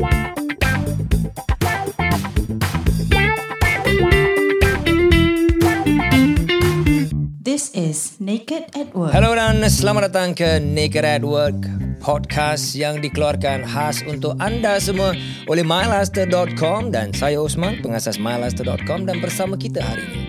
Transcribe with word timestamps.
This 0.00 0.08
is 7.76 8.16
Naked 8.16 8.72
at 8.72 8.96
Work. 8.96 9.12
Hello 9.12 9.36
dan 9.36 9.60
selamat 9.60 10.08
datang 10.08 10.32
ke 10.32 10.56
Naked 10.56 11.04
at 11.04 11.20
Work 11.20 11.68
podcast 12.00 12.72
yang 12.72 13.04
dikeluarkan 13.04 13.68
khas 13.68 14.00
untuk 14.08 14.40
anda 14.40 14.80
semua 14.80 15.12
oleh 15.52 15.60
mylaster.com 15.60 16.88
dan 16.88 17.12
saya 17.12 17.36
Osman 17.36 17.84
pengasas 17.84 18.16
mylaster.com 18.16 19.04
dan 19.04 19.20
bersama 19.20 19.60
kita 19.60 19.84
hari 19.84 20.08
ini 20.08 20.24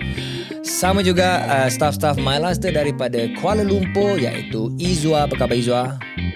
sama 0.67 0.99
juga 0.99 1.47
uh, 1.47 1.69
staff-staff 1.71 2.19
MyLaster 2.19 2.75
daripada 2.75 3.31
Kuala 3.39 3.63
Lumpur 3.63 4.19
iaitu 4.19 4.73
Izwa 4.81 5.25
apa 5.25 5.39
khabar 5.39 5.57
Izwa? 5.57 5.83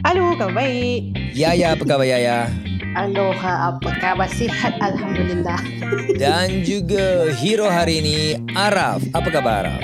Halo, 0.07 0.33
kau 0.39 0.49
baik? 0.55 1.13
Yaya 1.35 1.73
apa 1.75 1.83
khabar 1.83 2.07
Yaya? 2.07 2.47
Aloha, 2.95 3.75
apa 3.75 3.91
khabar? 3.99 4.31
Sihat, 4.31 4.79
Alhamdulillah. 4.79 5.59
Dan 6.21 6.63
juga 6.63 7.27
hero 7.35 7.67
hari 7.67 7.99
ini 7.99 8.39
Araf. 8.55 9.03
Apa 9.11 9.27
khabar 9.35 9.67
Araf? 9.67 9.83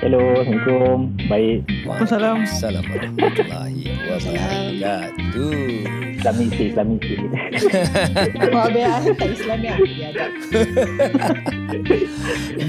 Hello, 0.00 0.40
Assalamualaikum. 0.40 1.12
Baik. 1.28 1.60
Waalaikumsalam. 1.84 2.36
Assalamualaikum 2.48 3.12
warahmatullahi 3.20 3.84
wabarakatuh. 4.08 6.11
Islami 6.22 6.46
si, 6.54 6.70
Islami 6.70 7.02
si. 7.02 7.18
Kau 8.38 8.70
biar 8.78 9.02
tak 9.18 9.34
Islami. 9.34 9.74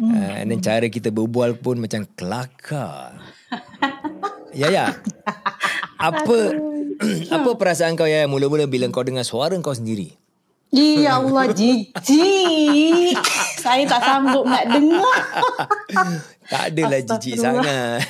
Hmm. 0.00 0.16
Uh, 0.16 0.32
and 0.40 0.48
then 0.56 0.64
cara 0.64 0.88
kita 0.88 1.12
berbual 1.12 1.60
pun 1.60 1.84
macam 1.84 2.08
kelakar. 2.16 3.20
ya, 4.56 4.72
ya. 4.72 4.96
Apa 6.00 6.38
apa 7.36 7.50
perasaan 7.60 7.92
kau 8.00 8.08
ya 8.08 8.24
mula-mula 8.24 8.64
bila 8.64 8.88
kau 8.88 9.04
dengar 9.04 9.28
suara 9.28 9.52
kau 9.60 9.76
sendiri? 9.76 10.16
Ya 10.72 11.20
Allah, 11.20 11.52
jijik. 11.52 11.92
Saya 13.60 13.84
tak 13.84 14.00
sanggup 14.00 14.48
nak 14.48 14.64
dengar. 14.72 15.20
Tak 16.48 16.72
adalah 16.72 17.00
jijik 17.04 17.36
sangat. 17.36 18.00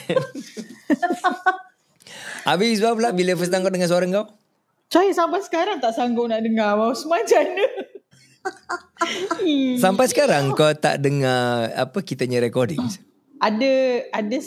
Habis 2.48 2.82
sebab 2.82 2.98
pula 2.98 3.10
bila 3.10 3.34
first 3.34 3.50
time 3.50 3.66
kau 3.66 3.74
dengar 3.74 3.90
suara 3.90 4.06
kau? 4.06 4.26
Saya 4.90 5.10
sampai 5.10 5.42
sekarang 5.42 5.82
tak 5.82 5.94
sanggup 5.94 6.30
nak 6.30 6.42
dengar. 6.42 6.78
Abang 6.78 6.94
Osman 6.94 7.22
macam 7.22 7.42
mana? 7.42 7.66
Sampai 9.82 10.06
sekarang 10.10 10.54
kau 10.54 10.70
tak 10.74 11.02
dengar 11.02 11.70
apa 11.74 11.98
kita 12.02 12.26
punya 12.26 12.42
recordings? 12.42 12.98
ada 13.42 13.72
ada 14.14 14.38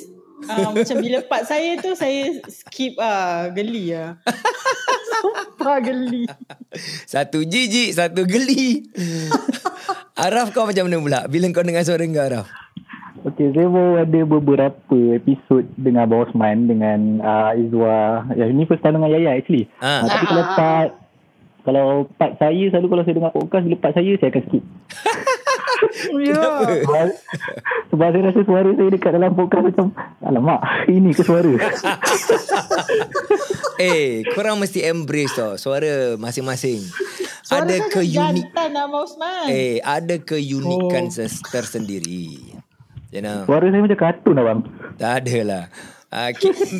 uh, 0.47 0.71
macam 0.71 0.95
bila 1.03 1.19
part 1.27 1.43
saya 1.43 1.75
tu 1.83 1.91
saya 1.99 2.39
skip 2.47 2.95
ah 2.95 3.51
geli 3.51 3.91
ah. 3.91 4.15
Sumpah 5.23 5.77
geli. 5.81 6.23
Satu 7.07 7.43
jijik, 7.45 7.95
satu 7.95 8.27
geli. 8.27 8.85
Araf 10.15 10.51
kau 10.51 10.67
macam 10.67 10.87
mana 10.87 10.97
pula? 10.99 11.19
Bila 11.27 11.51
kau 11.51 11.63
dengar 11.63 11.83
suara 11.83 12.03
kau 12.03 12.23
Araf? 12.23 12.47
Okey, 13.25 13.57
saya 13.57 13.65
baru 13.65 14.05
ada 14.05 14.19
beberapa 14.21 14.99
episod 15.17 15.65
dengan 15.81 16.05
Abang 16.05 16.29
Osman 16.29 16.69
dengan 16.69 17.17
uh, 17.25 17.57
Izwa. 17.57 18.29
Ya, 18.37 18.45
ini 18.45 18.69
first 18.69 18.85
time 18.85 19.01
dengan 19.01 19.09
Yaya 19.17 19.33
actually. 19.33 19.65
Ah. 19.81 20.05
Uh, 20.05 20.13
tapi 20.13 20.25
kalau 20.29 20.45
part 20.53 20.89
kalau 21.65 21.85
part 22.21 22.31
saya 22.37 22.63
selalu 22.69 22.87
kalau 22.93 23.01
saya 23.01 23.15
dengar 23.17 23.33
podcast 23.33 23.65
bila 23.65 23.81
part 23.81 23.93
saya 23.97 24.13
saya 24.21 24.29
akan 24.29 24.43
skip. 24.45 24.63
Ya. 26.25 26.41
Sebab, 26.83 27.07
sebab 27.91 28.07
saya 28.11 28.23
rasa 28.28 28.41
suara 28.44 28.69
saya 28.75 28.89
dekat 28.91 29.11
dalam 29.16 29.31
podcast 29.31 29.63
macam 29.72 29.88
alamak, 30.23 30.59
ini 30.91 31.11
ke 31.16 31.23
suara? 31.23 31.53
Eh, 33.75 34.23
korang 34.31 34.55
mesti 34.55 34.88
embrace 34.88 35.35
tau 35.35 35.59
suara 35.59 36.16
masing-masing. 36.16 36.79
Suara 37.44 37.67
ada 37.67 37.75
keunik 37.91 38.47
jantan 38.55 38.72
Abang 38.72 39.03
Osman. 39.03 39.51
eh 39.51 39.84
ada 39.84 40.16
keunikan 40.23 41.11
oh. 41.11 41.29
tersendiri. 41.51 42.55
You 43.11 43.19
know. 43.19 43.44
suara 43.44 43.67
saya 43.67 43.84
macam 43.84 44.00
kartun 44.00 44.39
abang. 44.39 44.59
Tak 44.95 45.28
adalah. 45.28 45.67
Uh, 46.13 46.29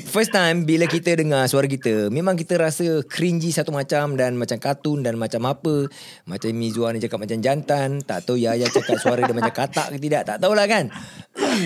first 0.06 0.30
time 0.30 0.70
bila 0.70 0.86
kita 0.86 1.18
dengar 1.18 1.50
suara 1.50 1.66
kita 1.66 2.14
Memang 2.14 2.38
kita 2.38 2.62
rasa 2.62 3.02
cringy 3.04 3.50
satu 3.50 3.74
macam 3.74 4.14
Dan 4.14 4.38
macam 4.38 4.62
kartun 4.62 5.02
dan 5.02 5.18
macam 5.18 5.50
apa. 5.50 5.90
Macam 6.30 6.54
Mizwa 6.54 6.94
ni 6.94 7.02
cakap 7.02 7.26
macam 7.26 7.42
jantan 7.42 8.06
Tak 8.06 8.30
tahu 8.30 8.38
Yaya 8.38 8.70
cakap 8.70 9.02
suara 9.02 9.26
dia 9.26 9.34
macam 9.34 9.52
katak 9.52 9.94
ke 9.94 9.98
tidak 9.98 10.30
Tak 10.30 10.38
tahulah 10.40 10.70
kan. 10.70 10.94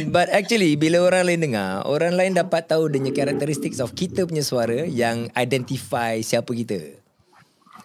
But 0.08 0.32
actually 0.32 0.80
bila 0.80 1.04
orang 1.04 1.28
lain 1.28 1.52
dengar 1.52 1.84
Orang 1.84 2.16
lain 2.16 2.36
dapat 2.36 2.68
tahu 2.68 2.88
dia 2.88 3.04
punya 3.04 3.14
characteristics 3.16 3.84
of 3.84 3.92
kita 3.92 4.24
punya 4.24 4.42
suara 4.42 4.88
Yang 4.88 5.28
identify 5.36 6.20
siapa 6.24 6.52
kita 6.56 6.99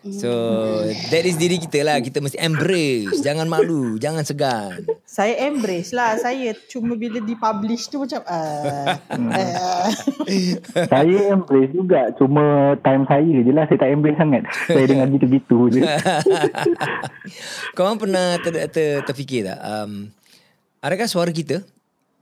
So 0.04 0.32
that 1.08 1.24
is 1.24 1.40
diri 1.40 1.56
kita 1.56 1.80
lah 1.80 1.96
Kita 1.96 2.20
mesti 2.20 2.36
embrace 2.36 3.24
Jangan 3.24 3.48
malu 3.48 3.96
Jangan 3.96 4.20
segan 4.20 4.84
Saya 5.14 5.46
embrace 5.46 5.94
lah. 5.94 6.18
Saya 6.18 6.58
cuma 6.66 6.98
bila 6.98 7.22
dipublish 7.22 7.86
tu 7.86 8.02
macam 8.02 8.18
uh, 8.26 8.98
uh. 9.14 9.86
saya 10.90 11.30
embrace 11.30 11.70
juga. 11.70 12.10
Cuma 12.18 12.74
time 12.82 13.06
saya 13.06 13.22
je 13.22 13.52
lah. 13.54 13.62
Saya 13.70 13.78
tak 13.78 13.90
embrace 13.94 14.18
sangat. 14.18 14.42
Saya 14.66 14.84
dengar 14.90 15.06
gitu-gitu 15.14 15.70
je. 15.70 15.86
Kau 17.78 17.86
orang 17.86 18.00
pernah 18.02 18.26
ter, 18.42 18.66
ter, 18.74 19.06
terfikir 19.06 19.46
tak 19.46 19.60
um, 19.62 20.10
Adakah 20.82 21.06
suara 21.06 21.30
kita 21.30 21.62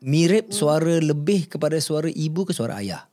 Mirip 0.03 0.53
suara 0.53 1.01
lebih 1.01 1.49
kepada 1.49 1.81
suara 1.81 2.13
ibu 2.13 2.45
ke 2.45 2.53
suara 2.53 2.83
ayah 2.83 3.09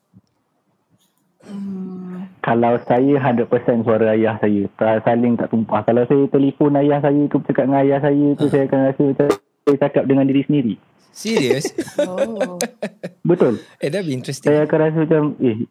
Kalau 2.40 2.80
saya 2.88 3.14
100% 3.20 3.84
suara 3.84 4.16
ayah 4.16 4.40
saya. 4.40 4.64
Tak 4.80 5.04
saling 5.04 5.36
tak 5.36 5.52
tumpah. 5.52 5.84
Kalau 5.84 6.08
saya 6.08 6.24
telefon 6.32 6.80
ayah 6.80 7.04
saya 7.04 7.24
ke 7.28 7.36
bercakap 7.36 7.68
dengan 7.68 7.84
ayah 7.84 8.00
saya 8.00 8.28
tu 8.40 8.46
saya 8.48 8.64
akan 8.66 8.80
rasa 8.88 9.04
macam 9.04 9.28
saya 9.68 9.78
cakap 9.86 10.04
dengan 10.08 10.26
diri 10.26 10.44
sendiri. 10.48 10.76
Serius 11.10 11.74
Oh. 12.06 12.62
Betul. 13.26 13.60
Eh 13.82 13.90
that 13.90 14.06
be 14.06 14.14
interesting 14.14 14.54
Saya 14.54 14.64
akan 14.66 14.78
rasa 14.80 14.98
macam 15.04 15.24
eh 15.42 15.66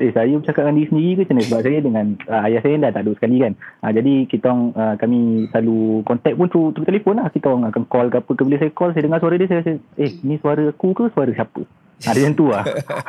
Eh 0.00 0.10
saya 0.16 0.32
bercakap 0.34 0.64
dengan 0.64 0.76
diri 0.80 0.88
sendiri 0.88 1.12
ke 1.12 1.20
macam 1.20 1.36
mana 1.36 1.46
Sebab 1.46 1.60
saya 1.62 1.78
dengan 1.84 2.06
uh, 2.26 2.42
ayah 2.48 2.60
saya 2.64 2.74
dah 2.80 2.90
tak 2.96 3.02
ada 3.04 3.12
sekali 3.16 3.36
kan 3.44 3.52
uh, 3.84 3.92
Jadi 3.92 4.14
kita 4.28 4.44
orang 4.48 4.62
uh, 4.72 4.94
kami 4.96 5.18
selalu 5.52 5.78
contact 6.08 6.36
pun 6.36 6.48
through, 6.48 6.68
through 6.72 6.88
telefon 6.88 7.14
lah 7.20 7.28
Kita 7.28 7.46
orang 7.52 7.64
akan 7.68 7.82
call 7.86 8.08
ke 8.08 8.16
apa 8.18 8.30
ke 8.32 8.42
Bila 8.42 8.56
saya 8.56 8.72
call 8.72 8.90
saya 8.96 9.04
dengar 9.04 9.20
suara 9.20 9.34
dia 9.36 9.48
Saya 9.48 9.60
rasa 9.62 9.72
eh 10.00 10.12
ni 10.24 10.34
suara 10.40 10.62
aku 10.72 10.88
ke 10.96 11.04
suara 11.12 11.30
siapa 11.32 11.62
Ada 12.02 12.20
yang 12.24 12.34
tu 12.34 12.48
lah 12.48 12.64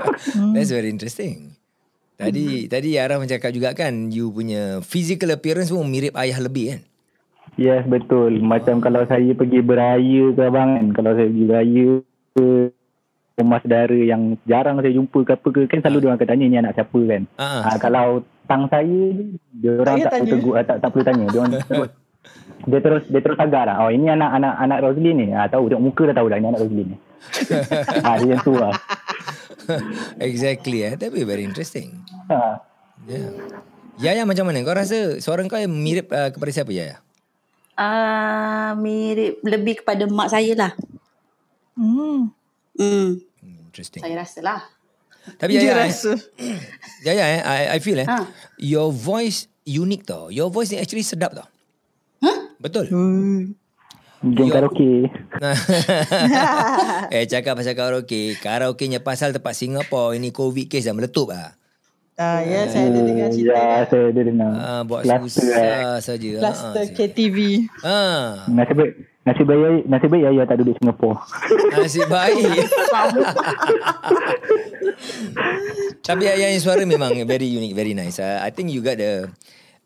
That's 0.55 0.71
very 0.75 0.91
interesting 0.91 1.62
Tadi 2.29 2.47
tadi 2.71 2.89
Ara 2.95 3.19
macam 3.19 3.33
cakap 3.35 3.51
juga 3.51 3.75
kan 3.75 4.11
You 4.13 4.31
punya 4.31 4.79
physical 4.85 5.33
appearance 5.35 5.73
pun 5.73 5.87
mirip 5.87 6.15
ayah 6.15 6.39
lebih 6.39 6.65
kan 6.77 6.81
Yes 7.59 7.83
betul 7.85 8.39
Macam 8.39 8.79
kalau 8.79 9.03
saya 9.09 9.31
pergi 9.35 9.59
beraya 9.59 10.23
ke 10.31 10.41
abang 10.41 10.79
kan 10.79 10.87
Kalau 10.95 11.11
saya 11.17 11.27
pergi 11.27 11.45
beraya 11.45 11.89
ke 12.33 12.47
rumah 13.33 13.59
saudara 13.65 13.97
yang 13.97 14.37
jarang 14.45 14.77
saya 14.77 14.93
jumpa 14.93 15.19
ke 15.25 15.31
apa 15.33 15.47
ke 15.49 15.61
kan 15.65 15.81
selalu 15.81 15.97
dia 15.97 16.07
orang 16.09 16.19
akan 16.21 16.29
tanya 16.29 16.45
ni 16.45 16.57
anak 16.61 16.73
siapa 16.77 16.99
kan. 17.09 17.21
Ah, 17.41 17.45
ah. 17.45 17.61
Ha, 17.65 17.77
kalau 17.81 18.05
tang 18.45 18.63
saya 18.69 18.99
ni 19.09 19.41
dia 19.57 19.71
orang 19.81 19.97
tak 20.05 20.11
tanya. 20.13 20.29
tegur 20.37 20.53
tak, 20.61 20.77
tak 20.77 20.89
perlu 20.93 21.05
tanya. 21.05 21.25
Dia 21.33 21.39
orang 21.41 21.53
terus 21.65 21.89
dia 22.63 22.79
terus 22.79 23.03
dia 23.09 23.21
terus 23.25 23.39
agak 23.41 23.63
lah. 23.65 23.75
Oh 23.81 23.89
ini 23.89 24.05
anak 24.13 24.29
anak 24.37 24.53
anak 24.61 24.77
Roslyn 24.85 25.15
ni. 25.17 25.25
Ha, 25.33 25.49
tahu 25.49 25.65
tengok 25.65 25.83
muka 25.83 26.03
dah 26.13 26.15
tahu 26.21 26.27
dah 26.29 26.37
ini 26.37 26.47
anak 26.53 26.61
Roslyn 26.61 26.87
ni. 26.93 26.97
Ha, 28.01 28.17
dia 28.21 28.35
macam 28.35 28.39
tu 28.41 28.53
lah. 28.53 28.75
exactly 30.19 30.83
eh. 30.83 30.93
Tapi 30.95 31.23
very 31.23 31.43
interesting. 31.43 32.03
Ha. 32.29 32.59
Yeah. 33.07 33.31
Yaya 33.99 34.23
macam 34.25 34.49
mana? 34.49 34.63
Kau 34.65 34.73
rasa 34.73 35.21
suara 35.21 35.45
kau 35.45 35.59
yang 35.59 35.71
mirip 35.71 36.09
uh, 36.09 36.33
kepada 36.33 36.51
siapa 36.51 36.71
Yaya? 36.73 36.97
Ah, 37.73 38.73
mirip 38.77 39.41
lebih 39.41 39.81
kepada 39.81 40.05
mak 40.05 40.29
saya 40.29 40.53
lah. 40.53 40.71
Hmm. 41.73 42.29
Hmm, 42.73 43.21
Hmm, 43.41 43.57
interesting. 43.69 44.01
saya 44.01 44.17
rasa 44.17 44.39
lah. 44.41 44.61
Tapi 45.37 45.55
Dia 45.55 45.61
Yaya, 45.61 45.73
eh, 45.73 45.77
rasa. 45.87 46.11
Yaya 47.05 47.23
eh, 47.29 47.41
I, 47.41 47.61
I 47.77 47.79
feel 47.79 47.97
eh, 47.97 48.07
Ha. 48.09 48.27
your 48.57 48.89
voice 48.89 49.45
unique 49.63 50.03
tau. 50.03 50.27
Your 50.27 50.49
voice 50.49 50.73
ni 50.73 50.81
actually 50.81 51.05
sedap 51.05 51.31
tau. 51.33 51.47
Huh? 52.19 52.53
Betul. 52.57 52.89
Game 52.89 53.55
Yo. 54.23 54.47
karaoke. 54.47 55.11
eh 57.11 57.27
cakap 57.27 57.59
pasal 57.59 57.75
karaoke. 57.75 58.39
Karaoke-nya 58.39 59.03
pasal 59.03 59.35
tempat 59.35 59.51
Singapore 59.51 60.15
ini 60.15 60.31
COVID 60.31 60.71
case 60.71 60.87
dah 60.87 60.95
meletup 60.95 61.35
ah. 61.35 61.51
Ah, 62.13 62.39
ya, 62.39 62.69
saya 62.69 62.93
ada 62.93 63.01
dengar 63.03 63.27
cerita. 63.33 63.57
Ya, 63.57 63.83
saya 63.89 64.03
ada 64.13 64.21
dengar. 64.21 64.51
Ah, 64.53 64.81
buat 64.85 65.01
Cluster, 65.01 65.49
eh. 65.49 65.49
susah 65.49 65.97
saja. 65.99 66.29
Cluster 66.39 66.85
Ah, 66.85 66.93
KTV. 66.93 67.37
ah. 67.81 68.45
Nasib 68.47 68.75
baik 68.77 68.93
nasib 69.23 69.45
baik 69.47 69.87
nasib 69.87 70.09
baik 70.11 70.23
Yaya 70.23 70.43
tak 70.45 70.57
duduk 70.61 70.75
Singapura. 70.77 71.17
Nasib 71.75 72.05
baik. 72.05 72.43
Tapi 76.03 76.23
Ayah 76.27 76.51
yang 76.51 76.61
suara 76.61 76.83
memang 76.83 77.15
very 77.23 77.47
unique, 77.47 77.73
very 77.73 77.95
nice. 77.95 78.19
Uh, 78.19 78.39
I 78.39 78.51
think 78.51 78.69
you 78.69 78.83
got 78.83 78.99
the 78.99 79.31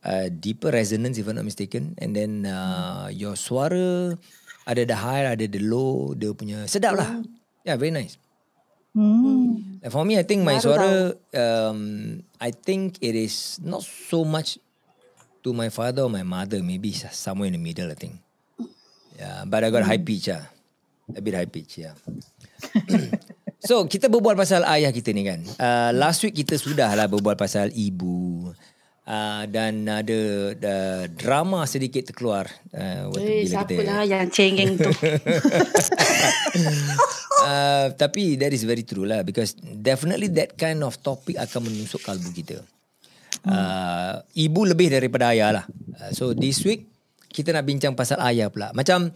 uh, 0.04 0.28
deeper 0.30 0.70
resonance 0.70 1.18
if 1.18 1.26
I'm 1.26 1.40
not 1.40 1.46
mistaken. 1.48 1.96
And 1.98 2.14
then 2.14 2.46
uh, 2.46 3.10
your 3.10 3.34
suara 3.40 4.18
ada 4.68 4.82
the 4.84 4.98
high, 5.00 5.24
ada 5.24 5.48
the 5.48 5.64
low, 5.64 6.12
dia 6.12 6.36
punya 6.36 6.68
sedap 6.68 7.00
lah. 7.00 7.24
Yeah, 7.64 7.80
very 7.80 7.96
nice. 7.96 8.20
Hmm. 8.98 9.80
For 9.88 10.04
me, 10.04 10.18
I 10.18 10.26
think 10.26 10.42
my 10.42 10.58
suara, 10.58 11.14
um, 11.32 11.80
I 12.42 12.50
think 12.52 12.98
it 13.00 13.14
is 13.14 13.62
not 13.62 13.86
so 13.86 14.26
much 14.26 14.58
to 15.46 15.54
my 15.54 15.70
father 15.70 16.04
or 16.04 16.12
my 16.12 16.26
mother. 16.26 16.60
Maybe 16.66 16.92
somewhere 16.92 17.48
in 17.48 17.56
the 17.56 17.62
middle, 17.62 17.88
I 17.88 17.96
think. 17.96 18.20
Yeah, 19.16 19.46
but 19.46 19.64
I 19.64 19.70
got 19.70 19.86
high 19.86 20.02
pitch 20.02 20.34
lah. 20.34 20.50
A 21.16 21.22
bit 21.24 21.38
high 21.38 21.48
pitch, 21.48 21.80
yeah. 21.80 21.96
so, 23.70 23.88
kita 23.88 24.12
berbual 24.12 24.36
pasal 24.36 24.68
ayah 24.68 24.92
kita 24.92 25.16
ni 25.16 25.24
kan. 25.24 25.40
Uh, 25.56 25.96
last 25.96 26.20
week 26.26 26.36
kita 26.36 26.60
sudah 26.60 26.92
lah 26.92 27.08
berbual 27.08 27.40
pasal 27.40 27.72
ibu. 27.72 28.52
Uh, 29.08 29.48
dan 29.48 29.88
ada 29.88 30.52
uh, 30.52 31.08
drama 31.08 31.64
sedikit 31.64 32.12
terkeluar 32.12 32.44
uh, 32.76 33.08
waktu 33.08 33.24
Eh, 33.24 33.48
bila 33.48 33.52
siapa 33.56 33.72
kita 33.72 33.84
lah 33.88 34.04
yang 34.04 34.28
cengeng 34.28 34.76
tu? 34.76 34.92
uh, 37.48 37.88
tapi 38.04 38.36
that 38.36 38.52
is 38.52 38.68
very 38.68 38.84
true 38.84 39.08
lah 39.08 39.24
because 39.24 39.56
definitely 39.64 40.28
that 40.28 40.60
kind 40.60 40.84
of 40.84 41.00
topic 41.00 41.40
akan 41.40 41.72
menusuk 41.72 42.04
kalbu 42.04 42.36
kita. 42.36 42.60
Uh, 43.48 44.20
ibu 44.36 44.68
lebih 44.68 44.92
daripada 44.92 45.32
ayah 45.32 45.64
lah. 45.64 45.66
Uh, 45.96 46.12
so 46.12 46.36
this 46.36 46.60
week 46.68 46.92
kita 47.32 47.56
nak 47.56 47.64
bincang 47.64 47.96
pasal 47.96 48.20
ayah 48.28 48.52
pula. 48.52 48.76
Macam 48.76 49.08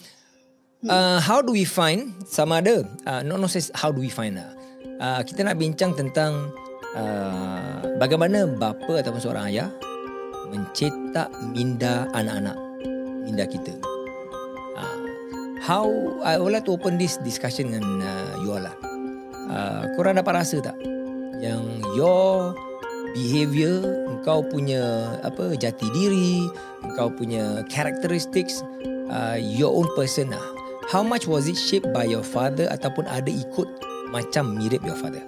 uh, 0.88 1.20
how 1.20 1.44
do 1.44 1.52
we 1.52 1.68
find 1.68 2.16
sama 2.32 2.64
ada 2.64 2.88
uh, 3.04 3.22
not 3.28 3.44
not 3.44 3.52
says 3.52 3.68
how 3.76 3.92
do 3.92 4.00
we 4.00 4.08
find 4.08 4.40
lah. 4.40 4.56
Uh, 5.04 5.20
kita 5.28 5.44
nak 5.44 5.60
bincang 5.60 5.92
tentang 6.00 6.56
uh, 6.96 7.84
bagaimana 7.98 8.48
bapa 8.48 9.00
ataupun 9.00 9.22
seorang 9.22 9.46
ayah 9.54 9.70
mencetak 10.52 11.32
minda 11.56 12.12
anak-anak 12.12 12.58
minda 13.24 13.48
kita. 13.48 13.72
Uh, 14.76 15.00
how 15.64 15.88
I 16.26 16.36
would 16.42 16.52
like 16.52 16.68
to 16.68 16.76
open 16.76 17.00
this 17.00 17.16
discussion 17.22 17.72
dengan 17.72 18.04
uh, 18.04 18.34
you 18.44 18.52
all 18.52 18.64
lah. 18.64 18.76
Uh, 19.52 19.84
korang 20.00 20.16
dapat 20.20 20.44
rasa 20.44 20.64
tak 20.64 20.78
yang 21.42 21.82
your 21.98 22.56
behavior, 23.12 23.82
engkau 24.08 24.46
punya 24.46 25.16
apa 25.26 25.56
jati 25.60 25.88
diri, 25.92 26.48
engkau 26.86 27.12
punya 27.12 27.66
characteristics, 27.68 28.64
uh, 29.12 29.36
your 29.40 29.72
own 29.72 29.88
person 29.96 30.32
lah. 30.32 30.44
How 30.92 31.04
much 31.04 31.28
was 31.28 31.48
it 31.48 31.56
shaped 31.56 31.88
by 31.96 32.04
your 32.08 32.24
father 32.24 32.68
ataupun 32.68 33.08
ada 33.08 33.32
ikut 33.32 33.68
macam 34.12 34.60
mirip 34.60 34.84
your 34.84 34.98
father? 34.98 35.24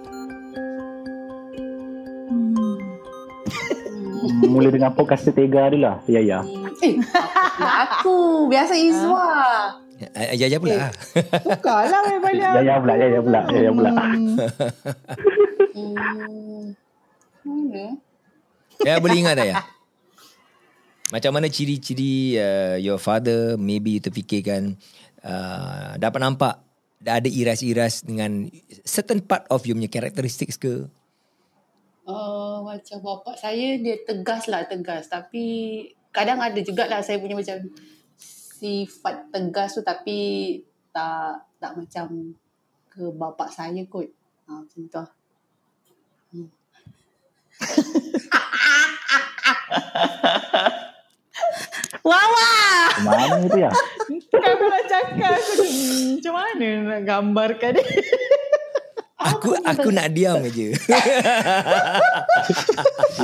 Mula 4.42 4.68
dengan 4.74 4.90
podcast 4.96 5.30
Tega 5.30 5.70
dulu 5.70 5.86
lah. 5.86 6.02
Yaya. 6.10 6.42
eh, 6.82 6.98
aku. 7.60 8.50
Biasa 8.50 8.74
Izwa. 8.74 9.30
Ayah 10.14 10.46
ayah 10.50 10.58
pula. 10.58 10.90
Tukar 11.46 11.86
lah 11.86 12.02
banyak. 12.18 12.52
Yaya 12.60 12.74
pula, 12.82 12.94
Yaya 12.98 13.20
pula, 13.22 13.40
Yaya 13.54 13.70
pula. 13.70 13.90
Hmm. 17.44 17.94
Ya 18.82 18.98
boleh 18.98 19.16
ingat 19.22 19.38
tak 19.38 19.46
ya? 19.48 19.56
Macam 21.12 21.30
mana 21.36 21.46
ciri-ciri 21.46 22.34
uh, 22.40 22.76
your 22.80 22.98
father 22.98 23.54
maybe 23.54 23.96
you 23.96 24.02
terfikirkan 24.02 24.74
uh, 25.22 25.94
dapat 25.94 26.20
nampak 26.20 26.58
dah 26.98 27.20
ada 27.20 27.28
iras-iras 27.28 28.00
dengan 28.02 28.48
certain 28.82 29.20
part 29.20 29.44
of 29.52 29.62
you 29.68 29.76
punya 29.76 29.92
characteristics 29.92 30.56
ke? 30.56 30.88
Uh, 32.04 32.60
macam 32.60 33.00
bapak 33.00 33.40
saya 33.40 33.80
dia 33.80 33.96
tegas 34.04 34.44
lah 34.52 34.68
tegas 34.68 35.08
tapi 35.08 35.88
kadang 36.12 36.36
ada 36.36 36.60
jugalah 36.60 37.00
saya 37.00 37.16
punya 37.16 37.32
macam 37.32 37.64
sifat 38.60 39.32
tegas 39.32 39.72
tu 39.72 39.80
tapi 39.80 40.60
tak 40.92 41.48
tak 41.56 41.72
macam 41.74 42.36
ke 42.92 43.08
bapak 43.10 43.50
saya 43.50 43.82
kot. 43.90 44.06
Ha, 44.46 44.62
macam 44.62 44.80
tu 44.86 44.98
lah. 45.00 45.10
Wawa! 52.04 52.52
Mana 53.00 53.48
tu 53.48 53.58
ya? 53.58 53.72
Aku 54.34 54.64
nak 54.68 54.84
cakap 54.86 55.40
aku 55.40 55.52
hmm, 55.64 56.20
macam 56.20 56.34
mana 56.36 56.68
nak 56.84 57.00
gambarkan 57.08 57.80
dia. 57.80 57.82
Aku 59.24 59.56
aku 59.64 59.88
nak 59.88 60.12
diam 60.12 60.36
aja. 60.36 60.68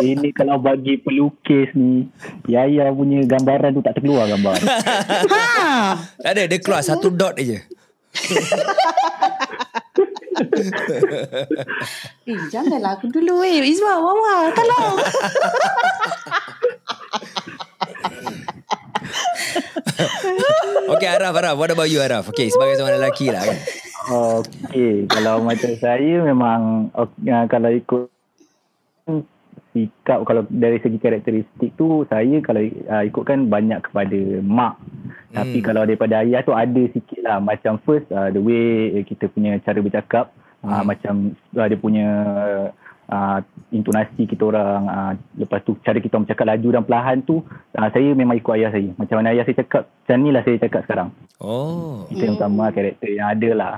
Ini 0.01 0.33
kalau 0.33 0.57
bagi 0.57 0.97
pelukis 0.97 1.69
ni, 1.77 2.09
Yaya 2.49 2.89
punya 2.89 3.21
gambaran 3.29 3.77
tu 3.77 3.85
tak 3.85 4.01
terkeluar 4.01 4.25
gambar. 4.33 4.57
ha. 5.33 6.01
tak 6.25 6.33
ada 6.33 6.49
dia 6.49 6.59
keluar 6.65 6.81
satu 6.81 7.13
dot 7.13 7.37
aja. 7.37 7.61
Eh, 12.25 12.39
janganlah 12.49 12.97
aku 12.97 13.13
dulu 13.13 13.45
eh. 13.45 13.61
Izwa, 13.61 14.01
Wawa, 14.01 14.49
tolong. 14.57 14.97
Okay 20.97 21.09
Araf 21.13 21.37
Araf 21.37 21.61
what 21.61 21.69
about 21.69 21.93
you 21.93 22.01
Araf? 22.01 22.33
Okay 22.33 22.49
sebagai 22.49 22.81
seorang 22.81 23.05
lelaki 23.05 23.29
lah 23.29 23.45
kan. 23.45 23.59
Okey, 24.11 25.07
kalau 25.07 25.47
macam 25.47 25.71
saya 25.79 26.27
memang 26.27 26.91
okay, 26.99 27.31
uh, 27.31 27.47
kalau 27.47 27.71
ikut 27.71 28.11
sikap 29.71 30.27
kalau 30.27 30.43
dari 30.51 30.83
segi 30.83 30.99
karakteristik 30.99 31.79
tu 31.79 32.03
saya 32.11 32.43
kalau 32.43 32.59
uh, 32.91 33.07
ikutkan 33.07 33.47
banyak 33.47 33.79
kepada 33.87 34.19
mak. 34.43 34.75
Hmm. 35.31 35.31
Tapi 35.31 35.59
kalau 35.63 35.87
daripada 35.87 36.27
ayah 36.27 36.43
tu 36.43 36.51
ada 36.51 36.83
sikit 36.91 37.23
lah 37.23 37.39
macam 37.39 37.79
first 37.87 38.11
uh, 38.11 38.35
the 38.35 38.43
way 38.43 38.99
eh, 38.99 39.07
kita 39.07 39.31
punya 39.31 39.63
cara 39.63 39.79
bercakap 39.79 40.35
hmm. 40.67 40.75
uh, 40.75 40.83
macam 40.83 41.15
uh, 41.55 41.67
dia 41.71 41.79
punya 41.79 42.09
uh, 43.15 43.39
intonasi 43.71 44.27
kita 44.27 44.43
orang 44.43 44.91
uh, 44.91 45.13
lepas 45.39 45.63
tu 45.63 45.79
cara 45.87 46.03
kita 46.03 46.19
bercakap 46.19 46.51
laju 46.51 46.69
dan 46.75 46.83
perlahan 46.83 47.19
tu 47.23 47.47
uh, 47.79 47.89
saya 47.95 48.11
memang 48.19 48.43
ikut 48.43 48.59
ayah 48.59 48.75
saya. 48.75 48.91
Macam 48.99 49.23
mana 49.23 49.39
ayah 49.39 49.47
saya 49.47 49.63
cakap 49.63 49.87
macam 49.87 50.19
ni 50.19 50.31
lah 50.35 50.43
saya 50.43 50.57
cakap 50.59 50.83
sekarang. 50.83 51.09
Oh. 51.39 52.11
Itu 52.11 52.27
yang 52.27 52.43
utama 52.43 52.75
karakter 52.75 53.07
yang 53.07 53.31
ada 53.39 53.51
lah. 53.55 53.75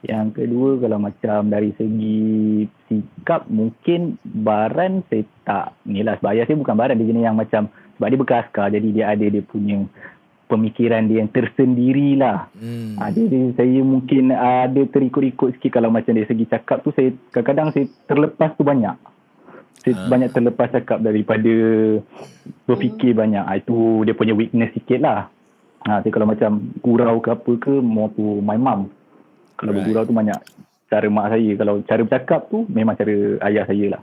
Yang 0.00 0.28
kedua 0.32 0.80
kalau 0.80 0.96
macam 0.96 1.52
dari 1.52 1.76
segi 1.76 2.64
sikap 2.88 3.44
mungkin 3.52 4.16
Baran 4.24 5.04
saya 5.12 5.28
tak 5.44 5.76
ni 5.84 6.00
lah 6.00 6.16
sebab 6.16 6.32
ayah 6.32 6.48
saya 6.48 6.56
bukan 6.56 6.72
Baran 6.72 6.96
dia 6.96 7.08
jenis 7.12 7.24
yang 7.28 7.36
macam 7.36 7.68
sebab 8.00 8.08
dia 8.08 8.20
berkaskar 8.24 8.66
jadi 8.72 8.88
dia 8.96 9.04
ada 9.12 9.26
dia 9.28 9.44
punya 9.44 9.84
pemikiran 10.50 11.06
dia 11.06 11.22
yang 11.22 11.30
tersendiri 11.30 12.18
lah. 12.18 12.50
Hmm. 12.58 12.98
Ha, 12.98 13.14
jadi 13.14 13.54
saya 13.54 13.80
mungkin 13.86 14.34
ada 14.34 14.82
terikut-ikut 14.88 15.60
sikit 15.60 15.78
kalau 15.78 15.94
macam 15.94 16.10
dari 16.10 16.26
segi 16.26 16.48
cakap 16.50 16.82
tu 16.82 16.90
saya 16.96 17.14
kadang-kadang 17.30 17.70
saya 17.70 17.86
terlepas 18.10 18.50
tu 18.58 18.66
banyak. 18.66 18.96
Saya 19.80 19.94
Ah. 19.96 20.08
banyak 20.10 20.30
terlepas 20.34 20.68
cakap 20.74 20.98
daripada 21.00 21.54
berfikir 22.66 23.14
banyak. 23.14 23.44
Ha, 23.46 23.62
itu 23.62 24.02
dia 24.02 24.16
punya 24.16 24.34
weakness 24.34 24.74
sikit 24.74 25.00
lah. 25.04 25.30
Ha, 25.86 26.04
kalau 26.08 26.26
macam 26.28 26.72
gurau 26.82 27.22
ke 27.22 27.30
apa 27.32 27.52
ke 27.56 27.72
more 27.80 28.10
to 28.12 28.42
my 28.42 28.58
mum. 28.58 28.90
Kalau 29.60 29.76
Right. 29.76 29.84
bergurau 29.84 30.08
tu 30.08 30.16
banyak 30.16 30.38
cara 30.88 31.06
mak 31.06 31.28
saya. 31.28 31.50
Kalau 31.54 31.74
cara 31.84 32.00
bercakap 32.00 32.40
tu 32.48 32.64
memang 32.66 32.96
cara 32.96 33.12
ayah 33.44 33.64
saya 33.68 33.86
lah. 33.92 34.02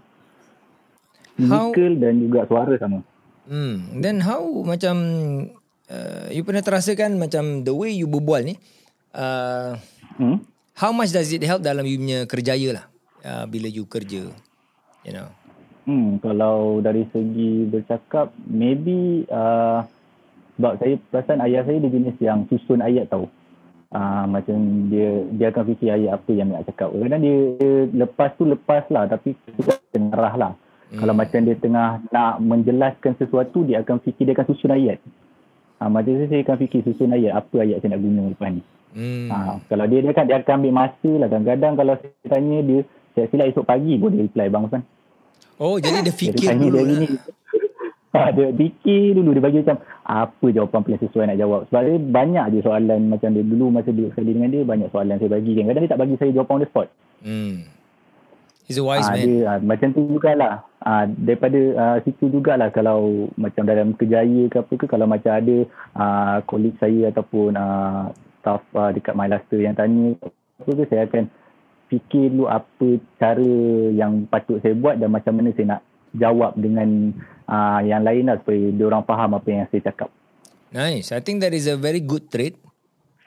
How- 1.42 1.74
Musical 1.74 1.92
dan 1.98 2.14
juga 2.22 2.40
suara 2.46 2.74
sama. 2.78 3.02
Hmm. 3.50 3.98
Then 3.98 4.22
how 4.22 4.44
macam 4.62 4.96
uh, 5.90 6.28
you 6.30 6.46
pernah 6.46 6.62
terasakan 6.62 7.18
macam 7.18 7.64
the 7.64 7.72
way 7.72 7.96
you 7.96 8.06
berbual 8.06 8.44
ni 8.44 8.60
uh, 9.16 9.80
Hmm? 10.18 10.42
how 10.74 10.90
much 10.90 11.14
does 11.14 11.30
it 11.30 11.46
help 11.46 11.62
dalam 11.62 11.86
you 11.86 11.96
punya 11.96 12.26
kerjaya 12.26 12.70
lah 12.76 12.86
uh, 13.22 13.46
bila 13.46 13.70
you 13.70 13.86
kerja 13.86 14.34
you 15.02 15.14
know 15.14 15.30
Hmm, 15.88 16.20
kalau 16.20 16.84
dari 16.84 17.08
segi 17.16 17.64
bercakap, 17.64 18.36
maybe 18.44 19.24
uh, 19.32 19.88
sebab 20.60 20.76
saya 20.76 21.00
perasan 21.08 21.40
ayah 21.40 21.64
saya 21.64 21.80
dia 21.80 21.88
jenis 21.88 22.18
yang 22.20 22.44
susun 22.52 22.84
ayat 22.84 23.08
tau. 23.08 23.32
Uh, 23.88 24.28
macam 24.28 24.92
dia 24.92 25.24
dia 25.32 25.48
akan 25.48 25.64
fikir 25.72 25.90
ayat 25.96 26.20
apa 26.20 26.32
yang 26.36 26.52
nak 26.52 26.68
cakap. 26.68 26.92
Kadang 26.92 27.24
dia, 27.24 27.36
dia 27.56 27.72
lepas 28.04 28.36
tu 28.36 28.44
lepas 28.44 28.84
lah 28.92 29.08
tapi 29.08 29.32
juga 29.56 29.80
tengarah 29.96 30.36
lah. 30.36 30.52
Hmm. 30.92 31.00
Kalau 31.00 31.14
macam 31.16 31.40
dia 31.48 31.56
tengah 31.56 32.04
nak 32.12 32.44
menjelaskan 32.44 33.16
sesuatu, 33.16 33.64
dia 33.64 33.80
akan 33.84 34.04
fikir 34.04 34.28
dia 34.28 34.36
akan 34.36 34.48
susun 34.52 34.76
ayat. 34.76 35.00
Uh, 35.80 35.88
macam 35.88 36.20
saya, 36.20 36.28
saya 36.28 36.42
akan 36.44 36.58
fikir 36.68 36.84
susun 36.84 37.16
ayat, 37.16 37.32
apa 37.40 37.64
ayat 37.64 37.80
saya 37.80 37.96
nak 37.96 38.04
guna 38.04 38.22
lepas 38.28 38.50
ni. 38.52 38.62
hmm. 38.92 39.28
Ha, 39.32 39.36
kalau 39.72 39.86
dia 39.88 40.00
dia 40.04 40.12
akan 40.12 40.26
dia 40.28 40.36
akan 40.42 40.54
ambil 40.60 40.74
masa 40.74 41.12
lah 41.22 41.28
kadang-kadang 41.32 41.74
kalau 41.80 41.94
saya 42.02 42.28
tanya 42.28 42.58
dia 42.66 42.80
saya 43.16 43.26
silap 43.32 43.46
esok 43.52 43.66
pagi 43.68 43.94
pun 43.96 44.10
dia 44.12 44.24
reply 44.26 44.48
bang 44.52 44.64
Usman. 44.68 44.84
oh 45.64 45.76
jadi 45.80 46.02
dia 46.02 46.12
Dia 46.12 46.16
fikir 46.18 46.48
tanya 46.50 46.66
dulu 46.66 46.76
dia 46.76 46.84
lah 46.84 46.96
ni. 46.98 47.08
Ha, 48.16 48.32
dia 48.32 48.56
fikir 48.56 49.20
dulu 49.20 49.36
dia 49.36 49.44
bagi 49.44 49.60
macam 49.62 49.84
apa 50.08 50.46
jawapan 50.50 50.80
paling 50.80 51.02
sesuai 51.04 51.28
nak 51.28 51.40
jawab. 51.44 51.62
Sebab 51.68 51.82
dia 51.84 52.00
banyak 52.00 52.46
je 52.56 52.60
soalan 52.64 53.12
macam 53.12 53.30
dia 53.36 53.44
dulu 53.44 53.68
masa 53.68 53.92
duduk 53.92 54.16
sekali 54.16 54.32
dengan 54.32 54.50
dia 54.50 54.64
banyak 54.64 54.90
soalan 54.96 55.20
saya 55.20 55.36
bagi 55.36 55.52
kan. 55.60 55.68
Kadang 55.68 55.84
dia 55.84 55.92
tak 55.92 56.02
bagi 56.02 56.16
saya 56.16 56.32
jawapan 56.32 56.56
on 56.56 56.64
the 56.64 56.70
spot. 56.72 56.88
hmm. 57.22 57.56
he's 58.64 58.80
a 58.80 58.84
wise 58.84 59.04
Ah, 59.04 59.12
man 59.12 59.20
dia 59.20 59.38
ah, 59.44 59.60
macam 59.60 59.88
tu 59.92 60.02
jugalah. 60.08 60.64
Ah, 60.80 61.04
daripada 61.04 61.60
ah, 61.76 61.98
situ 62.08 62.32
jugalah 62.32 62.72
kalau 62.72 63.28
macam 63.36 63.68
dalam 63.68 63.92
kerjaya 63.92 64.48
ke 64.48 64.56
apa 64.56 64.74
ke 64.80 64.86
kalau 64.88 65.04
macam 65.04 65.32
ada 65.36 65.58
ah, 66.00 66.38
colleague 66.48 66.80
saya 66.80 67.12
ataupun 67.12 67.60
ah, 67.60 68.16
staff 68.40 68.64
ah, 68.72 68.96
dekat 68.96 69.14
MyLaster 69.20 69.60
yang 69.60 69.76
tanya 69.76 70.16
apa 70.64 70.72
ke 70.72 70.84
saya 70.88 71.04
akan 71.12 71.28
fikir 71.92 72.32
dulu 72.32 72.48
apa 72.48 72.88
cara 73.20 73.52
yang 73.92 74.24
patut 74.32 74.64
saya 74.64 74.76
buat 74.80 74.96
dan 74.96 75.12
macam 75.12 75.36
mana 75.36 75.52
saya 75.56 75.76
nak 75.76 75.82
jawab 76.16 76.56
dengan 76.56 77.12
ah, 77.48 77.80
yang 77.82 78.04
lain 78.04 78.28
lah 78.28 78.38
supaya 78.44 78.60
dia 78.76 78.86
orang 78.86 79.04
faham 79.08 79.30
apa 79.34 79.48
yang 79.48 79.66
saya 79.72 79.82
cakap. 79.90 80.10
Nice. 80.72 81.16
I 81.16 81.24
think 81.24 81.40
that 81.42 81.56
is 81.56 81.66
a 81.72 81.80
very 81.80 82.04
good 82.04 82.28
trait. 82.28 82.60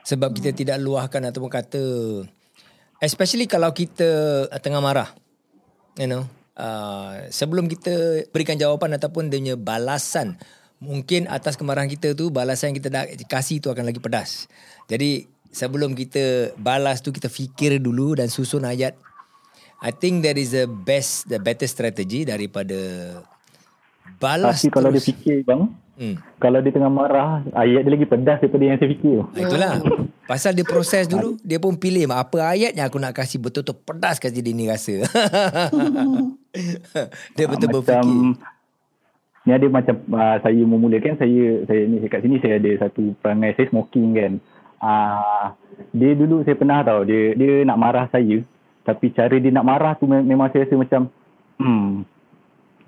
Sebab 0.05 0.33
kita 0.33 0.57
tidak 0.57 0.81
luahkan 0.81 1.29
ataupun 1.29 1.51
kata 1.53 1.83
especially 3.01 3.49
kalau 3.49 3.73
kita 3.73 4.09
uh, 4.49 4.61
tengah 4.61 4.81
marah. 4.81 5.09
You 5.99 6.09
know, 6.09 6.25
uh, 6.57 7.29
sebelum 7.29 7.69
kita 7.69 8.25
berikan 8.33 8.57
jawapan 8.57 8.97
ataupun 8.97 9.29
dia 9.29 9.59
balasan 9.59 10.41
mungkin 10.81 11.29
atas 11.29 11.61
kemarahan 11.61 11.93
kita 11.93 12.17
tu 12.17 12.33
balasan 12.33 12.73
yang 12.73 12.79
kita 12.81 12.89
dah 12.89 13.05
kasih 13.29 13.61
tu 13.61 13.69
akan 13.69 13.85
lagi 13.85 14.01
pedas. 14.01 14.49
Jadi 14.89 15.29
sebelum 15.53 15.93
kita 15.93 16.57
balas 16.57 17.05
tu 17.05 17.13
kita 17.13 17.29
fikir 17.29 17.77
dulu 17.83 18.17
dan 18.17 18.33
susun 18.33 18.65
ayat. 18.65 18.97
I 19.81 19.93
think 19.97 20.25
that 20.25 20.37
is 20.37 20.53
the 20.53 20.69
best 20.69 21.29
the 21.29 21.41
better 21.41 21.65
strategy 21.65 22.29
daripada 22.29 22.77
balas 24.17 24.57
Tapi 24.57 24.67
kalau 24.71 24.89
dia 24.89 24.97
terus. 24.97 25.07
fikir 25.07 25.37
bang, 25.43 25.61
hmm. 25.97 26.15
kalau 26.37 26.59
dia 26.59 26.71
tengah 26.71 26.89
marah, 26.89 27.41
ayat 27.53 27.81
dia 27.81 27.91
lagi 27.91 28.05
pedas 28.05 28.37
daripada 28.39 28.63
yang 28.65 28.77
saya 28.77 28.89
fikir. 28.91 29.17
Ha, 29.21 29.37
itulah. 29.37 29.71
Pasal 30.25 30.53
dia 30.53 30.63
proses 30.63 31.07
dulu, 31.07 31.35
dia 31.41 31.57
pun 31.57 31.75
pilih 31.75 32.05
apa 32.07 32.49
ayat 32.49 32.73
yang 32.73 32.85
aku 32.85 32.97
nak 32.97 33.13
kasih 33.13 33.37
betul-betul 33.37 33.77
pedas 33.81 34.17
kasi 34.17 34.39
dia 34.39 34.51
ni 34.51 34.65
rasa. 34.65 35.03
dia 37.33 37.45
betul 37.47 37.69
Ah, 37.69 37.73
berfikir. 37.73 38.35
ni 39.41 39.51
ada 39.51 39.67
macam 39.67 39.95
uh, 40.11 40.37
saya 40.39 40.63
memulakan 40.63 41.17
saya 41.17 41.65
saya 41.65 41.81
ni 41.83 41.97
kat 42.05 42.21
sini 42.21 42.37
saya 42.39 42.57
ada 42.57 42.69
satu 42.79 43.13
perangai 43.19 43.51
saya 43.55 43.67
smoking 43.69 44.13
kan. 44.13 44.33
Uh, 44.77 45.45
dia 45.93 46.13
dulu 46.13 46.41
saya 46.41 46.55
pernah 46.55 46.81
tahu 46.81 47.05
dia 47.05 47.35
dia 47.35 47.63
nak 47.63 47.77
marah 47.77 48.07
saya 48.07 48.41
tapi 48.81 49.11
cara 49.11 49.33
dia 49.33 49.49
nak 49.49 49.63
marah 49.63 49.95
tu 49.95 50.05
me- 50.05 50.23
memang 50.23 50.49
saya 50.49 50.63
rasa 50.63 50.75
macam 50.75 51.07
hmm 51.57 52.05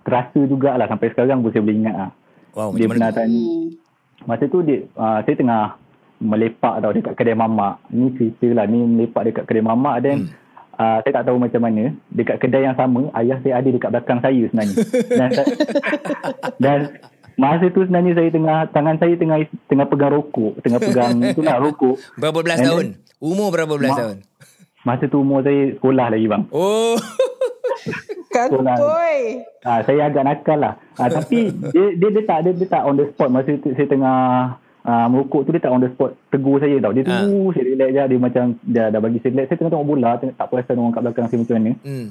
terasa 0.02 0.40
jugalah 0.44 0.86
sampai 0.86 1.10
sekarang 1.10 1.40
pun 1.40 1.50
saya 1.50 1.62
boleh 1.62 1.78
ingat 1.78 1.96
ah. 1.96 2.10
Wow, 2.52 2.76
dia 2.76 2.84
pernah 2.84 3.08
mana 3.08 3.16
tu? 3.16 3.20
tanya 3.22 3.40
Hmm. 3.42 3.68
masa 4.22 4.44
tu 4.46 4.58
dia 4.60 4.78
uh, 4.94 5.18
saya 5.24 5.34
tengah 5.34 5.62
melepak 6.22 6.74
tau 6.78 6.92
dekat 6.92 7.14
kedai 7.16 7.34
mamak. 7.34 7.82
Ni 7.90 8.14
cerita 8.14 8.46
lah 8.54 8.66
ni 8.68 8.78
melepak 8.78 9.22
dekat 9.26 9.44
kedai 9.48 9.64
mamak 9.64 9.96
dan 10.04 10.16
hmm. 10.22 10.30
uh, 10.76 10.98
saya 11.02 11.12
tak 11.18 11.26
tahu 11.26 11.40
macam 11.40 11.58
mana 11.58 11.90
dekat 12.12 12.36
kedai 12.38 12.62
yang 12.62 12.76
sama 12.76 13.10
ayah 13.18 13.42
saya 13.42 13.58
ada 13.58 13.68
dekat 13.68 13.90
belakang 13.90 14.20
saya 14.20 14.42
sebenarnya. 14.46 14.76
dan 15.18 15.30
dan 16.60 16.78
masa 17.34 17.66
tu 17.72 17.82
sebenarnya 17.82 18.12
saya 18.14 18.28
tengah 18.30 18.58
tangan 18.70 18.96
saya 19.00 19.14
tengah 19.16 19.38
tengah 19.66 19.86
pegang 19.88 20.12
rokok, 20.12 20.52
tengah 20.62 20.78
pegang 20.78 21.14
itulah 21.32 21.56
rokok. 21.58 21.96
Berapa 22.14 22.38
belas 22.44 22.58
And 22.60 22.66
tahun? 22.68 22.86
Umur 23.18 23.48
berapa 23.50 23.74
belas 23.74 23.90
Ma- 23.90 24.00
tahun? 24.04 24.16
Masa 24.82 25.06
tu 25.06 25.22
umur 25.22 25.42
saya 25.42 25.74
sekolah 25.78 26.06
lagi 26.10 26.26
bang. 26.26 26.42
Oh. 26.50 26.94
Kantoi. 28.32 29.44
Ah, 29.62 29.78
saya 29.84 30.08
agak 30.08 30.24
nakal 30.24 30.58
lah. 30.58 30.74
Ah, 30.96 31.08
tapi 31.12 31.52
dia, 31.74 31.84
dia 31.94 32.08
dia 32.08 32.22
tak 32.24 32.38
dia, 32.48 32.52
dia 32.56 32.66
tak 32.66 32.82
on 32.88 32.96
the 32.96 33.06
spot 33.12 33.28
masa 33.28 33.52
tu, 33.60 33.70
saya 33.76 33.86
tengah 33.86 34.18
ah, 34.82 35.06
merokok 35.12 35.46
tu 35.46 35.50
dia 35.54 35.62
tak 35.62 35.72
on 35.72 35.84
the 35.84 35.90
spot 35.92 36.16
tegur 36.32 36.56
saya 36.58 36.80
tau. 36.80 36.96
Dia 36.96 37.04
tunggu 37.04 37.52
saya 37.52 37.64
relax 37.68 37.90
je 37.92 38.02
dia 38.08 38.18
macam 38.18 38.44
dia 38.64 38.84
dah 38.88 39.00
bagi 39.00 39.18
saya 39.20 39.30
relax. 39.36 39.46
Saya 39.52 39.58
tengah 39.60 39.72
tengok 39.76 39.88
bola 39.88 40.10
tengok, 40.18 40.34
tak 40.40 40.46
perasan 40.48 40.80
orang 40.80 40.92
kat 40.96 41.02
belakang 41.04 41.26
saya 41.28 41.38
macam 41.44 41.56
mana. 41.60 41.72
Hmm. 41.84 42.06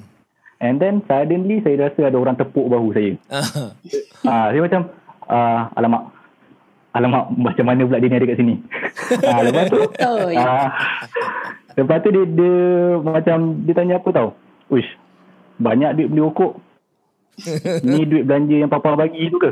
And 0.61 0.75
then 0.77 0.95
suddenly 1.09 1.57
saya 1.65 1.75
rasa 1.89 2.01
ada 2.05 2.17
orang 2.21 2.37
tepuk 2.37 2.69
bahu 2.69 2.93
saya. 2.93 3.17
Ah. 3.33 3.73
Saya 4.53 4.61
macam 4.61 4.81
ah, 5.25 5.73
alamak 5.73 6.13
alamak 6.91 7.25
macam 7.33 7.65
mana 7.65 7.87
pula 7.87 8.03
dia 8.03 8.09
ni 8.11 8.17
ada 8.19 8.27
kat 8.29 8.37
sini. 8.37 8.55
ah, 9.25 9.41
lepas 9.47 9.63
tu 9.73 9.81
ah, 10.37 10.67
lepas 11.73 11.97
tu 12.05 12.09
dia, 12.13 12.23
dia 12.29 12.55
macam 13.01 13.37
dia 13.65 13.73
tanya 13.73 13.97
apa 13.97 14.09
tau. 14.13 14.29
Uish 14.69 15.00
banyak 15.62 15.91
duit 15.94 16.10
beli 16.10 16.22
rokok. 16.22 16.53
ni 17.88 18.03
duit 18.03 18.24
belanja 18.24 18.56
yang 18.58 18.68
papa 18.68 18.94
bagi 18.96 19.30
tu 19.30 19.38
ke? 19.38 19.51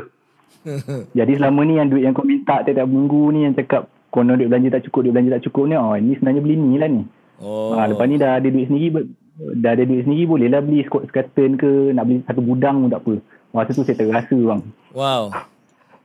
Jadi 1.18 1.32
selama 1.34 1.62
ni 1.62 1.74
yang 1.74 1.88
duit 1.88 2.02
yang 2.02 2.12
kau 2.12 2.22
minta 2.22 2.60
tiap-tiap 2.60 2.84
minggu 2.84 3.32
ni 3.32 3.48
yang 3.48 3.54
cakap 3.54 3.82
konon 4.08 4.34
duit 4.34 4.46
belanja 4.46 4.68
tak 4.72 4.84
cukup, 4.84 5.06
duit 5.06 5.14
belanja 5.14 5.30
tak 5.32 5.44
cukup 5.46 5.64
ni. 5.64 5.74
Oh, 5.74 5.94
ni 5.94 6.12
sebenarnya 6.12 6.40
beli 6.40 6.56
ni 6.56 6.74
lah 6.76 6.88
ni. 6.88 7.02
Oh. 7.38 7.72
Ha, 7.72 7.88
lepas 7.88 8.04
ni 8.04 8.16
dah 8.16 8.36
ada 8.36 8.44
duit 8.44 8.66
sendiri 8.66 8.88
ber- 8.92 9.10
dah 9.56 9.72
ada 9.72 9.82
duit 9.82 10.04
sendiri 10.04 10.24
boleh 10.26 10.46
lah 10.46 10.60
beli 10.60 10.84
skot 10.84 11.08
skatan 11.08 11.56
ke 11.56 11.70
nak 11.90 12.04
beli 12.04 12.20
satu 12.22 12.40
gudang 12.40 12.84
pun 12.84 12.90
tak 12.90 13.00
apa. 13.00 13.14
Masa 13.50 13.70
tu 13.72 13.82
saya 13.82 13.96
terasa 13.96 14.36
bang. 14.36 14.60
Wow. 14.92 15.32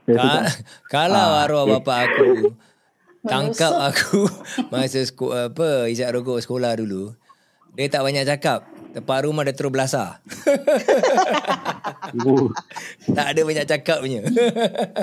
Ka- 0.08 0.16
tak- 0.16 0.64
kalau 0.94 1.20
Ah, 1.34 1.44
arwah 1.44 1.64
eh. 1.64 1.70
bapak 1.76 1.98
aku 2.08 2.30
tangkap 3.22 3.74
aku 3.84 4.30
masa 4.70 5.02
seko- 5.02 5.34
apa 5.34 5.90
ijak 5.90 6.14
rokok 6.14 6.40
sekolah 6.40 6.78
dulu. 6.78 7.12
Dia 7.74 7.92
tak 7.92 8.02
banyak 8.02 8.24
cakap. 8.24 8.64
Tempat 8.96 9.28
rumah 9.28 9.44
dia 9.44 9.52
terus 9.52 9.76
belasah. 9.76 10.16
Tak 13.12 13.28
ada 13.36 13.42
banyak 13.44 13.68
cakap 13.68 14.00
punya. 14.00 14.24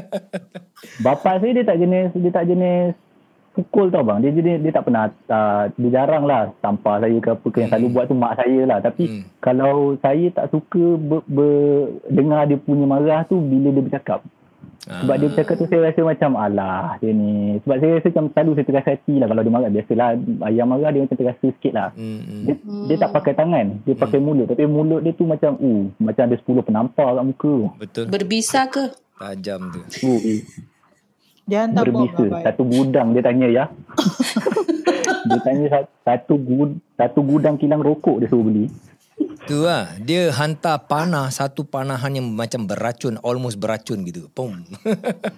Bapak 1.04 1.44
saya 1.44 1.52
dia 1.52 1.64
tak 1.66 1.78
jenis 1.78 2.10
dia 2.16 2.32
tak 2.32 2.48
jenis 2.48 2.96
pukul 3.52 3.92
tau 3.92 4.00
bang. 4.00 4.24
Dia 4.24 4.32
jenis 4.32 4.64
dia 4.64 4.72
tak 4.72 4.88
pernah 4.88 5.12
uh, 5.28 5.68
dia 5.76 5.90
jarang 5.92 6.24
lah 6.24 6.50
tampar 6.64 7.04
saya 7.04 7.18
ke 7.20 7.36
apa 7.36 7.46
ke 7.46 7.58
yang 7.60 7.70
selalu 7.70 7.88
buat 7.92 8.04
tu 8.08 8.16
mak 8.16 8.40
saya 8.40 8.60
lah. 8.64 8.78
Tapi 8.80 9.04
Hmm. 9.04 9.22
kalau 9.44 9.92
saya 10.00 10.26
tak 10.32 10.48
suka 10.48 10.96
ber, 10.96 11.20
ber, 11.28 11.52
dengar 12.08 12.48
dia 12.48 12.56
punya 12.56 12.88
marah 12.88 13.28
tu 13.28 13.36
bila 13.38 13.68
dia 13.68 13.84
bercakap. 13.84 14.24
Sebab 14.82 15.14
dia 15.14 15.28
bercakap 15.30 15.54
tu 15.62 15.66
saya 15.70 15.80
rasa 15.86 16.00
macam 16.02 16.30
alah 16.34 16.98
dia 16.98 17.14
ni. 17.14 17.54
Sebab 17.62 17.76
saya 17.78 17.90
rasa 18.02 18.06
macam 18.10 18.26
selalu 18.34 18.50
saya 18.58 18.66
terasa 18.66 18.90
hati 18.98 19.14
lah 19.14 19.26
kalau 19.30 19.42
dia 19.46 19.52
marah. 19.54 19.70
Biasalah 19.70 20.08
ayah 20.50 20.66
marah 20.66 20.90
dia 20.90 21.00
macam 21.06 21.18
terasa 21.22 21.46
sikit 21.46 21.72
lah. 21.72 21.88
Hmm, 21.94 22.18
hmm. 22.18 22.42
Dia, 22.42 22.54
dia 22.90 22.96
tak 22.98 23.10
pakai 23.14 23.32
tangan. 23.38 23.66
Dia 23.86 23.94
pakai 23.94 24.18
mulut. 24.18 24.50
Tapi 24.50 24.66
mulut 24.66 25.00
dia 25.06 25.14
tu 25.14 25.22
macam 25.22 25.54
uh, 25.54 25.82
macam 26.02 26.22
ada 26.26 26.34
10 26.34 26.66
penampar 26.66 27.08
kat 27.14 27.24
muka 27.24 27.52
tu. 27.54 27.68
Betul. 27.78 28.04
Berbisa 28.10 28.66
ke? 28.66 28.84
Tajam 29.22 29.70
tu. 29.70 29.80
Uh, 30.02 30.18
eh. 30.18 30.40
Dia 31.46 31.66
hantar 31.66 31.86
bom 31.86 32.02
berbisa. 32.06 32.24
lah. 32.26 32.40
Satu 32.42 32.62
gudang 32.66 33.08
dia 33.14 33.22
tanya 33.22 33.46
ya. 33.46 33.64
dia 35.30 35.38
tanya 35.46 35.66
sa- 35.70 35.90
satu 36.02 36.34
gud, 36.34 36.74
satu 36.98 37.22
gudang 37.22 37.54
kilang 37.54 37.82
rokok 37.82 38.18
dia 38.18 38.26
suruh 38.26 38.50
beli. 38.50 38.66
Tu 39.42 39.58
lah. 39.58 39.98
Dia 39.98 40.30
hantar 40.30 40.86
panah. 40.86 41.28
Satu 41.28 41.66
panahan 41.66 42.14
yang 42.14 42.26
macam 42.30 42.64
beracun. 42.64 43.18
Almost 43.20 43.58
beracun 43.58 44.06
gitu. 44.06 44.30
Pum. 44.30 44.62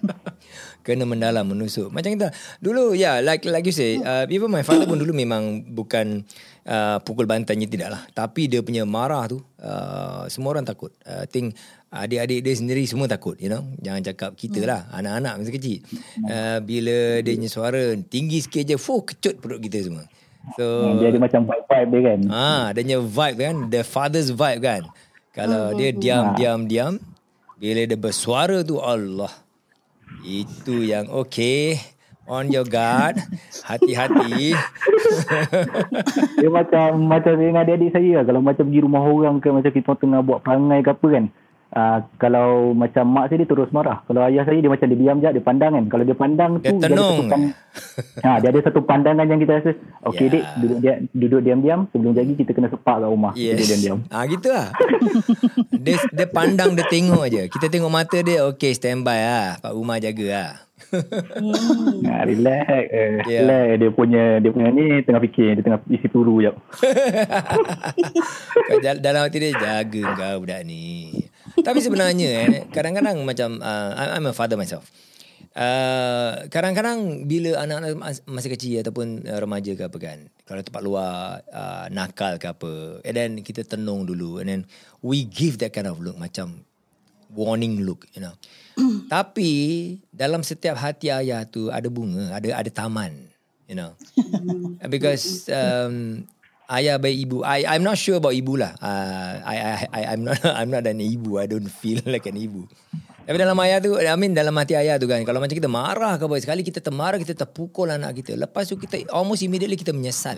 Kena 0.85 1.09
mendalam, 1.09 1.49
menusuk. 1.49 1.89
Macam 1.89 2.13
kita. 2.13 2.29
Dulu, 2.61 2.93
ya, 2.93 3.17
yeah, 3.17 3.25
like 3.25 3.41
like 3.49 3.65
you 3.65 3.73
say, 3.73 3.97
uh, 3.97 4.29
even 4.29 4.53
my 4.53 4.61
father 4.61 4.85
pun 4.85 5.01
dulu 5.01 5.17
memang 5.17 5.65
bukan 5.73 6.21
uh, 6.69 7.01
pukul 7.01 7.25
bantannya 7.25 7.65
tidak 7.65 7.89
lah. 7.89 8.01
Tapi 8.13 8.45
dia 8.45 8.61
punya 8.61 8.85
marah 8.85 9.25
tu, 9.25 9.41
uh, 9.65 10.29
semua 10.29 10.53
orang 10.53 10.61
takut. 10.61 10.93
Uh, 11.01 11.25
I 11.25 11.29
think 11.29 11.57
adik-adik 11.89 12.45
dia 12.45 12.53
sendiri 12.53 12.85
semua 12.85 13.09
takut, 13.09 13.33
you 13.41 13.49
know. 13.49 13.65
Jangan 13.81 14.13
cakap 14.13 14.31
kita 14.37 14.61
lah, 14.61 14.85
anak-anak 14.93 15.41
masa 15.41 15.49
kecil. 15.49 15.81
Uh, 16.21 16.61
bila 16.61 17.25
dia 17.25 17.33
punya 17.33 17.49
suara 17.49 17.81
tinggi 18.05 18.45
sikit 18.45 18.69
je, 18.69 18.77
fuh, 18.77 19.01
kecut 19.01 19.41
perut 19.41 19.57
kita 19.57 19.89
semua. 19.89 20.05
So 20.53 20.95
Dia 21.01 21.09
ada 21.09 21.19
macam 21.19 21.41
vibe-vibe 21.49 21.89
dia 21.89 22.01
kan. 22.05 22.19
Ah, 22.29 22.63
adanya 22.69 22.97
vibe 23.01 23.37
kan, 23.41 23.55
the 23.73 23.81
father's 23.81 24.29
vibe 24.29 24.61
kan. 24.61 24.81
Kalau 25.33 25.73
dia 25.73 25.89
diam 25.91 26.37
diam 26.37 26.69
diam, 26.69 26.93
bila 27.57 27.81
dia 27.83 27.97
bersuara 27.97 28.61
tu 28.61 28.77
Allah. 28.77 29.33
Itu 30.21 30.85
yang 30.85 31.09
okay. 31.09 31.81
On 32.25 32.49
your 32.49 32.65
guard. 32.65 33.21
Hati-hati. 33.69 34.57
Dia 36.41 36.49
macam 36.49 37.05
macam 37.05 37.37
dengan 37.37 37.61
adik-adik 37.61 37.93
saya 37.93 38.17
lah. 38.17 38.23
Kalau 38.25 38.41
macam 38.41 38.65
pergi 38.65 38.81
rumah 38.81 39.05
orang 39.05 39.37
ke 39.37 39.53
macam 39.53 39.69
kita 39.69 39.93
tengah 39.93 40.25
buat 40.25 40.41
perangai 40.41 40.81
ke 40.81 40.89
apa 40.89 41.05
kan. 41.05 41.25
Uh, 41.75 41.99
kalau 42.15 42.71
macam 42.71 43.03
mak 43.05 43.27
saya 43.27 43.37
dia 43.37 43.45
terus 43.45 43.67
marah. 43.69 43.99
Kalau 44.07 44.23
ayah 44.23 44.41
saya 44.41 44.55
dia 44.55 44.65
macam 44.65 44.85
dia 44.85 44.95
diam 44.95 45.19
je, 45.19 45.29
dia 45.29 45.43
pandang 45.43 45.69
kan. 45.69 45.85
Kalau 45.85 46.01
dia 46.01 46.15
pandang 46.15 46.49
Dia 46.55 46.65
tu 46.65 46.73
ada 46.73 46.87
tenung. 46.87 47.11
satu 47.11 47.23
pan- 47.27 47.53
ha, 48.23 48.29
dia 48.39 48.47
ada 48.47 48.59
satu 48.63 48.79
pandangan 48.81 49.25
yang 49.27 49.37
kita 49.37 49.51
rasa 49.53 49.69
okey 50.05 50.23
Ya. 50.23 50.31
dik 50.31 50.43
duduk 50.55 50.77
dia 50.79 50.93
duduk 51.11 51.39
diam-diam 51.41 51.79
sebelum 51.91 52.11
jadi 52.11 52.31
kita 52.33 52.49
kena 52.49 52.67
sepak 52.69 52.95
kat 52.95 53.05
rumah. 53.05 53.31
Yes. 53.35 53.51
Duduk 53.51 53.67
diam-diam. 53.67 53.97
Ah 54.07 54.23
gitu 54.23 54.47
lah. 54.47 54.71
dia, 55.69 55.95
dia 56.09 56.25
pandang, 56.25 56.73
dia 56.73 56.85
tengok 56.85 57.23
je. 57.27 57.43
Kita 57.49 57.65
tengok 57.67 57.89
mata 57.89 58.17
dia, 58.17 58.41
okay 58.41 58.71
standby 58.71 59.19
lah. 59.19 59.59
Pak 59.59 59.73
Umar 59.73 59.99
jaga 59.99 60.25
lah. 60.25 60.51
Ha, 62.05 62.23
relax. 62.23 62.65
Eh, 62.87 63.19
Ya. 63.25 63.41
relax. 63.41 63.77
Dia 63.77 63.89
punya 63.91 64.23
dia 64.39 64.49
punya 64.49 64.69
ni 64.69 65.01
tengah 65.01 65.19
fikir, 65.19 65.55
dia 65.55 65.61
tengah 65.61 65.79
isi 65.89 66.07
turu 66.07 66.39
jap. 66.39 66.55
Dalam 69.01 69.21
hati 69.21 69.37
dia 69.39 69.51
jaga 69.53 70.01
kau 70.13 70.39
budak 70.39 70.63
ni. 70.63 71.24
Tapi 71.65 71.79
sebenarnya 71.81 72.29
eh, 72.45 72.63
kadang-kadang 72.69 73.17
macam 73.25 73.57
uh, 73.57 73.91
I'm 73.97 74.29
a 74.29 74.33
father 74.37 74.53
myself. 74.53 74.85
Uh, 75.55 76.51
kadang-kadang 76.51 77.23
bila 77.31 77.63
anak-anak 77.63 77.95
mas- 77.95 78.23
masih 78.27 78.51
kecil 78.53 78.83
ataupun 78.83 79.23
uh, 79.23 79.39
remaja 79.39 79.71
ke 79.71 79.87
apa 79.87 79.97
kan 80.03 80.27
kalau 80.43 80.59
tempat 80.59 80.81
luar 80.83 81.39
uh, 81.47 81.87
nakal 81.95 82.35
ke 82.35 82.51
apa 82.51 82.99
and 83.07 83.15
then 83.15 83.31
kita 83.39 83.63
tenung 83.63 84.03
dulu 84.03 84.43
and 84.43 84.51
then 84.51 84.61
we 84.99 85.23
give 85.23 85.55
that 85.55 85.71
kind 85.71 85.87
of 85.87 85.95
look 86.03 86.19
macam 86.19 86.59
warning 87.31 87.87
look 87.87 88.03
you 88.11 88.19
know. 88.19 88.35
Tapi 89.15 89.51
dalam 90.11 90.43
setiap 90.43 90.75
hati 90.75 91.07
ayah 91.07 91.47
tu 91.47 91.71
ada 91.71 91.87
bunga 91.87 92.35
ada 92.35 92.51
ada 92.51 92.67
taman 92.67 93.15
you 93.71 93.79
know. 93.79 93.95
Because 94.91 95.47
um, 95.47 96.27
ayah 96.71 96.97
baik 96.97 97.17
ibu. 97.29 97.37
I 97.45 97.65
I'm 97.65 97.85
not 97.85 97.97
sure 97.97 98.17
about 98.17 98.33
ibu 98.33 98.57
lah. 98.57 98.73
Uh, 98.81 99.41
I, 99.45 99.55
I 99.57 99.73
I 99.89 100.01
I'm 100.13 100.21
not 100.25 100.39
I'm 100.59 100.69
not 100.73 100.85
an 100.85 101.01
ibu. 101.01 101.37
I 101.37 101.45
don't 101.45 101.69
feel 101.69 102.01
like 102.13 102.25
an 102.25 102.37
ibu. 102.37 102.65
Tapi 103.25 103.37
dalam 103.41 103.57
ayah 103.65 103.81
tu 103.81 103.97
I 103.97 104.13
mean 104.17 104.37
dalam 104.37 104.53
hati 104.53 104.77
ayah 104.77 105.01
tu 105.01 105.09
kan 105.09 105.25
kalau 105.25 105.41
macam 105.41 105.57
kita 105.57 105.65
marah 105.65 106.21
ke 106.21 106.29
apa 106.29 106.35
sekali 106.37 106.61
kita 106.61 106.77
termarah 106.77 107.17
kita 107.17 107.33
terpukul 107.33 107.89
anak 107.89 108.21
kita. 108.21 108.37
Lepas 108.37 108.69
tu 108.69 108.77
kita 108.77 109.01
almost 109.09 109.41
immediately 109.41 109.77
kita 109.77 109.93
menyesal. 109.93 110.37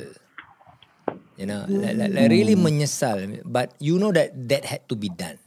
You 1.37 1.45
know 1.45 1.67
like, 1.69 1.93
like, 1.99 2.11
like 2.15 2.29
really 2.31 2.55
menyesal. 2.55 3.43
But 3.43 3.75
you 3.83 3.99
know 3.99 4.15
that 4.15 4.31
that 4.47 4.63
had 4.63 4.87
to 4.87 4.95
be 4.95 5.11
done. 5.11 5.37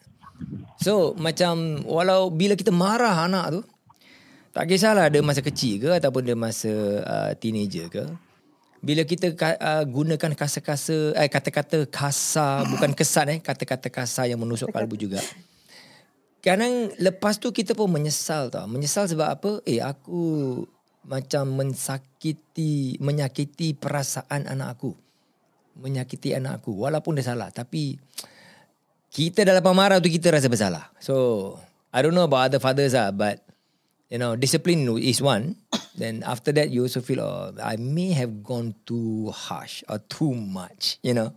So 0.80 1.16
macam 1.16 1.84
walau 1.88 2.28
bila 2.28 2.56
kita 2.56 2.72
marah 2.72 3.24
anak 3.24 3.46
tu 3.56 3.60
tak 4.50 4.66
kisahlah 4.66 5.06
dia 5.08 5.22
masa 5.22 5.40
kecil 5.40 5.78
ke 5.78 5.90
ataupun 6.02 6.22
dia 6.26 6.34
masa 6.34 6.72
uh, 7.06 7.30
teenager 7.38 7.86
ke 7.86 8.04
bila 8.80 9.04
kita 9.04 9.36
uh, 9.36 9.84
gunakan 9.84 10.32
kasa-kasa 10.32 11.12
eh 11.12 11.28
kata-kata 11.28 11.84
kasar 11.84 12.64
bukan 12.72 12.96
kesan 12.96 13.36
eh 13.36 13.38
kata-kata 13.38 13.92
kasar 13.92 14.32
yang 14.32 14.40
menusuk 14.40 14.72
kalbu 14.72 14.96
juga. 14.96 15.20
Kadang 16.40 16.88
lepas 16.96 17.36
tu 17.36 17.52
kita 17.52 17.76
pun 17.76 17.92
menyesal 17.92 18.48
tau. 18.48 18.64
Menyesal 18.64 19.12
sebab 19.12 19.28
apa? 19.28 19.50
Eh 19.68 19.84
aku 19.84 20.64
macam 21.04 21.52
mensakiti 21.52 22.96
menyakiti 22.96 23.76
perasaan 23.76 24.48
anak 24.48 24.80
aku. 24.80 24.96
Menyakiti 25.76 26.32
anak 26.32 26.64
aku 26.64 26.80
walaupun 26.80 27.20
dia 27.20 27.28
salah 27.28 27.52
tapi 27.52 28.00
kita 29.10 29.42
dalam 29.42 29.60
pemarah 29.60 30.00
tu 30.00 30.08
kita 30.08 30.32
rasa 30.32 30.46
bersalah. 30.46 30.88
So, 31.02 31.58
I 31.90 32.00
don't 32.00 32.14
know 32.14 32.24
about 32.24 32.48
other 32.48 32.62
fathers 32.62 32.94
lah, 32.94 33.10
but 33.10 33.42
you 34.06 34.22
know, 34.22 34.38
discipline 34.38 34.86
is 35.02 35.18
one. 35.18 35.58
Then 36.00 36.24
after 36.24 36.48
that, 36.56 36.72
you 36.72 36.88
also 36.88 37.04
feel, 37.04 37.20
oh, 37.20 37.52
I 37.60 37.76
may 37.76 38.16
have 38.16 38.40
gone 38.40 38.72
too 38.88 39.28
harsh 39.36 39.84
or 39.84 40.00
too 40.00 40.32
much, 40.32 40.96
you 41.04 41.12
know. 41.12 41.36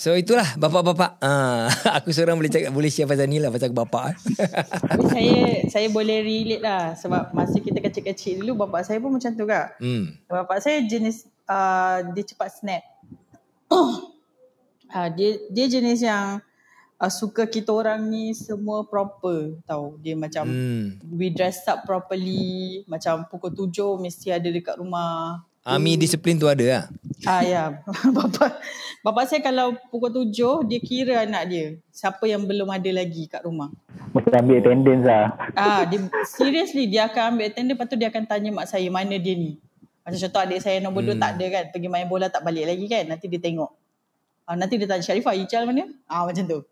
So 0.00 0.16
itulah 0.16 0.56
bapak-bapak. 0.56 1.20
Ah, 1.20 1.68
aku 2.00 2.08
seorang 2.08 2.38
boleh 2.38 2.48
cakap 2.48 2.72
boleh 2.72 2.88
share 2.88 3.04
pasal 3.04 3.28
ni 3.28 3.36
lah 3.36 3.52
pasal 3.52 3.68
bapak. 3.68 4.16
Tapi 4.16 5.04
saya 5.12 5.36
saya 5.68 5.86
boleh 5.92 6.24
relate 6.24 6.64
lah 6.64 6.96
sebab 6.96 7.36
masa 7.36 7.60
kita 7.60 7.84
kecil-kecil 7.84 8.40
dulu 8.40 8.64
bapak 8.64 8.88
saya 8.88 8.96
pun 8.96 9.12
macam 9.12 9.28
tu 9.36 9.44
kak. 9.44 9.76
hmm. 9.76 10.24
Bapak 10.24 10.64
saya 10.64 10.80
jenis 10.88 11.28
uh, 11.44 12.00
dia 12.16 12.24
cepat 12.24 12.48
snap. 12.48 12.80
uh, 13.68 15.08
dia 15.20 15.36
dia 15.52 15.66
jenis 15.68 16.00
yang 16.00 16.40
uh, 17.00 17.08
suka 17.08 17.48
kita 17.48 17.72
orang 17.72 18.04
ni 18.12 18.36
semua 18.36 18.84
proper 18.84 19.56
tau. 19.64 19.96
Dia 20.04 20.14
macam 20.14 20.44
Hmm. 20.46 21.00
we 21.16 21.32
dress 21.32 21.64
up 21.66 21.88
properly, 21.88 22.84
macam 22.84 23.24
pukul 23.32 23.50
tujuh 23.56 23.96
mesti 23.96 24.28
ada 24.30 24.46
dekat 24.46 24.76
rumah. 24.76 25.42
Army 25.60 26.00
disiplin 26.00 26.40
tu 26.40 26.48
ada 26.48 26.64
lah. 26.64 26.84
Ah 27.28 27.44
ya, 27.44 27.84
bapa 28.16 28.56
bapa 29.04 29.28
saya 29.28 29.44
kalau 29.44 29.76
pukul 29.92 30.08
tujuh 30.08 30.64
dia 30.64 30.80
kira 30.80 31.28
anak 31.28 31.52
dia 31.52 31.66
siapa 31.92 32.24
yang 32.24 32.48
belum 32.48 32.68
ada 32.68 32.88
lagi 32.88 33.28
kat 33.28 33.44
rumah. 33.44 33.68
Macam 34.16 34.40
ambil 34.40 34.64
attendance 34.64 35.04
lah. 35.04 35.24
Ah, 35.52 35.84
dia 35.84 36.00
seriously 36.24 36.88
dia 36.88 37.12
akan 37.12 37.36
ambil 37.36 37.52
attendance 37.52 37.76
lepas 37.76 37.86
tu 37.92 37.96
dia 38.00 38.08
akan 38.08 38.24
tanya 38.24 38.50
mak 38.56 38.66
saya 38.72 38.88
mana 38.88 39.20
dia 39.20 39.36
ni. 39.36 39.60
Macam 40.00 40.16
contoh 40.16 40.40
adik 40.40 40.60
saya 40.64 40.80
nombor 40.80 41.04
hmm. 41.04 41.20
2 41.20 41.22
tak 41.22 41.30
ada 41.36 41.46
kan, 41.52 41.64
pergi 41.76 41.88
main 41.92 42.08
bola 42.08 42.32
tak 42.32 42.40
balik 42.40 42.64
lagi 42.64 42.88
kan. 42.88 43.04
Nanti 43.04 43.28
dia 43.28 43.38
tengok. 43.38 43.70
Ah, 44.48 44.56
nanti 44.56 44.80
dia 44.80 44.88
tanya 44.88 45.04
Sharifah, 45.04 45.36
Ical 45.36 45.68
mana? 45.68 45.92
Ah 46.08 46.24
macam 46.24 46.42
tu. 46.48 46.64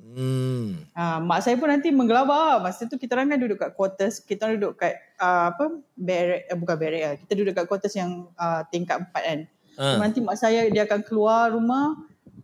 Hmm. 0.00 0.80
Ah, 0.96 1.22
mak 1.22 1.44
saya 1.44 1.54
pun 1.60 1.70
nanti 1.70 1.92
menggelabah. 1.94 2.58
Masa 2.64 2.88
tu 2.88 2.98
kita 2.98 3.14
orang 3.14 3.30
kan 3.30 3.38
duduk 3.38 3.58
kat 3.60 3.70
quarters, 3.76 4.18
kita 4.18 4.48
orang 4.48 4.56
duduk 4.58 4.80
kat 4.80 4.98
ah, 5.20 5.54
apa? 5.54 5.78
Barrack, 5.94 6.42
eh, 6.50 6.56
bukan 6.56 6.76
barrack 6.80 7.02
lah. 7.04 7.14
Kita 7.20 7.32
duduk 7.36 7.52
kat 7.54 7.66
quarters 7.68 7.94
yang 7.94 8.26
ah, 8.34 8.66
tingkat 8.66 8.98
empat 8.98 9.22
kan. 9.22 9.40
So, 9.80 9.96
nanti 9.96 10.18
mak 10.20 10.36
saya 10.36 10.66
dia 10.68 10.84
akan 10.84 11.00
keluar 11.06 11.54
rumah, 11.54 11.94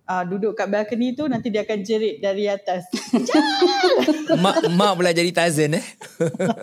ah, 0.07 0.23
duduk 0.23 0.55
kat 0.55 0.71
balcony 0.71 1.13
tu 1.13 1.27
nanti 1.27 1.51
dia 1.51 1.67
akan 1.67 1.79
jerit 1.83 2.23
dari 2.23 2.47
atas. 2.47 2.87
mak 4.45 4.63
mak 4.71 4.93
pula 4.95 5.11
jadi 5.11 5.31
Tarzan 5.35 5.77
eh. 5.77 5.87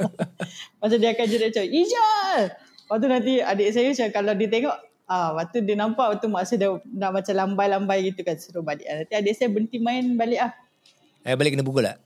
Macam 0.80 0.98
dia 0.98 1.12
akan 1.16 1.26
jerit 1.28 1.48
macam 1.56 1.66
Ijal 1.68 2.40
Lepas 2.52 2.98
tu 3.00 3.08
nanti 3.08 3.34
adik 3.40 3.70
saya 3.72 3.88
macam 3.96 4.10
kalau 4.12 4.34
dia 4.36 4.48
tengok 4.52 4.76
ah, 5.08 5.30
Lepas 5.32 5.46
tu 5.52 5.60
dia 5.64 5.76
nampak 5.80 6.08
Lepas 6.12 6.20
tu 6.20 6.28
mak 6.28 6.44
saya 6.48 6.58
dah, 6.60 6.72
dah 6.84 7.10
macam 7.12 7.34
lambai-lambai 7.34 8.00
gitu 8.12 8.22
kan 8.26 8.36
Suruh 8.36 8.64
balik. 8.66 8.84
Nanti 8.88 9.14
adik 9.16 9.34
saya 9.36 9.48
berhenti 9.52 9.78
main 9.80 10.16
balik 10.16 10.40
ah. 10.44 10.52
Eh 11.24 11.36
balik 11.40 11.56
kena 11.56 11.66
pukul 11.66 11.88
tak? 11.88 12.00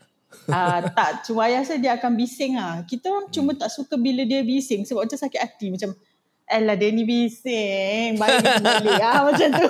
ah 0.52 0.84
tak, 0.84 1.24
cuma 1.28 1.48
ayah 1.48 1.64
saya 1.64 1.80
dia 1.82 1.94
akan 1.98 2.14
bising 2.14 2.56
ah. 2.56 2.86
Kita 2.86 3.10
orang 3.10 3.28
cuma 3.34 3.52
tak 3.58 3.74
suka 3.74 3.98
bila 3.98 4.24
dia 4.24 4.44
bising 4.44 4.86
Sebab 4.86 5.08
macam 5.08 5.20
sakit 5.20 5.42
hati. 5.42 5.68
Macam 5.74 5.92
Alah 6.48 6.80
dia 6.80 6.96
ni 6.96 7.04
bising. 7.04 8.16
Balik 8.16 8.40
balik. 8.64 9.04
Ah, 9.04 9.28
Macam 9.28 9.50
tu. 9.52 9.68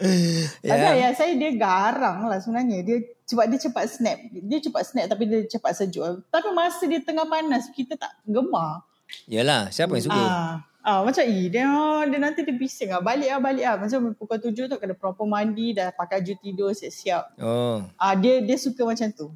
Tapi 0.72 0.86
ayah 0.96 1.12
saya 1.12 1.36
dia 1.36 1.52
garang 1.52 2.32
lah 2.32 2.40
sebenarnya. 2.40 2.80
Dia 2.80 2.96
sebab 3.28 3.44
dia 3.52 3.60
cepat 3.60 3.84
snap. 3.92 4.18
Dia 4.32 4.58
cepat 4.64 4.82
snap 4.88 5.04
tapi 5.12 5.24
dia 5.28 5.44
cepat 5.44 5.72
sejuk. 5.76 6.24
Tapi 6.32 6.48
masa 6.52 6.84
dia 6.88 7.00
tengah 7.00 7.28
panas 7.28 7.68
Kita 7.72 7.96
tak 7.96 8.12
gemar. 8.24 8.84
Yalah, 9.28 9.68
siapa 9.68 9.96
yang 9.96 10.04
suka? 10.08 10.16
Ah, 10.16 10.64
ah 10.84 11.00
macam 11.00 11.24
eh 11.24 11.48
dia 11.48 11.64
dia 12.04 12.18
nanti 12.20 12.44
dia 12.44 12.52
bising 12.52 12.92
ah 12.92 13.00
balik 13.00 13.32
ah 13.32 13.40
balik 13.40 13.64
ah 13.64 13.76
macam 13.80 14.12
pukul 14.12 14.36
tujuh 14.38 14.68
tu 14.68 14.76
kena 14.76 14.92
proper 14.92 15.24
mandi 15.24 15.72
dah 15.72 15.88
pakai 15.90 16.20
baju 16.20 16.34
tidur 16.38 16.70
siap-siap. 16.70 17.40
Oh. 17.40 17.80
Ah 17.96 18.12
dia 18.12 18.44
dia 18.44 18.54
suka 18.54 18.84
macam 18.84 19.08
tu. 19.10 19.32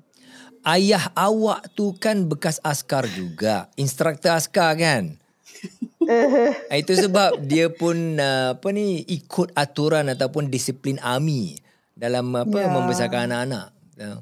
Ayah 0.60 1.08
awak 1.16 1.72
tu 1.72 1.96
kan 1.96 2.28
bekas 2.28 2.60
askar 2.60 3.08
juga. 3.08 3.72
Instruktur 3.74 4.36
askar 4.36 4.76
kan? 4.76 5.16
Ah, 6.68 6.76
Itu 6.82 6.92
sebab 6.92 7.40
dia 7.42 7.72
pun 7.72 7.96
uh, 8.16 8.52
apa 8.52 8.68
ni 8.68 9.00
ikut 9.06 9.54
aturan 9.54 10.04
ataupun 10.06 10.46
disiplin 10.46 11.00
army 11.00 11.56
dalam 11.94 12.28
apa 12.34 12.58
Ya. 12.58 12.68
membesarkan 12.68 13.30
anak-anak. 13.30 13.66
Yeah. 13.96 14.18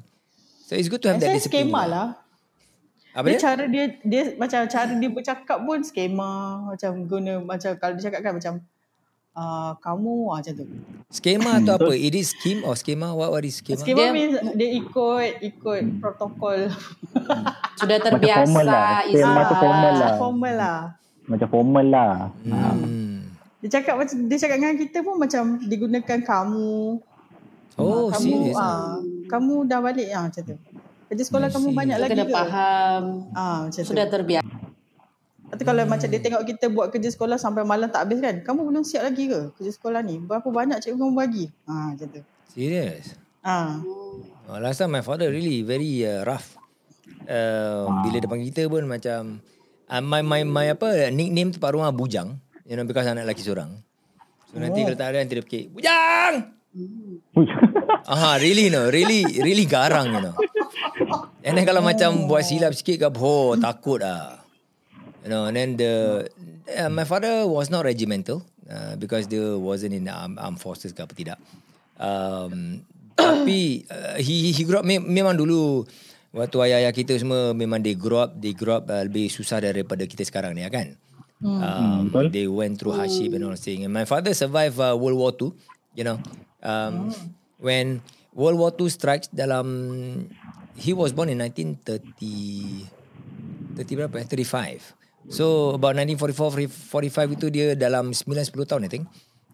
So 0.63 0.75
it's 0.75 0.87
good 0.87 1.03
to 1.03 1.11
have 1.11 1.19
that 1.19 1.27
Saya 1.31 1.37
discipline. 1.39 1.67
skema 1.67 1.83
lah. 1.85 2.07
Apa 3.17 3.25
Dia 3.25 3.33
dia? 3.33 3.41
cara 3.41 3.63
dia 3.65 3.85
dia 4.05 4.23
macam 4.37 4.61
cara 4.69 4.93
dia 4.93 5.09
bercakap 5.09 5.57
pun 5.65 5.81
skema 5.81 6.61
macam 6.69 6.91
guna 7.09 7.41
macam 7.41 7.73
kalau 7.81 7.97
dia 7.97 8.13
cakap 8.13 8.21
kan 8.21 8.33
macam 8.37 8.53
ah 9.33 9.73
kamu 9.81 10.29
ah, 10.29 10.37
macam 10.37 10.53
tu. 10.53 10.65
Skema 11.09 11.51
tu 11.65 11.71
apa? 11.73 11.93
It 11.97 12.13
is 12.13 12.37
scheme 12.37 12.61
or 12.61 12.77
skema? 12.77 13.17
What 13.17 13.33
what 13.33 13.41
is 13.41 13.57
skema? 13.57 13.81
Skema 13.81 13.97
Dia- 13.97 14.13
means 14.13 14.37
dia 14.53 14.69
ikut 14.69 15.29
ikut 15.41 15.81
protokol. 15.97 16.69
Sudah 17.81 17.97
formal 17.97 18.05
terbiasa 18.05 18.61
lah. 18.61 19.01
Izzah. 19.09 19.17
Skema 19.17 19.41
tu 19.41 19.55
formal 19.57 19.93
lah. 19.97 20.11
formal 20.21 20.53
lah. 20.53 20.79
Macam 21.25 21.47
formal 21.49 21.85
lah. 21.89 22.13
Hmm. 22.45 23.33
Dia 23.65 23.81
cakap 23.81 23.97
macam 23.97 24.15
dia 24.29 24.37
cakap 24.37 24.57
dengan 24.61 24.77
kita 24.77 24.97
pun 25.01 25.15
macam 25.17 25.43
digunakan 25.65 26.19
kamu. 26.21 27.01
Oh, 27.77 28.09
kamu, 28.13 28.53
serius? 28.53 28.57
ah, 28.57 29.01
kamu 29.29 29.65
dah 29.65 29.81
balik 29.81 30.05
ah 30.13 30.29
macam 30.29 30.41
tu. 30.53 30.57
Kerja 31.07 31.23
sekolah 31.23 31.47
kamu 31.47 31.71
banyak 31.71 31.97
lagi 32.03 32.11
Kena 32.15 32.25
ke? 32.27 32.33
faham 32.35 33.03
Ah 33.31 33.57
macam 33.67 33.81
tu. 33.81 33.89
Sudah 33.91 34.05
terbiasa 34.11 34.47
Lepas 35.47 35.63
tu 35.63 35.63
kalau 35.63 35.83
macam 35.87 36.07
dia 36.11 36.19
tengok 36.19 36.43
kita 36.43 36.65
buat 36.67 36.91
kerja 36.91 37.07
sekolah 37.07 37.39
sampai 37.39 37.63
malam 37.63 37.87
tak 37.87 38.03
habis 38.03 38.19
kan. 38.19 38.43
Kamu 38.43 38.67
belum 38.67 38.83
siap 38.83 39.07
lagi 39.07 39.31
ke 39.31 39.55
kerja 39.55 39.71
sekolah 39.79 40.03
ni? 40.03 40.19
Berapa 40.19 40.43
banyak 40.43 40.83
cikgu 40.83 40.99
kamu 40.99 41.15
bagi? 41.15 41.47
Ha, 41.63 41.95
macam 41.95 42.07
tu. 42.11 42.21
Serious. 42.51 43.15
Ha. 43.47 43.79
Oh, 44.51 44.59
last 44.59 44.83
time 44.83 44.91
my 44.91 44.99
father 44.99 45.31
really 45.31 45.63
very 45.63 46.03
uh, 46.03 46.27
rough. 46.27 46.59
Uh, 47.23 47.87
bila 48.03 48.19
dia 48.19 48.27
panggil 48.27 48.51
kita 48.51 48.67
pun 48.67 48.83
macam 48.91 49.39
uh, 49.87 50.03
my 50.03 50.19
my 50.19 50.43
my 50.43 50.65
apa 50.75 51.07
nickname 51.15 51.55
tempat 51.55 51.71
rumah 51.71 51.95
bujang. 51.95 52.35
You 52.67 52.75
know 52.75 52.83
because 52.83 53.07
anak 53.07 53.23
lelaki 53.23 53.47
seorang. 53.47 53.71
So 54.51 54.59
nanti 54.59 54.83
kalau 54.83 54.99
tak 54.99 55.15
ada 55.15 55.23
nanti 55.23 55.39
dia 55.39 55.43
fikir 55.47 55.71
bujang. 55.71 56.33
Aha, 58.05 58.37
really 58.37 58.69
no, 58.69 58.91
really 58.93 59.25
really 59.41 59.65
garang 59.65 60.13
you 60.13 60.21
know. 60.21 60.35
And 61.41 61.55
then 61.57 61.63
kalau 61.63 61.81
macam 61.81 62.29
buat 62.29 62.43
silap 62.43 62.75
sikit 62.75 63.01
ke 63.01 63.07
oh 63.17 63.57
takut 63.57 64.03
ah. 64.03 64.43
You 65.23 65.33
know, 65.33 65.49
and 65.49 65.55
then 65.55 65.69
the 65.75 65.93
uh, 66.71 66.91
my 66.91 67.03
father 67.03 67.47
was 67.47 67.71
not 67.71 67.83
regimental 67.83 68.43
uh, 68.67 68.95
because 68.95 69.27
dia 69.27 69.55
wasn't 69.55 69.95
in 69.95 70.07
the 70.07 70.13
armed, 70.13 70.39
armed 70.39 70.59
forces 70.59 70.95
ke 70.95 71.03
apa 71.03 71.13
tidak. 71.15 71.39
Um, 71.99 72.83
tapi 73.17 73.83
uh, 73.89 74.15
he 74.21 74.53
he 74.53 74.61
grew 74.63 74.79
up 74.79 74.85
me, 74.87 75.01
memang 75.01 75.35
dulu 75.35 75.83
waktu 76.31 76.57
ayah-ayah 76.69 76.93
kita 76.93 77.17
semua 77.17 77.51
memang 77.51 77.81
they 77.81 77.97
grow 77.97 78.23
up 78.23 78.37
they 78.37 78.53
grow 78.53 78.77
up 78.79 78.85
uh, 78.87 79.03
lebih 79.03 79.27
susah 79.31 79.59
daripada 79.63 80.05
kita 80.05 80.23
sekarang 80.23 80.55
ni 80.55 80.63
ya 80.63 80.71
kan. 80.71 80.95
Um, 81.37 82.09
betul. 82.09 82.33
they 82.33 82.49
went 82.49 82.81
through 82.81 82.97
hardship 82.97 83.29
and 83.29 83.45
all 83.45 83.53
that 83.53 83.61
thing. 83.61 83.85
And 83.85 83.93
my 83.93 84.09
father 84.09 84.33
survived 84.33 84.81
uh, 84.81 84.97
World 84.97 85.17
War 85.21 85.31
II, 85.37 85.53
you 85.93 86.01
know. 86.01 86.17
Um, 86.65 87.13
when 87.61 88.01
World 88.37 88.57
War 88.57 88.71
II 88.73 88.89
strikes 88.89 89.27
dalam 89.33 89.67
he 90.77 90.93
was 90.93 91.13
born 91.13 91.29
in 91.33 91.41
1930 91.41 92.85
30 93.77 93.97
berapa? 93.97 94.15
eh? 94.21 94.25
35. 94.25 95.29
So 95.29 95.75
about 95.75 95.93
1944 95.99 96.69
45 96.69 97.35
itu 97.37 97.45
dia 97.51 97.67
dalam 97.75 98.15
9 98.15 98.25
10 98.25 98.53
tahun 98.65 98.87
I 98.87 98.89
think. 98.89 99.05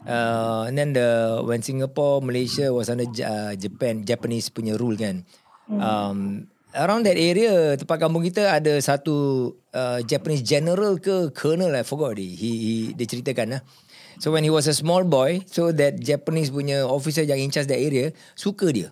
Uh, 0.04 0.68
and 0.68 0.76
then 0.76 0.92
the 0.92 1.40
when 1.48 1.64
Singapore 1.64 2.20
Malaysia 2.20 2.68
was 2.76 2.92
under 2.92 3.08
uh, 3.24 3.56
Japan 3.56 4.04
Japanese 4.04 4.52
punya 4.52 4.76
rule 4.76 5.00
kan. 5.00 5.24
Um, 5.72 6.52
around 6.76 7.08
that 7.08 7.16
area 7.16 7.80
tempat 7.80 8.04
kampung 8.04 8.20
kita 8.28 8.52
ada 8.52 8.76
satu 8.84 9.48
uh, 9.72 10.04
Japanese 10.04 10.44
general 10.44 11.00
ke 11.00 11.32
colonel 11.32 11.72
I 11.72 11.88
forgot 11.88 12.14
already. 12.14 12.36
He, 12.36 12.50
he 12.60 12.74
dia 12.92 13.08
ceritakan 13.08 13.58
lah. 13.58 13.62
So 14.20 14.34
when 14.34 14.44
he 14.46 14.52
was 14.54 14.70
a 14.70 14.76
small 14.76 15.06
boy, 15.06 15.46
so 15.50 15.72
that 15.74 16.02
Japanese 16.02 16.50
punya 16.52 16.86
officer 16.86 17.24
yang 17.26 17.40
in 17.40 17.50
charge 17.50 17.70
that 17.70 17.82
area 17.82 18.12
suka 18.34 18.70
dia. 18.70 18.90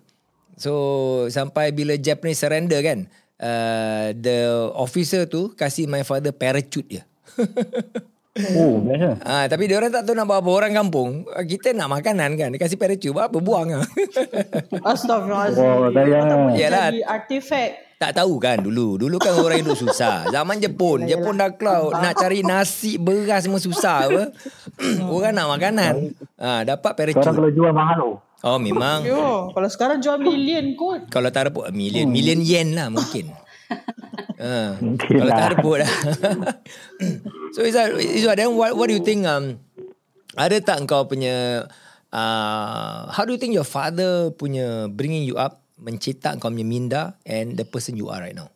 So 0.56 1.26
sampai 1.28 1.74
bila 1.74 1.98
Japanese 1.98 2.42
surrender 2.42 2.78
kan, 2.80 3.10
uh, 3.42 4.14
the 4.14 4.70
officer 4.74 5.26
tu 5.26 5.52
kasih 5.54 5.90
my 5.90 6.02
father 6.06 6.30
parachute 6.32 6.88
dia. 6.88 7.02
Oh, 8.32 8.80
biasa. 8.80 9.20
Ah, 9.28 9.44
tapi 9.44 9.68
dia 9.68 9.76
orang 9.76 9.92
tak 9.92 10.08
tahu 10.08 10.16
nak 10.16 10.24
buat 10.24 10.40
apa 10.40 10.50
orang 10.56 10.72
kampung. 10.72 11.28
Kita 11.44 11.76
nak 11.76 11.92
makanan 11.92 12.32
kan. 12.40 12.48
Dia 12.56 12.64
kasih 12.64 12.80
parachute 12.80 13.12
buat 13.12 13.28
apa 13.28 13.38
buang 13.44 13.68
ah. 13.76 13.84
Astaghfirullahaladzim. 14.88 15.60
Oh, 15.60 15.92
sayang. 15.92 16.56
Yalah. 16.56 16.88
Jadi 16.96 17.04
artifact. 17.04 17.91
Tak 18.02 18.18
tahu 18.18 18.34
kan 18.36 18.58
dulu. 18.58 18.98
Dulu 18.98 19.16
kan 19.16 19.38
orang 19.38 19.62
hidup 19.62 19.78
susah. 19.78 20.26
Zaman 20.34 20.58
Jepun, 20.58 21.06
Jepun 21.06 21.38
dah 21.38 21.54
cloud 21.54 21.94
nak 21.94 22.18
cari 22.18 22.42
nasi, 22.42 22.98
beras 22.98 23.46
semua 23.46 23.62
susah 23.62 24.10
apa. 24.10 24.22
orang 25.14 25.32
nak 25.32 25.46
makanan. 25.48 25.94
Ah, 26.34 26.66
dapat 26.66 26.90
Sekarang 26.92 27.14
parachute. 27.14 27.36
kalau 27.38 27.50
jual 27.50 27.70
mahal 27.70 27.98
oh. 28.02 28.16
Oh 28.42 28.58
memang 28.58 29.06
Yo, 29.06 29.54
kalau 29.54 29.70
sekarang 29.70 30.02
jual 30.02 30.18
million 30.18 30.74
kot. 30.74 31.06
kalau 31.06 31.30
tak 31.30 31.46
reput 31.46 31.70
million 31.70 32.10
million 32.10 32.42
yen 32.42 32.74
lah 32.74 32.90
mungkin. 32.90 33.30
Ha, 34.42 34.74
Mungkin 34.74 35.22
kalau 35.22 35.30
lah. 35.30 35.38
tak 35.38 35.48
reput 35.54 35.76
lah. 35.78 35.92
so 37.54 37.62
Izzat, 37.62 37.94
Izzat 37.94 38.34
then 38.34 38.50
what 38.52 38.74
what 38.74 38.90
do 38.90 38.94
you 38.94 39.04
think 39.04 39.22
um 39.22 39.62
ada 40.34 40.58
tak 40.58 40.82
kau 40.84 41.06
punya 41.06 41.62
uh, 42.10 42.98
how 43.06 43.22
do 43.22 43.30
you 43.30 43.40
think 43.40 43.54
your 43.54 43.62
father 43.62 44.34
punya 44.34 44.90
bringing 44.90 45.22
you 45.22 45.38
up 45.38 45.61
mencetak 45.82 46.38
kau 46.38 46.48
punya 46.48 46.64
minda 46.64 47.02
and 47.26 47.58
the 47.58 47.66
person 47.66 47.98
you 47.98 48.08
are 48.08 48.22
right 48.22 48.38
now? 48.38 48.48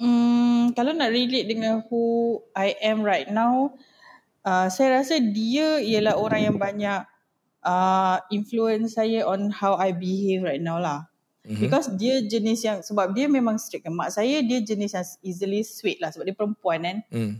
Hmm, 0.00 0.72
kalau 0.72 0.96
nak 0.96 1.12
relate 1.12 1.44
dengan 1.44 1.84
who 1.86 2.40
I 2.56 2.72
am 2.80 3.04
right 3.04 3.28
now, 3.28 3.76
uh, 4.48 4.72
saya 4.72 5.04
rasa 5.04 5.20
dia 5.20 5.76
ialah 5.84 6.16
orang 6.16 6.40
yang 6.48 6.56
banyak 6.56 7.04
uh, 7.64 8.16
influence 8.32 8.96
saya 8.96 9.28
on 9.28 9.52
how 9.52 9.76
I 9.76 9.92
behave 9.92 10.40
right 10.40 10.62
now 10.62 10.80
lah. 10.80 11.08
Mm-hmm. 11.44 11.60
Because 11.60 11.88
dia 11.96 12.20
jenis 12.20 12.60
yang 12.64 12.78
sebab 12.84 13.16
dia 13.16 13.24
memang 13.28 13.56
strict 13.56 13.88
kan. 13.88 13.96
Mak 13.96 14.12
saya 14.12 14.44
dia 14.44 14.60
jenis 14.60 14.92
yang 14.92 15.06
easily 15.24 15.64
sweet 15.64 15.96
lah 16.00 16.12
sebab 16.12 16.28
dia 16.28 16.36
perempuan 16.36 16.84
kan. 16.84 16.98
Hmm. 17.08 17.32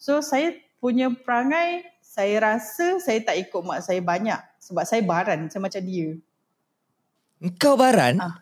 So 0.00 0.24
saya 0.24 0.56
punya 0.80 1.12
perangai 1.12 1.84
saya 2.00 2.40
rasa 2.40 2.96
saya 3.00 3.20
tak 3.20 3.38
ikut 3.38 3.60
mak 3.60 3.84
saya 3.84 4.00
banyak 4.00 4.40
sebab 4.56 4.84
saya 4.88 5.04
baran 5.04 5.52
saya 5.52 5.60
macam 5.60 5.84
dia. 5.84 6.16
Engkau 7.42 7.74
baran? 7.74 8.22
Ah. 8.22 8.34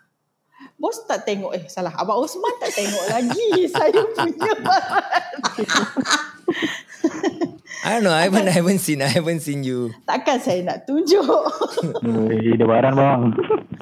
Bos 0.77 0.97
tak 1.05 1.25
tengok 1.25 1.53
eh 1.53 1.65
salah 1.67 1.93
Abang 1.93 2.21
Osman 2.21 2.57
tak 2.57 2.73
tengok 2.73 3.05
lagi 3.09 3.49
saya 3.73 4.01
punya 4.13 4.53
baran. 4.61 5.33
I 7.81 7.97
don't 7.97 8.05
know. 8.05 8.13
I 8.13 8.29
haven't, 8.29 8.45
I 8.45 8.53
haven't 8.53 8.81
seen. 8.81 9.01
I 9.01 9.09
haven't 9.09 9.41
seen 9.41 9.65
you. 9.65 9.89
Takkan 10.05 10.37
saya 10.37 10.61
nak 10.61 10.85
tunjuk. 10.85 11.25
Dia 12.37 12.67
baran 12.69 12.93
bang. 12.93 13.21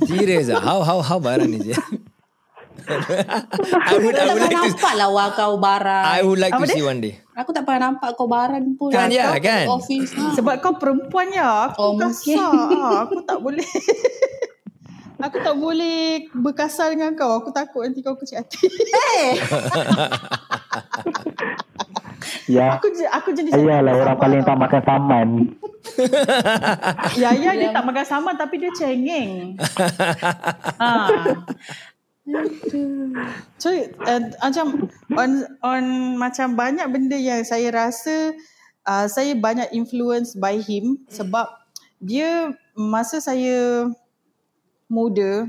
Serious 0.07 0.55
ah? 0.55 0.63
How 0.63 0.87
how 0.87 1.03
how 1.03 1.19
baran 1.19 1.51
is 1.51 1.67
it? 1.67 1.79
I 2.89 3.99
would 3.99 4.15
I 4.15 4.23
Aku 4.23 4.33
tak 4.33 4.33
would 4.33 4.39
pernah 4.39 4.39
like 4.39 4.55
to 4.55 4.71
nampak 4.71 4.93
lah 4.95 5.09
wah 5.11 5.29
kau 5.35 5.59
baran. 5.59 6.05
I 6.09 6.21
would 6.23 6.39
like 6.39 6.55
Apa 6.55 6.63
to 6.63 6.67
dia? 6.71 6.77
see 6.79 6.85
one 6.87 7.03
day. 7.03 7.15
Aku 7.35 7.51
tak 7.51 7.67
pernah 7.67 7.91
nampak 7.91 8.15
kau 8.15 8.31
baran 8.31 8.79
pun. 8.79 8.95
Kan, 8.95 9.11
ya, 9.11 9.35
kan? 9.39 9.67
Office. 9.67 10.15
Ha. 10.15 10.35
Sebab 10.35 10.63
kau 10.63 10.79
perempuan 10.79 11.29
ya. 11.29 11.69
Aku 11.69 11.79
Oh, 11.79 11.91
mungkin. 11.93 12.39
kasar. 12.39 13.03
Aku 13.05 13.19
tak 13.23 13.39
boleh. 13.39 13.67
Aku 15.19 15.37
tak 15.43 15.57
boleh 15.59 16.27
berkasar 16.33 16.95
dengan 16.95 17.15
kau. 17.15 17.43
Aku 17.43 17.51
takut 17.51 17.85
nanti 17.85 18.01
kau 18.01 18.15
kecil 18.17 18.43
hati. 18.43 18.67
Ya. 22.49 22.81
aku 22.81 22.89
je- 22.97 23.09
aku 23.13 23.37
jenis 23.37 23.53
Ayalah 23.53 23.93
orang 23.95 24.19
paling 24.19 24.41
tak 24.43 24.57
makan 24.57 24.83
saman. 24.83 25.29
Ya, 27.21 27.31
ya 27.37 27.53
dia 27.53 27.69
tak 27.71 27.85
makan 27.85 28.07
sama 28.09 28.31
tapi 28.35 28.57
dia 28.57 28.73
cengeng. 28.73 29.57
ha. 30.81 31.09
So 33.57 33.73
uh, 34.05 34.23
macam 34.37 34.93
on 35.17 35.31
on 35.65 35.85
macam 36.21 36.61
banyak 36.61 36.85
benda 36.93 37.17
yang 37.17 37.41
saya 37.41 37.73
rasa 37.73 38.37
uh, 38.85 39.09
saya 39.09 39.33
banyak 39.33 39.73
influence 39.73 40.37
by 40.37 40.61
him 40.61 41.01
sebab 41.09 41.49
dia 42.05 42.53
masa 42.77 43.25
saya 43.25 43.89
muda 44.89 45.47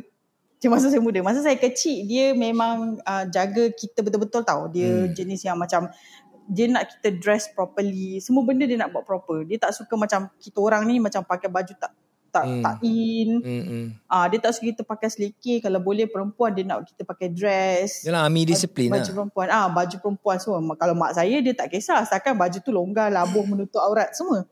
masa 0.67 0.91
saya 0.91 0.99
muda, 0.99 1.23
masa 1.23 1.39
saya 1.39 1.55
kecil 1.55 2.03
dia 2.03 2.35
memang 2.35 2.99
uh, 3.07 3.23
jaga 3.31 3.71
kita 3.71 4.03
betul-betul 4.03 4.43
tau. 4.43 4.67
Dia 4.67 5.07
hmm. 5.07 5.15
jenis 5.15 5.47
yang 5.47 5.55
macam 5.55 5.87
dia 6.49 6.67
nak 6.67 6.91
kita 6.91 7.15
dress 7.15 7.47
properly. 7.55 8.19
Semua 8.19 8.43
benda 8.43 8.67
dia 8.67 8.75
nak 8.75 8.91
buat 8.91 9.07
proper. 9.07 9.47
Dia 9.47 9.55
tak 9.55 9.71
suka 9.71 9.95
macam 9.95 10.27
kita 10.41 10.59
orang 10.59 10.83
ni 10.83 10.99
macam 10.99 11.23
pakai 11.23 11.47
baju 11.47 11.71
tak 11.79 11.95
tak 12.29 12.45
Hmm. 12.45 12.61
tak 12.61 12.75
in. 12.85 13.29
Hmm. 13.41 13.63
hmm. 13.65 13.85
Ah 14.05 14.25
dia 14.29 14.37
tak 14.37 14.53
suka 14.53 14.75
kita 14.75 14.83
pakai 14.83 15.09
selekeh. 15.09 15.63
Kalau 15.63 15.79
boleh 15.81 16.05
perempuan 16.05 16.51
dia 16.53 16.67
nak 16.67 16.85
kita 16.85 17.07
pakai 17.07 17.31
dress. 17.31 18.03
Yalah, 18.05 18.27
army 18.27 18.45
disiplin 18.45 18.91
baju 18.91 19.01
lah. 19.01 19.15
perempuan. 19.15 19.47
Ah 19.49 19.67
baju 19.71 19.95
perempuan 19.97 20.37
semua. 20.37 20.61
Kalau 20.75 20.93
mak 20.93 21.15
saya 21.15 21.37
dia 21.39 21.53
tak 21.55 21.71
kisah 21.71 22.03
asalkan 22.03 22.35
baju 22.35 22.57
tu 22.59 22.69
longgar, 22.75 23.07
labuh 23.09 23.45
menutup 23.47 23.79
aurat 23.81 24.11
semua. 24.11 24.45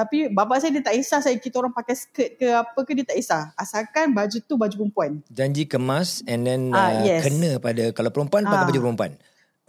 Tapi 0.00 0.32
bapa 0.32 0.56
saya 0.56 0.72
dia 0.72 0.80
tak 0.80 0.96
kisah 0.96 1.20
saya 1.20 1.36
kita 1.36 1.60
orang 1.60 1.76
pakai 1.76 1.92
skirt 1.92 2.40
ke 2.40 2.48
apa 2.48 2.80
ke 2.80 2.96
dia 2.96 3.04
tak 3.04 3.20
kisah. 3.20 3.52
Asalkan 3.52 4.16
baju 4.16 4.38
tu 4.40 4.56
baju 4.56 4.72
perempuan. 4.72 5.20
Janji 5.28 5.68
kemas 5.68 6.24
and 6.24 6.48
then 6.48 6.72
Ah, 6.72 6.88
uh, 6.88 7.04
yes. 7.04 7.28
kena 7.28 7.60
pada 7.60 7.92
kalau 7.92 8.08
perempuan 8.08 8.48
pakai 8.48 8.64
Ah. 8.64 8.68
baju 8.72 8.80
perempuan. 8.80 9.12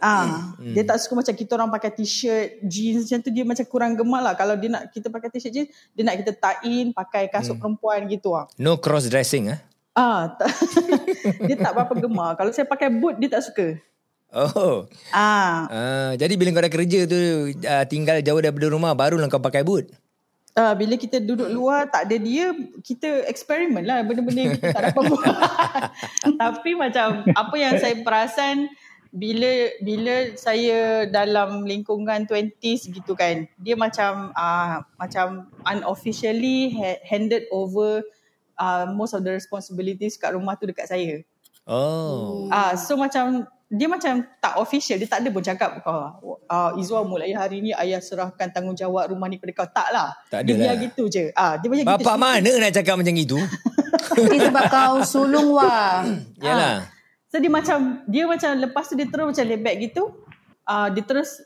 Ah, 0.02 0.56
hmm. 0.58 0.72
dia 0.74 0.82
tak 0.82 0.98
suka 0.98 1.14
macam 1.14 1.30
kita 1.30 1.54
orang 1.54 1.70
pakai 1.70 1.94
t-shirt, 1.94 2.58
jeans 2.66 3.06
macam 3.06 3.18
tu 3.22 3.30
dia 3.30 3.44
macam 3.46 3.64
kurang 3.70 3.92
gemar 3.94 4.18
lah. 4.18 4.34
Kalau 4.34 4.58
dia 4.58 4.66
nak 4.66 4.90
kita 4.90 5.06
pakai 5.06 5.30
t-shirt 5.30 5.52
jeans, 5.54 5.68
dia 5.94 6.02
nak 6.02 6.18
kita 6.18 6.34
tie-in, 6.34 6.90
pakai 6.90 7.30
kasut 7.30 7.54
hmm. 7.54 7.62
perempuan 7.62 8.10
gitu 8.10 8.34
ah. 8.34 8.50
No 8.58 8.80
cross 8.82 9.06
dressing 9.06 9.52
ah. 9.54 9.62
Ah, 9.92 10.32
tak, 10.34 10.48
dia 11.46 11.54
tak 11.54 11.70
berapa 11.70 11.94
gemar. 11.94 12.34
Kalau 12.34 12.50
saya 12.50 12.66
pakai 12.66 12.90
boot 12.90 13.14
dia 13.14 13.30
tak 13.30 13.46
suka. 13.46 13.78
Oh. 14.32 14.88
Ah, 15.12 15.68
Ah, 15.68 16.10
jadi 16.16 16.34
bila 16.34 16.50
kau 16.50 16.64
dah 16.64 16.72
kerja 16.72 17.04
tu 17.04 17.18
uh, 17.52 17.84
tinggal 17.84 18.18
jauh 18.24 18.40
daripada 18.40 18.66
rumah 18.72 18.96
barulah 18.96 19.28
kau 19.28 19.38
pakai 19.38 19.62
boot. 19.62 19.86
Uh, 20.52 20.76
bila 20.76 21.00
kita 21.00 21.16
duduk 21.16 21.48
luar 21.48 21.88
tak 21.88 22.04
ada 22.04 22.20
dia 22.20 22.52
kita 22.84 23.24
eksperimen 23.24 23.88
lah 23.88 24.04
benda-benda 24.04 24.52
kita 24.52 24.68
tak 24.68 24.82
dapat 24.92 25.02
buat 25.08 25.24
tapi 26.44 26.76
macam 26.76 27.24
apa 27.24 27.56
yang 27.56 27.80
saya 27.80 27.96
perasan 28.04 28.68
bila 29.16 29.72
bila 29.80 30.36
saya 30.36 31.08
dalam 31.08 31.64
lingkungan 31.64 32.28
20s 32.28 32.84
gitu 32.92 33.16
kan 33.16 33.48
dia 33.64 33.80
macam 33.80 34.28
uh, 34.36 34.84
macam 35.00 35.48
unofficially 35.64 36.76
ha- 36.76 37.00
handed 37.00 37.48
over 37.48 38.04
uh, 38.60 38.84
most 38.92 39.16
of 39.16 39.24
the 39.24 39.32
responsibilities 39.32 40.20
kat 40.20 40.36
rumah 40.36 40.52
tu 40.60 40.68
dekat 40.68 40.84
saya 40.84 41.24
Oh. 41.62 42.50
Ah, 42.50 42.74
so 42.74 42.98
macam 42.98 43.46
dia 43.72 43.88
macam 43.88 44.20
tak 44.36 44.60
official. 44.60 45.00
Dia 45.00 45.08
tak 45.08 45.24
ada 45.24 45.32
pun 45.32 45.40
cakap 45.40 45.80
oh, 45.88 46.36
uh, 46.44 46.76
Izwa 46.76 47.08
mulai 47.08 47.32
hari 47.32 47.64
ni 47.64 47.72
ayah 47.72 48.04
serahkan 48.04 48.52
tanggungjawab 48.52 49.08
rumah 49.08 49.32
ni 49.32 49.40
kepada 49.40 49.64
kau. 49.64 49.68
Tak 49.72 49.88
lah. 49.88 50.08
Tak 50.28 50.44
dia 50.44 50.60
biar 50.60 50.76
gitu 50.76 51.08
je. 51.08 51.32
Ah, 51.32 51.56
dia 51.56 51.72
macam 51.72 51.88
gitu. 51.88 52.04
Bapak 52.04 52.16
mana 52.20 52.50
nak 52.60 52.72
cakap 52.76 53.00
macam 53.00 53.16
itu? 53.16 53.40
Ini 54.28 54.38
sebab 54.52 54.64
kau 54.68 54.94
sulung 55.08 55.56
wah. 55.56 56.04
Yalah. 56.44 56.84
So 57.32 57.40
dia 57.40 57.48
macam 57.48 58.04
dia 58.04 58.28
macam 58.28 58.50
lepas 58.60 58.84
tu 58.92 58.94
dia 58.94 59.08
terus 59.08 59.24
macam 59.32 59.44
back 59.64 59.76
gitu. 59.80 60.02
Uh, 60.68 60.92
dia 60.92 61.02
terus 61.08 61.40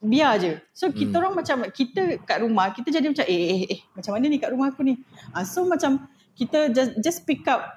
biar 0.00 0.40
je. 0.40 0.56
So 0.72 0.88
kita 0.88 1.12
Hmm. 1.12 1.20
orang 1.28 1.44
macam 1.44 1.56
kita 1.68 2.24
kat 2.24 2.40
rumah 2.40 2.72
kita 2.72 2.88
jadi 2.88 3.12
macam 3.12 3.28
eh 3.28 3.44
eh 3.52 3.62
eh 3.68 3.80
macam 3.92 4.16
mana 4.16 4.24
ni 4.32 4.40
kat 4.40 4.48
rumah 4.48 4.72
aku 4.72 4.80
ni. 4.80 4.96
Uh, 5.36 5.44
so 5.44 5.68
macam 5.68 6.08
kita 6.32 6.72
just, 6.72 6.96
just 7.04 7.18
pick 7.28 7.44
up 7.44 7.68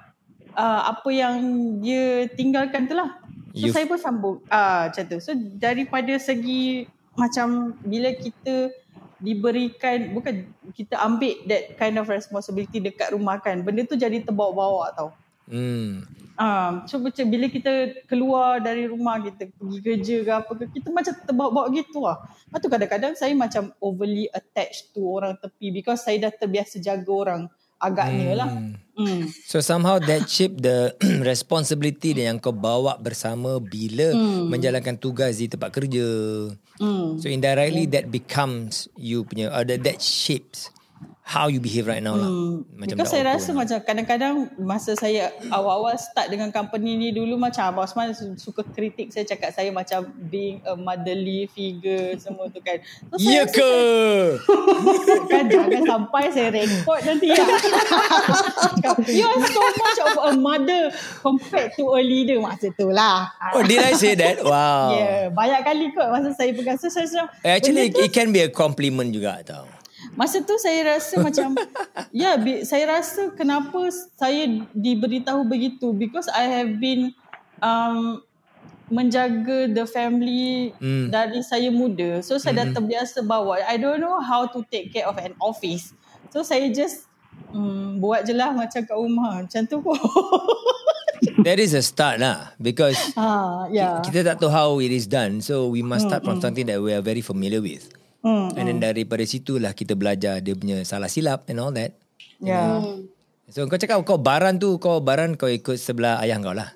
uh, 0.56 0.88
apa 0.88 1.08
yang 1.12 1.36
dia 1.84 2.32
tinggalkan 2.32 2.88
tu 2.88 2.96
lah. 2.96 3.19
So 3.54 3.66
You- 3.66 3.74
saya 3.74 3.86
pun 3.90 3.98
sambung 3.98 4.36
ah 4.46 4.88
macam 4.90 5.04
tu. 5.10 5.18
So 5.18 5.34
daripada 5.34 6.14
segi 6.22 6.86
macam 7.18 7.74
bila 7.82 8.14
kita 8.14 8.70
diberikan 9.20 10.16
bukan 10.16 10.48
kita 10.72 10.96
ambil 10.96 11.34
that 11.44 11.76
kind 11.76 12.00
of 12.00 12.08
responsibility 12.08 12.80
dekat 12.80 13.12
rumah 13.12 13.36
kan 13.42 13.60
benda 13.60 13.84
tu 13.84 13.98
jadi 13.98 14.24
terbawa-bawa 14.24 14.96
tau. 14.96 15.10
Hmm. 15.50 16.06
Ah, 16.40 16.88
so 16.88 16.96
macam 16.96 17.28
bila 17.28 17.52
kita 17.52 18.00
keluar 18.08 18.64
dari 18.64 18.88
rumah 18.88 19.20
kita 19.20 19.52
pergi 19.52 19.78
kerja 19.84 20.16
ke 20.24 20.32
apa 20.32 20.52
ke 20.56 20.64
kita 20.80 20.88
macam 20.88 21.12
terbawa-bawa 21.26 21.68
gitu 21.76 22.00
lah. 22.00 22.16
Lepas 22.48 22.58
tu 22.64 22.68
kadang-kadang 22.72 23.12
saya 23.12 23.36
macam 23.36 23.68
overly 23.76 24.24
attached 24.32 24.96
to 24.96 25.04
orang 25.04 25.36
tepi 25.36 25.68
because 25.68 26.00
saya 26.00 26.16
dah 26.16 26.32
terbiasa 26.32 26.80
jaga 26.80 27.12
orang 27.12 27.42
agaknya 27.76 28.40
lah. 28.40 28.48
Hmm. 29.00 29.32
So 29.48 29.64
somehow 29.64 29.96
that 30.04 30.28
shape 30.28 30.60
the 30.60 30.92
responsibility 31.24 32.12
yang 32.12 32.36
kau 32.36 32.52
bawa 32.52 33.00
bersama 33.00 33.56
bila 33.56 34.12
menjalankan 34.44 35.00
tugas 35.00 35.40
di 35.40 35.48
tempat 35.48 35.72
kerja. 35.72 36.04
Hmm. 36.76 37.16
So 37.16 37.32
indirectly 37.32 37.88
that 37.96 38.12
becomes 38.12 38.92
you 39.00 39.24
punya 39.24 39.48
uh, 39.48 39.64
that, 39.64 39.80
that 39.88 40.04
shapes 40.04 40.68
how 41.30 41.46
you 41.46 41.62
behave 41.62 41.86
right 41.86 42.02
now 42.02 42.12
lah. 42.12 42.26
Macam 42.74 42.98
Because 42.98 43.14
saya 43.14 43.22
rasa 43.28 43.54
lah. 43.54 43.62
macam 43.62 43.78
kadang-kadang 43.80 44.34
masa 44.58 44.98
saya 44.98 45.30
awal-awal 45.46 45.94
start 45.94 46.26
dengan 46.26 46.50
company 46.50 46.98
ni 46.98 47.08
dulu 47.10 47.38
macam 47.38 47.70
Abang 47.70 47.86
Osman 47.86 48.10
su- 48.10 48.34
suka 48.34 48.66
kritik 48.66 49.14
saya 49.14 49.22
cakap 49.24 49.54
saya 49.54 49.70
macam 49.70 50.02
being 50.26 50.58
a 50.64 50.74
motherly 50.74 51.46
figure 51.48 52.18
semua 52.18 52.50
tu 52.50 52.58
kan. 52.58 52.82
So, 53.08 53.22
Ya 53.22 53.46
saya 53.46 53.54
ke? 53.54 53.72
kan 55.30 55.44
jangan 55.46 55.82
sampai 55.86 56.24
saya 56.30 56.50
record 56.50 57.00
nanti 57.06 57.30
ya. 57.30 57.44
You 59.06 59.24
are 59.24 59.40
so 59.46 59.62
much 59.78 59.98
of 60.02 60.14
a 60.18 60.32
mother 60.34 60.82
compared 61.20 61.70
to 61.76 61.94
a 61.94 62.02
leader 62.02 62.42
masa 62.42 62.74
tu 62.74 62.90
lah. 62.90 63.30
Oh 63.54 63.62
did 63.62 63.78
I 63.78 63.94
say 63.94 64.18
that? 64.18 64.42
Wow. 64.50 64.90
Yeah, 64.92 65.30
banyak 65.30 65.62
kali 65.62 65.94
kot 65.94 66.10
masa 66.10 66.34
saya 66.34 66.50
pegang. 66.50 66.74
So, 66.74 66.90
saya 66.90 67.06
macam, 67.06 67.26
Eh, 67.40 67.52
Actually 67.54 67.86
benda 67.86 67.94
tu 67.94 68.02
it 68.02 68.10
can 68.10 68.34
be 68.34 68.40
a 68.40 68.50
compliment 68.50 69.14
juga 69.14 69.38
tau. 69.46 69.79
Masa 70.16 70.42
tu 70.42 70.56
saya 70.58 70.96
rasa 70.96 71.20
macam 71.26 71.56
ya 72.10 72.36
yeah, 72.36 72.64
saya 72.64 72.98
rasa 72.98 73.32
kenapa 73.36 73.88
saya 74.16 74.48
diberitahu 74.74 75.46
begitu 75.46 75.92
because 75.94 76.26
I 76.32 76.48
have 76.60 76.80
been 76.80 77.12
um, 77.60 78.24
menjaga 78.90 79.70
the 79.70 79.86
family 79.86 80.74
Hmm. 80.82 81.08
dari 81.08 81.40
saya 81.46 81.70
muda. 81.70 82.20
So 82.26 82.36
saya 82.42 82.66
dah 82.66 82.74
terbiasa 82.74 83.22
bawa. 83.22 83.62
I 83.62 83.78
don't 83.78 84.02
know 84.02 84.18
how 84.18 84.50
to 84.50 84.66
take 84.66 84.90
care 84.90 85.06
of 85.06 85.16
an 85.22 85.38
office. 85.38 85.94
So 86.34 86.42
saya 86.42 86.66
just 86.74 87.06
um, 87.54 88.02
buat 88.02 88.26
je 88.26 88.34
lah 88.34 88.50
macam 88.50 88.82
kat 88.82 88.96
rumah. 88.96 89.46
Macam 89.46 89.62
tu. 89.70 89.78
That 91.46 91.60
is 91.60 91.76
a 91.76 91.84
start 91.84 92.20
lah 92.20 92.52
because 92.56 92.96
ha, 93.16 93.68
ya. 93.68 94.00
kita 94.00 94.24
tak 94.24 94.40
tahu 94.40 94.48
how 94.48 94.80
it 94.80 94.92
is 94.92 95.04
done. 95.04 95.44
So 95.44 95.68
we 95.68 95.84
must 95.84 96.08
start 96.08 96.24
from 96.24 96.40
something 96.40 96.64
that 96.68 96.80
we 96.80 96.96
are 96.96 97.04
very 97.04 97.20
familiar 97.20 97.60
with. 97.60 97.92
Hmm, 98.20 98.52
And 98.52 98.66
then 98.68 98.78
daripada 98.78 99.24
situlah 99.24 99.72
kita 99.72 99.96
belajar 99.96 100.38
dia 100.38 100.52
punya 100.52 100.84
salah 100.84 101.08
silap 101.08 101.48
and 101.48 101.56
all 101.56 101.72
that. 101.72 101.96
ya. 102.38 102.84
So 103.48 103.64
kau 103.64 103.74
cakap 103.74 104.04
kau 104.04 104.14
baran 104.14 104.56
tu 104.56 104.76
kau 104.76 105.00
baran 105.00 105.34
kau 105.34 105.48
ikut 105.48 105.74
sebelah 105.74 106.20
ayah 106.20 106.36
kau 106.38 106.52
lah. 106.52 106.70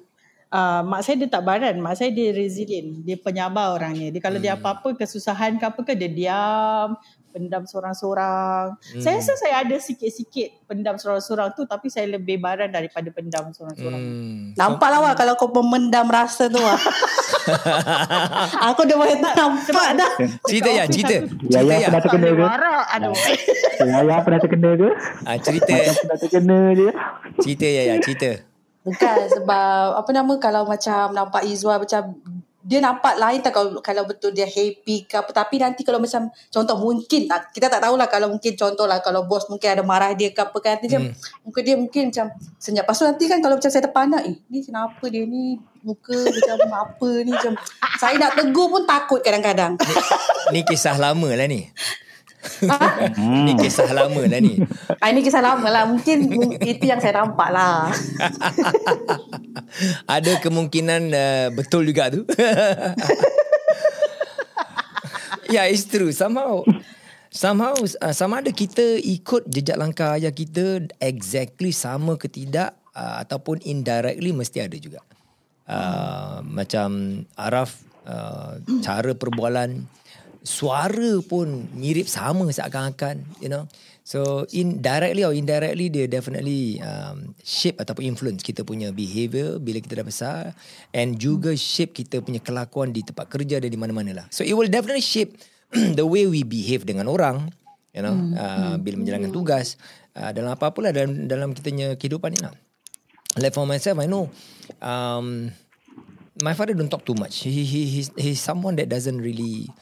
uh, 0.49 0.81
mak 0.83 1.03
saya 1.03 1.21
dia 1.21 1.29
tak 1.29 1.43
baran. 1.43 1.77
Mak 1.79 1.95
saya 1.95 2.11
dia 2.11 2.31
resilient. 2.31 3.03
Dia 3.03 3.15
penyabar 3.17 3.75
orangnya. 3.75 4.09
Dia 4.09 4.19
kalau 4.19 4.39
Hmm. 4.39 4.45
dia 4.45 4.55
apa-apa 4.55 4.95
kesusahan 4.95 5.59
ke 5.59 5.65
apa 5.65 5.81
ke 5.83 5.93
dia 5.93 6.09
diam, 6.09 6.97
pendam 7.35 7.67
seorang-seorang. 7.67 8.79
Hmm. 8.79 9.03
Saya 9.03 9.19
rasa 9.19 9.35
saya 9.35 9.67
ada 9.67 9.75
sikit-sikit 9.75 10.71
pendam 10.71 10.95
seorang-seorang 10.95 11.51
tu 11.59 11.67
tapi 11.67 11.91
saya 11.91 12.07
lebih 12.07 12.39
baran 12.39 12.71
daripada 12.71 13.11
pendam 13.11 13.51
seorang-seorang. 13.51 13.99
Hmm. 13.99 14.55
Nampak 14.55 14.89
lah 14.95 15.03
wah 15.03 15.15
kalau 15.19 15.35
kau 15.35 15.51
memendam 15.51 16.07
rasa 16.07 16.47
tu 16.47 16.63
wah. 16.63 16.79
Aku 18.71 18.87
dah 18.87 18.95
boleh 18.95 19.19
nampak 19.19 19.89
dah. 19.99 20.13
Cerita 20.47 20.71
ya, 20.71 20.87
cerita. 20.87 21.27
Ya, 21.51 21.61
Cerita 21.61 21.75
ya, 21.75 21.87
pernah 21.91 22.03
terkena 22.07 22.29
ke? 22.31 22.45
Marah. 22.47 22.81
Aduh. 22.95 23.15
Ya, 23.75 24.01
ya, 24.07 24.23
pernah 24.23 24.39
terkena 24.39 24.71
ke? 24.79 24.89
Ah, 25.27 25.37
cerita. 25.43 25.75
Pernah 25.75 26.19
terkena 26.23 26.59
je. 26.79 26.89
cerita 27.43 27.67
ya, 27.67 27.83
ya, 27.91 27.95
cerita. 27.99 28.31
Bukan 28.85 29.19
sebab 29.33 29.97
apa 29.97 30.11
nama 30.13 30.33
kalau 30.37 30.63
macam 30.69 31.11
nampak 31.11 31.43
Izwa 31.49 31.81
macam 31.81 32.21
dia 32.65 32.81
nampak 32.81 33.21
lain 33.21 33.45
tak 33.45 33.53
kalau, 33.53 33.77
kalau 33.85 34.09
betul 34.09 34.33
dia 34.33 34.49
happy 34.49 35.05
ke 35.05 35.21
apa. 35.21 35.29
Tapi 35.31 35.61
nanti 35.61 35.85
kalau 35.85 36.01
macam 36.01 36.33
contoh 36.49 36.77
mungkin 36.81 37.29
tak- 37.29 37.53
kita 37.53 37.69
tak 37.69 37.85
tahulah 37.85 38.09
kalau 38.09 38.33
mungkin 38.33 38.57
contoh 38.57 38.89
lah 38.89 39.05
kalau 39.05 39.29
bos 39.29 39.45
mungkin 39.53 39.69
ada 39.69 39.85
marah 39.85 40.17
dia 40.17 40.33
ke 40.33 40.41
apa 40.41 40.57
kan. 40.59 40.81
Nanti 40.81 40.89
macam 40.89 41.13
muka 41.45 41.61
dia 41.61 41.77
mungkin 41.77 42.09
macam 42.09 42.27
senyap. 42.57 42.89
Tu 42.89 43.05
nanti 43.05 43.25
kan 43.29 43.39
kalau 43.45 43.61
macam 43.61 43.69
saya 43.69 43.85
terpandang 43.85 44.25
eh 44.25 44.37
ni 44.49 44.65
kenapa 44.65 45.05
dia 45.13 45.29
ni? 45.29 45.61
Muka 45.85 46.17
macam 46.17 46.57
apa 46.89 47.09
ni? 47.21 47.31
Macam 47.37 47.53
saya 48.01 48.17
nak 48.17 48.33
tegur 48.41 48.73
pun 48.73 48.89
takut 48.89 49.21
kadang-kadang. 49.21 49.77
Ni 50.49 50.65
kisah 50.65 50.97
lama 50.97 51.29
lah 51.37 51.45
ni. 51.45 51.69
ha? 52.71 53.11
Ni 53.19 53.53
kisah 53.59 53.91
lama 53.93 54.23
lah 54.25 54.41
ni. 54.41 54.61
Ah, 55.01 55.11
ini 55.11 55.21
kisah 55.25 55.43
lama 55.43 55.67
lah 55.69 55.85
mungkin 55.89 56.31
mung- 56.31 56.61
itu 56.61 56.85
yang 56.85 57.01
saya 57.01 57.25
nampak 57.25 57.49
lah 57.51 57.91
Ada 60.17 60.39
kemungkinan 60.41 61.03
uh, 61.11 61.47
betul 61.57 61.89
juga 61.89 62.13
tu. 62.13 62.23
yeah, 65.55 65.67
it's 65.69 65.87
true. 65.87 66.13
Somehow, 66.15 66.63
somehow, 67.31 67.75
uh, 67.75 68.15
sama 68.15 68.43
ada 68.43 68.51
kita 68.55 68.99
ikut 69.03 69.47
jejak 69.51 69.79
langkah 69.79 70.17
ayah 70.17 70.33
kita 70.33 70.87
exactly 71.03 71.75
sama 71.75 72.17
ke 72.19 72.31
tidak 72.31 72.75
uh, 72.95 73.23
ataupun 73.23 73.61
indirectly 73.67 74.31
mesti 74.31 74.59
ada 74.63 74.77
juga. 74.79 75.01
Uh, 75.65 76.45
macam 76.45 77.23
Araf 77.41 77.81
uh, 78.05 78.61
cara 78.85 79.17
perbualan 79.17 79.81
suara 80.45 81.25
pun 81.25 81.67
mirip 81.73 82.05
sama 82.05 82.47
seakan-akan 82.53 83.25
you 83.41 83.49
know. 83.49 83.65
So 84.05 84.45
indirectly 84.53 85.25
or 85.25 85.33
indirectly 85.33 85.89
dia 85.89 86.05
definitely 86.05 86.77
um, 86.85 87.33
shape 87.41 87.81
ataupun 87.81 88.05
influence 88.05 88.45
kita 88.45 88.61
punya 88.61 88.93
behavior 88.93 89.57
bila 89.57 89.81
kita 89.81 89.97
dah 89.97 90.05
besar 90.05 90.43
and 90.93 91.17
juga 91.17 91.57
shape 91.57 91.97
kita 91.97 92.21
punya 92.21 92.37
kelakuan 92.45 92.93
di 92.93 93.01
tempat 93.01 93.33
kerja 93.33 93.65
dan 93.65 93.73
di 93.73 93.81
mana-mana 93.81 94.13
lah 94.13 94.27
so 94.29 94.45
it 94.45 94.53
will 94.53 94.69
definitely 94.69 95.01
shape 95.01 95.41
the 95.99 96.05
way 96.05 96.29
we 96.29 96.45
behave 96.45 96.85
dengan 96.85 97.09
orang 97.09 97.49
you 97.97 98.05
know 98.05 98.13
uh, 98.37 98.77
bila 98.77 99.01
menjalankan 99.01 99.33
tugas 99.33 99.81
uh, 100.21 100.37
dalam 100.37 100.53
apa-apa 100.53 100.85
lah 100.85 100.93
dalam 100.93 101.25
dalam 101.25 101.57
kitanya 101.57 101.97
kehidupan 101.97 102.37
ni 102.37 102.45
lah. 102.45 102.53
Like 103.41 103.57
for 103.57 103.65
myself 103.65 103.97
I 103.99 104.05
know 104.05 104.29
um, 104.85 105.49
my 106.45 106.53
father 106.53 106.77
don't 106.77 106.93
talk 106.93 107.09
too 107.09 107.17
much. 107.17 107.41
He, 107.49 107.65
he 107.65 107.89
he's, 107.89 108.13
he's 108.21 108.41
someone 108.45 108.77
that 108.77 108.93
doesn't 108.93 109.17
really 109.17 109.73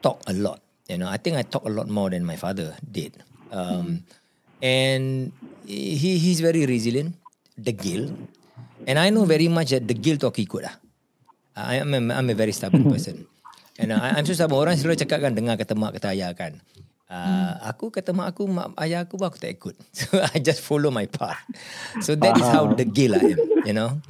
talk 0.00 0.22
a 0.26 0.34
lot. 0.34 0.60
You 0.88 0.96
know, 0.96 1.08
I 1.08 1.20
think 1.20 1.36
I 1.36 1.44
talk 1.44 1.68
a 1.68 1.72
lot 1.72 1.86
more 1.88 2.08
than 2.08 2.24
my 2.24 2.36
father 2.36 2.72
did. 2.80 3.18
Um, 3.52 4.04
And 4.58 5.30
he 5.62 6.18
he's 6.18 6.42
very 6.42 6.66
resilient, 6.66 7.14
degil. 7.54 8.10
And 8.90 8.98
I 8.98 9.06
know 9.14 9.22
very 9.22 9.46
much 9.46 9.70
that 9.70 9.86
degil 9.86 10.18
tu 10.18 10.26
aku 10.26 10.42
ikut 10.42 10.66
lah. 10.66 10.74
I, 11.54 11.78
I'm, 11.78 11.94
a, 11.94 12.00
I'm 12.10 12.26
a 12.26 12.34
very 12.34 12.50
stubborn 12.50 12.90
person. 12.94 13.22
And 13.78 13.94
I, 13.94 14.18
I'm 14.18 14.26
so 14.26 14.34
stubborn. 14.34 14.66
Orang 14.66 14.74
selalu 14.74 14.98
cakap 14.98 15.22
kan, 15.22 15.38
dengar 15.38 15.54
kata 15.54 15.78
mak, 15.78 15.94
kata 15.94 16.10
ayah 16.10 16.34
kan. 16.34 16.58
Uh, 17.06 17.54
Aku 17.70 17.94
kata 17.94 18.10
mak 18.10 18.34
aku, 18.34 18.50
mak 18.50 18.74
ayah 18.82 19.06
aku 19.06 19.14
pun 19.14 19.30
aku 19.30 19.38
tak 19.38 19.54
ikut. 19.54 19.78
So 19.98 20.18
I 20.18 20.42
just 20.42 20.58
follow 20.66 20.90
my 20.90 21.06
path. 21.06 21.38
So 22.02 22.18
that 22.18 22.34
is 22.34 22.46
how 22.50 22.66
degil 22.74 23.14
I 23.14 23.38
am, 23.38 23.40
you 23.62 23.74
know. 23.78 24.02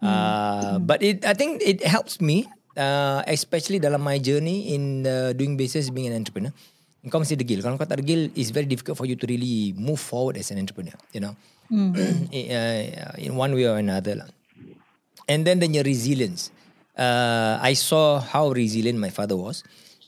Uh, 0.00 0.80
but 0.80 1.04
it, 1.04 1.28
I 1.28 1.36
think 1.36 1.60
it 1.60 1.84
helps 1.84 2.24
me, 2.24 2.48
uh, 2.76 3.22
especially 3.26 3.78
dalam 3.80 4.02
my 4.02 4.18
journey 4.18 4.74
in 4.74 5.06
uh, 5.06 5.32
doing 5.32 5.56
business, 5.56 5.90
being 5.90 6.10
an 6.10 6.18
entrepreneur. 6.20 6.52
Kau 7.08 7.16
mesti 7.16 7.32
degil. 7.32 7.64
Kalau 7.64 7.80
kau 7.80 7.88
tak 7.88 8.04
degil, 8.04 8.28
it's 8.36 8.52
very 8.52 8.68
difficult 8.68 9.00
for 9.00 9.08
you 9.08 9.16
to 9.16 9.24
really 9.24 9.72
move 9.72 9.96
forward 9.96 10.36
as 10.36 10.52
an 10.52 10.60
entrepreneur, 10.60 10.92
you 11.16 11.24
know. 11.24 11.32
uh, 11.72 13.14
in 13.16 13.32
one 13.38 13.54
way 13.56 13.64
or 13.64 13.78
another 13.80 14.20
lah. 14.20 14.28
And 15.30 15.46
then 15.46 15.62
then 15.62 15.72
your 15.72 15.86
resilience. 15.86 16.50
Uh, 16.98 17.56
I 17.62 17.72
saw 17.72 18.20
how 18.20 18.50
resilient 18.50 18.98
my 18.98 19.08
father 19.08 19.38
was. 19.38 19.62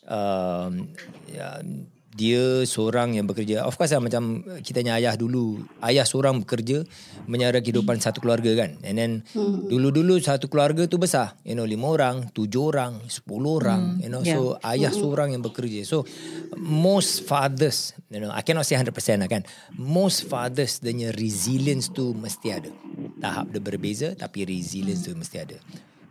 Um, 0.04 0.92
yeah, 1.30 1.62
dia 2.12 2.68
seorang 2.68 3.16
yang 3.16 3.24
bekerja. 3.24 3.64
Of 3.64 3.80
course 3.80 3.96
lah 3.96 4.04
macam 4.04 4.44
kita 4.60 4.84
punya 4.84 5.00
ayah 5.00 5.16
dulu. 5.16 5.64
Ayah 5.80 6.04
seorang 6.04 6.44
bekerja 6.44 6.84
menyara 7.24 7.64
kehidupan 7.64 8.04
satu 8.04 8.20
keluarga 8.20 8.52
kan. 8.52 8.76
And 8.84 8.96
then 9.00 9.12
dulu-dulu 9.68 10.20
satu 10.20 10.52
keluarga 10.52 10.84
tu 10.84 11.00
besar. 11.00 11.40
You 11.40 11.56
know 11.56 11.64
lima 11.64 11.88
orang, 11.88 12.28
tujuh 12.36 12.76
orang, 12.76 13.00
sepuluh 13.08 13.64
orang. 13.64 14.04
You 14.04 14.12
know 14.12 14.20
so 14.20 14.60
ayah 14.60 14.92
seorang 14.92 15.32
yang 15.32 15.40
bekerja. 15.40 15.88
So 15.88 16.04
most 16.60 17.24
fathers, 17.24 17.96
you 18.12 18.20
know 18.20 18.28
I 18.28 18.44
cannot 18.44 18.68
say 18.68 18.76
100% 18.76 18.92
lah 18.92 19.28
kan. 19.32 19.48
Most 19.80 20.28
fathers 20.28 20.84
dia 20.84 20.92
resilience 21.16 21.88
tu 21.88 22.12
mesti 22.12 22.48
ada. 22.52 22.70
Tahap 23.24 23.56
dia 23.56 23.60
berbeza 23.64 24.12
tapi 24.12 24.44
resilience 24.44 25.08
tu 25.08 25.16
mesti 25.16 25.36
ada. 25.40 25.56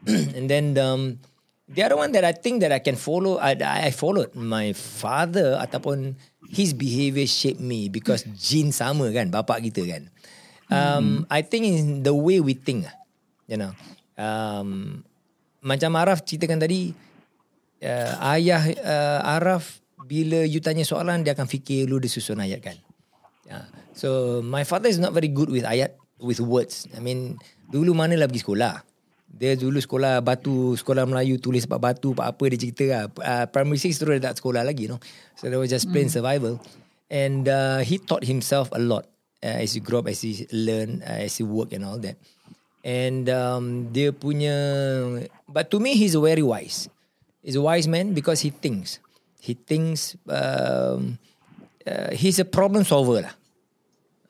And 0.37 0.49
then 0.49 0.73
um, 0.81 1.21
The 1.71 1.87
other 1.87 1.95
one 1.95 2.11
that 2.11 2.27
I 2.27 2.35
think 2.35 2.59
that 2.67 2.75
I 2.75 2.83
can 2.83 2.99
follow, 2.99 3.39
I, 3.39 3.55
I 3.55 3.95
followed 3.95 4.35
my 4.35 4.75
father 4.75 5.55
ataupun 5.55 6.19
his 6.51 6.75
behaviour 6.75 7.23
shaped 7.23 7.63
me 7.63 7.87
because 7.87 8.27
gene 8.35 8.75
sama 8.75 9.07
kan, 9.15 9.31
bapak 9.31 9.63
kita 9.63 9.87
kan. 9.87 10.03
Um, 10.71 11.27
I 11.31 11.43
think 11.43 11.63
in 11.67 12.03
the 12.03 12.15
way 12.15 12.43
we 12.43 12.55
think, 12.55 12.87
you 13.47 13.55
know. 13.55 13.71
Um, 14.19 15.03
macam 15.63 15.95
Araf 15.95 16.27
ceritakan 16.27 16.59
tadi, 16.59 16.91
uh, 17.83 18.13
ayah 18.35 18.63
uh, 18.83 19.19
Araf 19.39 19.79
bila 20.03 20.43
you 20.43 20.59
tanya 20.59 20.83
soalan 20.83 21.23
dia 21.23 21.35
akan 21.35 21.47
fikir 21.47 21.87
dulu 21.87 22.03
dia 22.03 22.11
susun 22.11 22.43
ayat 22.43 22.59
kan. 22.59 22.75
Yeah. 23.47 23.67
So 23.95 24.39
my 24.43 24.63
father 24.67 24.91
is 24.91 24.99
not 24.99 25.15
very 25.15 25.31
good 25.31 25.47
with 25.47 25.63
ayat, 25.63 25.95
with 26.19 26.39
words. 26.43 26.87
I 26.95 26.99
mean, 26.99 27.39
dulu 27.71 27.95
mana 27.95 28.15
lah 28.19 28.27
pergi 28.27 28.43
sekolah. 28.43 28.90
Dia 29.31 29.55
dulu 29.55 29.79
sekolah 29.79 30.19
batu, 30.19 30.75
sekolah 30.75 31.07
Melayu 31.07 31.39
tulis 31.39 31.63
sebab 31.63 31.79
batu, 31.79 32.11
apa-apa 32.11 32.51
dia 32.51 32.59
cerita 32.59 32.85
lah. 32.91 33.03
Uh, 33.15 33.45
primary 33.47 33.79
6 33.79 33.95
terus 33.95 34.13
dia 34.19 34.27
tak 34.27 34.43
sekolah 34.43 34.61
lagi, 34.67 34.85
you 34.85 34.91
know. 34.91 35.01
So 35.39 35.47
that 35.47 35.55
was 35.55 35.71
just 35.71 35.87
plain 35.87 36.11
survival. 36.11 36.59
And 37.07 37.47
uh, 37.47 37.79
he 37.79 37.97
taught 37.97 38.27
himself 38.27 38.67
a 38.75 38.79
lot 38.79 39.07
uh, 39.39 39.63
as 39.63 39.73
he 39.73 39.79
grow 39.79 40.03
up, 40.03 40.07
as 40.11 40.21
he 40.21 40.47
learn, 40.51 40.99
uh, 41.03 41.23
as 41.23 41.39
he 41.39 41.43
work 41.47 41.71
and 41.71 41.87
all 41.87 41.99
that. 42.03 42.19
And 42.83 43.29
um, 43.29 43.93
dia 43.93 44.11
punya, 44.11 44.55
but 45.47 45.69
to 45.71 45.79
me 45.79 45.95
he's 45.95 46.15
very 46.17 46.43
wise. 46.43 46.89
He's 47.43 47.55
a 47.55 47.61
wise 47.61 47.87
man 47.87 48.13
because 48.13 48.41
he 48.41 48.49
thinks. 48.51 48.99
He 49.41 49.53
thinks, 49.53 50.17
um, 50.29 51.17
uh, 51.85 52.13
he's 52.13 52.37
a 52.37 52.45
problem 52.45 52.85
solver 52.85 53.25
lah. 53.25 53.33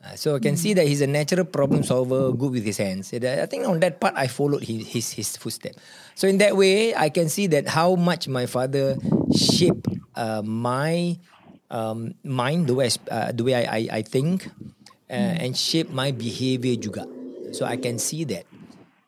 Uh, 0.01 0.17
so 0.17 0.33
I 0.35 0.41
can 0.41 0.57
see 0.57 0.73
that 0.73 0.89
he's 0.89 1.01
a 1.01 1.07
natural 1.07 1.45
problem 1.45 1.85
solver, 1.85 2.33
good 2.33 2.57
with 2.57 2.65
his 2.65 2.81
hands. 2.81 3.13
And 3.13 3.21
I 3.21 3.45
think 3.45 3.69
on 3.69 3.79
that 3.85 4.01
part, 4.01 4.17
I 4.17 4.25
followed 4.25 4.65
his 4.65 4.89
his, 4.89 5.13
his 5.13 5.37
footstep. 5.37 5.77
So 6.17 6.25
in 6.25 6.41
that 6.41 6.57
way, 6.57 6.97
I 6.97 7.13
can 7.13 7.29
see 7.29 7.45
that 7.53 7.69
how 7.69 7.93
much 7.93 8.25
my 8.25 8.49
father 8.49 8.97
shaped 9.29 9.85
uh, 10.17 10.41
my 10.41 11.21
um, 11.69 12.17
mind, 12.25 12.65
the 12.65 12.73
way 12.73 12.89
I, 12.89 13.13
uh, 13.13 13.29
the 13.29 13.43
way 13.45 13.53
I 13.53 13.63
I, 13.69 13.81
I 13.91 14.01
think, 14.01 14.49
uh, 15.05 15.37
and 15.37 15.53
shape 15.53 15.93
my 15.93 16.09
behavior 16.09 16.73
juga. 16.81 17.05
So 17.53 17.69
I 17.69 17.77
can 17.77 18.01
see 18.01 18.25
that. 18.25 18.49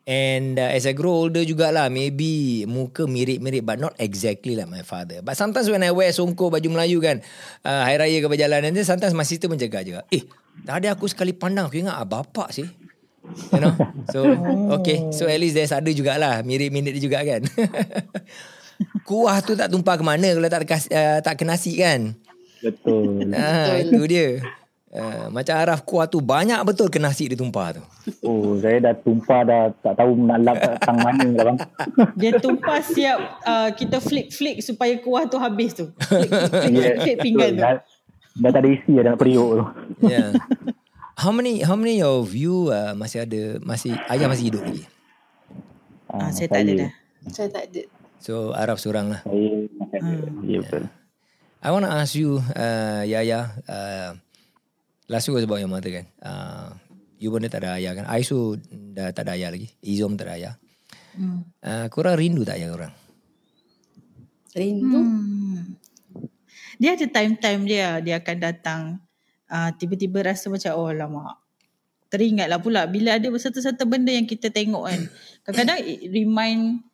And 0.04 0.60
uh, 0.60 0.68
as 0.68 0.84
I 0.84 0.92
grow 0.92 1.26
older 1.26 1.40
jugalah, 1.48 1.88
maybe 1.88 2.62
muka 2.68 3.08
mirip-mirip 3.08 3.64
but 3.64 3.80
not 3.80 3.96
exactly 3.96 4.52
like 4.52 4.68
my 4.68 4.84
father. 4.84 5.24
But 5.24 5.32
sometimes 5.40 5.72
when 5.72 5.80
I 5.80 5.96
wear 5.96 6.12
songkok 6.12 6.52
baju 6.52 6.68
Melayu 6.68 7.00
kan, 7.00 7.24
uh, 7.64 7.82
hari 7.88 7.96
raya 7.96 8.18
ke 8.20 8.28
perjalanan 8.28 8.76
dia, 8.76 8.84
sometimes 8.84 9.16
my 9.16 9.24
sister 9.24 9.48
menjaga 9.48 9.80
juga. 9.80 10.04
Eh, 10.12 10.28
tadi 10.62 10.86
aku 10.86 11.10
sekali 11.10 11.34
pandang, 11.34 11.66
aku 11.66 11.82
ingat 11.82 11.98
ah, 11.98 12.06
bapak 12.06 12.54
sih. 12.54 12.68
You 13.50 13.60
know? 13.60 13.74
So, 14.12 14.20
okay. 14.78 15.10
So 15.10 15.26
at 15.26 15.40
least 15.40 15.56
there's 15.58 15.74
ada 15.74 15.88
jugalah, 15.90 16.44
mirip-mirip 16.46 16.94
dia 16.94 17.02
juga 17.02 17.18
kan. 17.24 17.42
Kuah 19.08 19.38
tu 19.40 19.54
tak 19.54 19.70
tumpah 19.70 19.94
ke 19.94 20.04
mana 20.04 20.34
kalau 20.34 20.48
tak, 20.50 20.66
kas, 20.66 20.90
uh, 20.90 21.22
tak 21.22 21.38
ke 21.40 21.44
nasi 21.46 21.78
kan. 21.78 22.14
Betul. 22.64 23.28
Ah, 23.36 23.78
itu 23.78 24.02
dia. 24.08 24.42
Uh, 24.94 25.26
macam 25.34 25.58
Araf 25.58 25.82
kuah 25.82 26.06
tu 26.06 26.22
banyak 26.22 26.62
betul 26.62 26.86
ke 26.86 27.02
nasi 27.02 27.26
dia 27.26 27.34
tumpah 27.34 27.74
tu. 27.74 27.82
Oh, 28.22 28.54
saya 28.62 28.78
dah 28.78 28.94
tumpah 28.94 29.42
dah 29.42 29.62
tak 29.82 29.98
tahu 29.98 30.14
nak 30.22 30.38
lap 30.46 30.62
tang 30.86 31.02
mana 31.02 31.34
dah 31.34 31.44
bang. 31.50 31.58
Dia 32.14 32.38
tumpah 32.38 32.78
siap 32.78 33.18
uh, 33.42 33.74
kita 33.74 33.98
flick-flick 33.98 34.62
supaya 34.62 34.94
kuah 35.02 35.26
tu 35.26 35.34
habis 35.34 35.74
tu. 35.74 35.90
Flick, 35.98 36.30
flick, 36.30 36.94
flick 37.02 37.18
pinggan 37.26 37.52
tu. 37.58 37.66
Dah, 38.34 38.50
tak 38.50 38.66
ada 38.66 38.68
isi 38.74 38.90
dah 38.98 39.04
nak 39.14 39.18
periuk 39.18 39.50
tu. 39.54 39.64
Yeah. 40.10 40.34
How 41.14 41.30
many 41.30 41.62
how 41.62 41.78
many 41.78 42.02
of 42.02 42.34
you 42.34 42.74
uh, 42.74 42.90
masih 42.98 43.22
ada 43.22 43.62
masih 43.62 43.94
ayah 44.10 44.26
masih 44.26 44.50
hidup 44.50 44.66
lagi? 44.66 44.84
Ah, 46.10 46.34
saya 46.34 46.50
tak 46.50 46.66
ada 46.66 46.72
dah. 46.74 46.90
Saya 47.30 47.48
tak 47.54 47.64
ada. 47.70 47.82
So 48.18 48.50
Araf 48.50 48.82
seorang 48.82 49.14
lah. 49.14 49.20
Saya 49.22 49.70
masih 49.78 49.98
ada. 50.02 50.14
Ya 50.42 50.58
betul. 50.58 50.84
I 51.64 51.72
want 51.72 51.88
to 51.88 51.92
ask 51.94 52.12
you 52.12 52.44
uh, 52.44 53.02
Yaya 53.08 53.56
uh, 53.64 54.12
Last 55.08 55.32
week 55.32 55.40
was 55.40 55.48
about 55.48 55.64
your 55.64 55.72
mother 55.72 55.88
kan 55.88 56.06
uh, 56.20 56.76
You 57.16 57.32
pun 57.32 57.40
dah 57.40 57.48
tak 57.48 57.64
ada 57.64 57.80
ayah 57.80 57.96
kan 57.96 58.04
Aisu 58.04 58.60
dah 58.68 59.16
tak 59.16 59.24
ada 59.24 59.40
ayah 59.40 59.48
lagi 59.48 59.72
Izom 59.80 60.12
tak 60.12 60.28
ada 60.28 60.32
ayah 60.36 60.54
hmm. 61.16 61.40
uh, 61.64 61.86
Korang 61.88 62.20
rindu 62.20 62.44
tak 62.44 62.60
ayah 62.60 62.68
korang? 62.68 62.92
Rindu. 64.52 65.00
Hmm. 65.00 65.80
Dia 66.78 66.98
ada 66.98 67.06
time-time 67.06 67.60
dia, 67.66 67.98
dia 68.02 68.18
akan 68.18 68.36
datang. 68.38 68.82
Uh, 69.50 69.70
tiba-tiba 69.76 70.24
rasa 70.24 70.50
macam, 70.50 70.70
oh 70.78 70.90
lama. 70.90 71.38
Teringatlah 72.08 72.62
pula 72.62 72.86
bila 72.86 73.18
ada 73.18 73.26
satu-satu 73.26 73.84
benda 73.86 74.14
yang 74.14 74.26
kita 74.26 74.50
tengok 74.50 74.86
kan. 74.86 75.00
Kadang-kadang 75.42 75.78
it 75.82 75.98
remind 76.14 76.86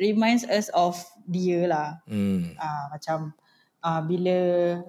reminds 0.00 0.44
us 0.48 0.72
of 0.72 0.96
dia 1.28 1.68
lah. 1.68 2.00
Hmm. 2.08 2.56
Uh, 2.56 2.84
macam 2.92 3.18
uh, 3.84 4.00
bila 4.02 4.36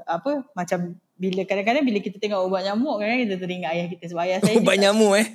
apa 0.07 0.47
macam 0.55 0.95
bila 1.17 1.41
kadang-kadang 1.43 1.83
bila 1.83 1.99
kita 1.99 2.21
tengok 2.21 2.45
ubat 2.45 2.61
nyamuk 2.63 3.01
kan 3.01 3.17
kita 3.25 3.35
teringat 3.41 3.73
ayah 3.73 3.87
kita 3.89 4.05
sebab 4.05 4.23
ayah 4.29 4.37
saya 4.45 4.61
Ubat 4.61 4.77
nyamuk 4.77 5.13
eh 5.17 5.27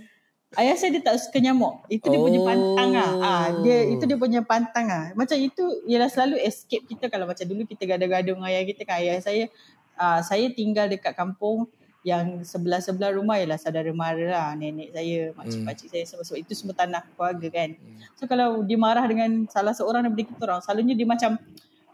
Ayah 0.52 0.76
saya 0.76 0.92
dia 0.92 1.00
tak 1.00 1.16
suka 1.16 1.40
nyamuk. 1.40 1.80
Itu 1.88 2.12
dia 2.12 2.20
punya 2.20 2.40
Oh. 2.40 2.46
pantang 2.46 2.90
ah. 2.92 3.12
ah. 3.24 3.46
dia 3.64 3.88
itu 3.88 4.04
dia 4.04 4.18
punya 4.20 4.40
pantang 4.44 4.86
ah. 4.92 5.04
Macam 5.16 5.36
itu 5.40 5.64
ialah 5.88 6.12
selalu 6.12 6.36
escape 6.44 6.84
kita 6.84 7.08
kalau 7.08 7.24
macam 7.24 7.44
dulu 7.48 7.64
kita 7.64 7.88
gaduh-gaduh 7.88 8.36
dengan 8.36 8.48
ayah 8.52 8.64
kita 8.68 8.84
kan 8.84 9.00
ayah 9.00 9.16
saya 9.24 9.48
ah, 9.96 10.20
saya 10.20 10.52
tinggal 10.52 10.92
dekat 10.92 11.16
kampung 11.16 11.64
yang 12.02 12.42
sebelah-sebelah 12.42 13.14
rumah 13.14 13.38
ialah 13.38 13.54
saudara 13.56 13.88
mara 13.94 14.26
lah 14.26 14.48
nenek 14.58 14.90
saya, 14.90 15.30
makcik 15.38 15.62
Hmm. 15.62 15.68
pakcik 15.70 15.88
saya 15.88 16.04
sebab, 16.04 16.24
sebab 16.26 16.38
itu 16.42 16.52
semua 16.58 16.74
tanah 16.74 17.02
keluarga 17.14 17.48
kan. 17.48 17.70
So 18.18 18.26
kalau 18.26 18.66
dia 18.66 18.74
marah 18.74 19.06
dengan 19.06 19.46
salah 19.46 19.70
seorang 19.70 20.10
daripada 20.10 20.26
kita 20.26 20.42
orang, 20.42 20.60
selalunya 20.66 20.98
dia 20.98 21.06
macam 21.06 21.38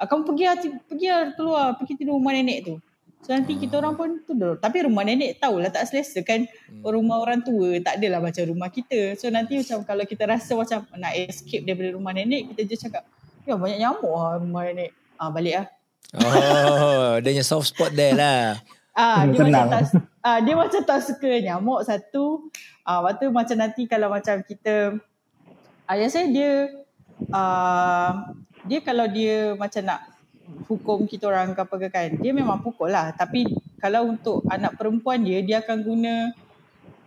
ah, 0.01 0.07
kamu 0.09 0.23
pergi 0.25 0.45
pergi 0.89 1.07
lah 1.07 1.23
keluar, 1.37 1.67
pergi 1.77 1.95
tidur 1.95 2.17
rumah 2.17 2.33
nenek 2.33 2.59
tu. 2.65 2.75
So 3.27 3.35
nanti 3.35 3.59
kita 3.59 3.83
orang 3.83 3.99
pun 3.99 4.23
tidur. 4.25 4.57
Tapi 4.57 4.87
rumah 4.87 5.03
nenek 5.03 5.43
tahulah 5.43 5.69
tak 5.69 5.91
selesa 5.91 6.23
kan. 6.23 6.47
Rumah 6.81 7.17
orang 7.19 7.43
tua 7.43 7.77
tak 7.83 7.99
adalah 7.99 8.23
macam 8.23 8.47
rumah 8.47 8.71
kita. 8.71 9.19
So 9.19 9.29
nanti 9.29 9.59
macam 9.59 9.83
kalau 9.85 10.05
kita 10.07 10.25
rasa 10.25 10.55
macam 10.55 10.87
nak 10.97 11.13
escape 11.19 11.67
daripada 11.67 11.93
rumah 11.93 12.15
nenek, 12.15 12.55
kita 12.55 12.61
je 12.65 12.77
cakap, 12.89 13.05
ya 13.45 13.59
banyak 13.59 13.79
nyamuk 13.83 14.15
lah 14.15 14.39
rumah 14.39 14.63
nenek. 14.71 14.95
Ah 15.19 15.29
balik 15.35 15.55
lah. 15.61 15.67
Oh 16.17 17.19
Dia 17.23 17.31
punya 17.37 17.45
soft 17.45 17.69
spot 17.75 17.93
there 17.93 18.17
lah 18.17 18.57
Ah 18.99 19.29
dia 19.31 19.39
Tenang. 19.47 19.71
macam 19.71 19.71
tak 19.71 19.83
ah 20.27 20.39
dia 20.43 20.55
macam 20.59 20.83
tak 20.83 21.01
suka 21.07 21.31
nyamuk 21.39 21.81
satu. 21.87 22.51
Ah 22.83 22.99
lepas 22.99 23.15
tu 23.23 23.27
macam 23.31 23.57
nanti 23.63 23.83
kalau 23.87 24.11
macam 24.11 24.43
kita 24.43 24.99
ayah 25.87 26.09
saya 26.11 26.27
dia 26.35 26.51
ah 27.31 28.35
dia 28.67 28.83
kalau 28.83 29.07
dia 29.07 29.55
macam 29.55 29.87
nak 29.87 30.18
hukum 30.69 31.05
kita 31.05 31.29
orang 31.29 31.53
ke 31.53 31.61
apa 31.61 31.75
ke 31.77 31.89
kan 31.89 32.11
dia 32.19 32.33
memang 32.33 32.61
pukul 32.61 32.89
lah. 32.93 33.13
Tapi 33.13 33.49
kalau 33.81 34.09
untuk 34.11 34.45
anak 34.49 34.77
perempuan 34.77 35.23
dia 35.23 35.41
dia 35.45 35.61
akan 35.61 35.79
guna 35.85 36.15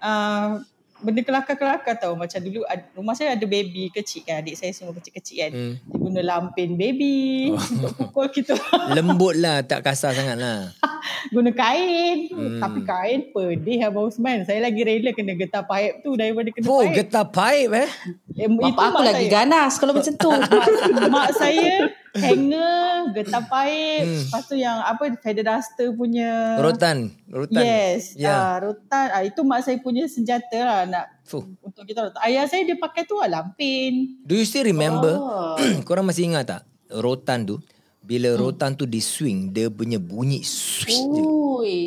ah 0.01 0.62
benda 1.02 1.22
kelakar-kelakar 1.26 1.98
tau. 1.98 2.14
Macam 2.14 2.40
dulu 2.40 2.62
rumah 2.96 3.14
saya 3.18 3.34
ada 3.34 3.46
baby 3.46 3.90
kecil 3.92 4.24
kan. 4.24 4.46
Adik 4.46 4.56
saya 4.56 4.72
semua 4.72 4.94
kecil-kecil 4.96 5.38
kan. 5.42 5.52
Hmm. 5.52 5.74
dia 5.82 5.98
guna 5.98 6.22
lampin 6.22 6.78
baby. 6.78 7.52
Untuk 7.58 7.94
pukul 7.98 8.28
kita. 8.30 8.54
Lembut 8.94 9.36
lah. 9.38 9.66
Tak 9.66 9.84
kasar 9.84 10.14
sangat 10.14 10.38
lah. 10.38 10.72
Guna 11.34 11.54
kain. 11.54 12.30
Hmm. 12.34 12.58
tapi 12.62 12.80
kain 12.82 13.20
pedih 13.30 13.86
Abang 13.86 14.10
Usman. 14.10 14.46
Saya 14.46 14.62
lagi 14.62 14.82
rela 14.82 15.14
kena 15.14 15.38
getah 15.38 15.66
paip 15.66 16.02
tu 16.02 16.18
daripada 16.18 16.50
kena 16.50 16.66
Oh 16.66 16.82
paip. 16.82 16.94
getah 16.98 17.26
paip 17.26 17.70
eh? 17.74 17.90
Eh, 18.38 18.48
Bapak 18.50 18.74
aku 18.90 18.98
mak 18.98 19.04
lagi 19.06 19.26
saya. 19.30 19.34
ganas 19.34 19.74
kalau 19.78 19.94
macam 19.94 20.14
tu. 20.18 20.30
mak, 20.32 20.70
mak 21.14 21.30
saya 21.38 21.90
hanger 22.18 23.14
getah 23.14 23.43
paip. 23.45 24.04
Hmm. 24.06 24.22
lepas 24.28 24.43
tu 24.49 24.56
yang 24.58 24.78
apa 24.82 25.04
feather 25.22 25.45
duster 25.45 25.88
punya 25.93 26.58
Rotan. 26.58 27.14
Rotan. 27.30 27.64
Yes. 27.64 28.18
Ya. 28.18 28.28
Yeah. 28.28 28.39
uh, 28.41 28.56
rotan. 28.70 29.08
Uh, 29.14 29.24
itu 29.30 29.41
mak 29.45 29.62
saya 29.64 29.78
punya 29.80 30.06
senjata 30.10 30.60
lah 30.62 30.82
nak 30.92 31.24
Fuh. 31.24 31.48
untuk 31.64 31.88
kita 31.88 32.12
ayah 32.28 32.44
saya 32.44 32.68
dia 32.68 32.76
pakai 32.76 33.08
tu 33.08 33.16
lah 33.16 33.32
lampin 33.32 34.20
Do 34.28 34.36
you 34.36 34.44
still 34.44 34.68
remember 34.68 35.16
Oh. 35.16 35.56
Korang 35.88 36.04
masih 36.04 36.28
ingat 36.28 36.44
tak 36.46 36.62
Rotan 36.92 37.48
tu 37.48 37.56
Bila 38.04 38.36
rotan 38.36 38.76
tu 38.76 38.84
di 38.84 39.00
swing 39.00 39.56
Dia 39.56 39.72
punya 39.72 39.96
bunyi 39.96 40.44
swish 40.44 41.00
je. 41.00 41.24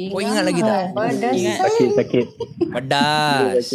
Kau 0.09 0.21
ingat 0.23 0.45
lagi 0.47 0.63
tak? 0.63 0.95
Saya. 0.95 1.53
Sakit-sakit. 1.59 2.27
Pedas. 2.71 3.67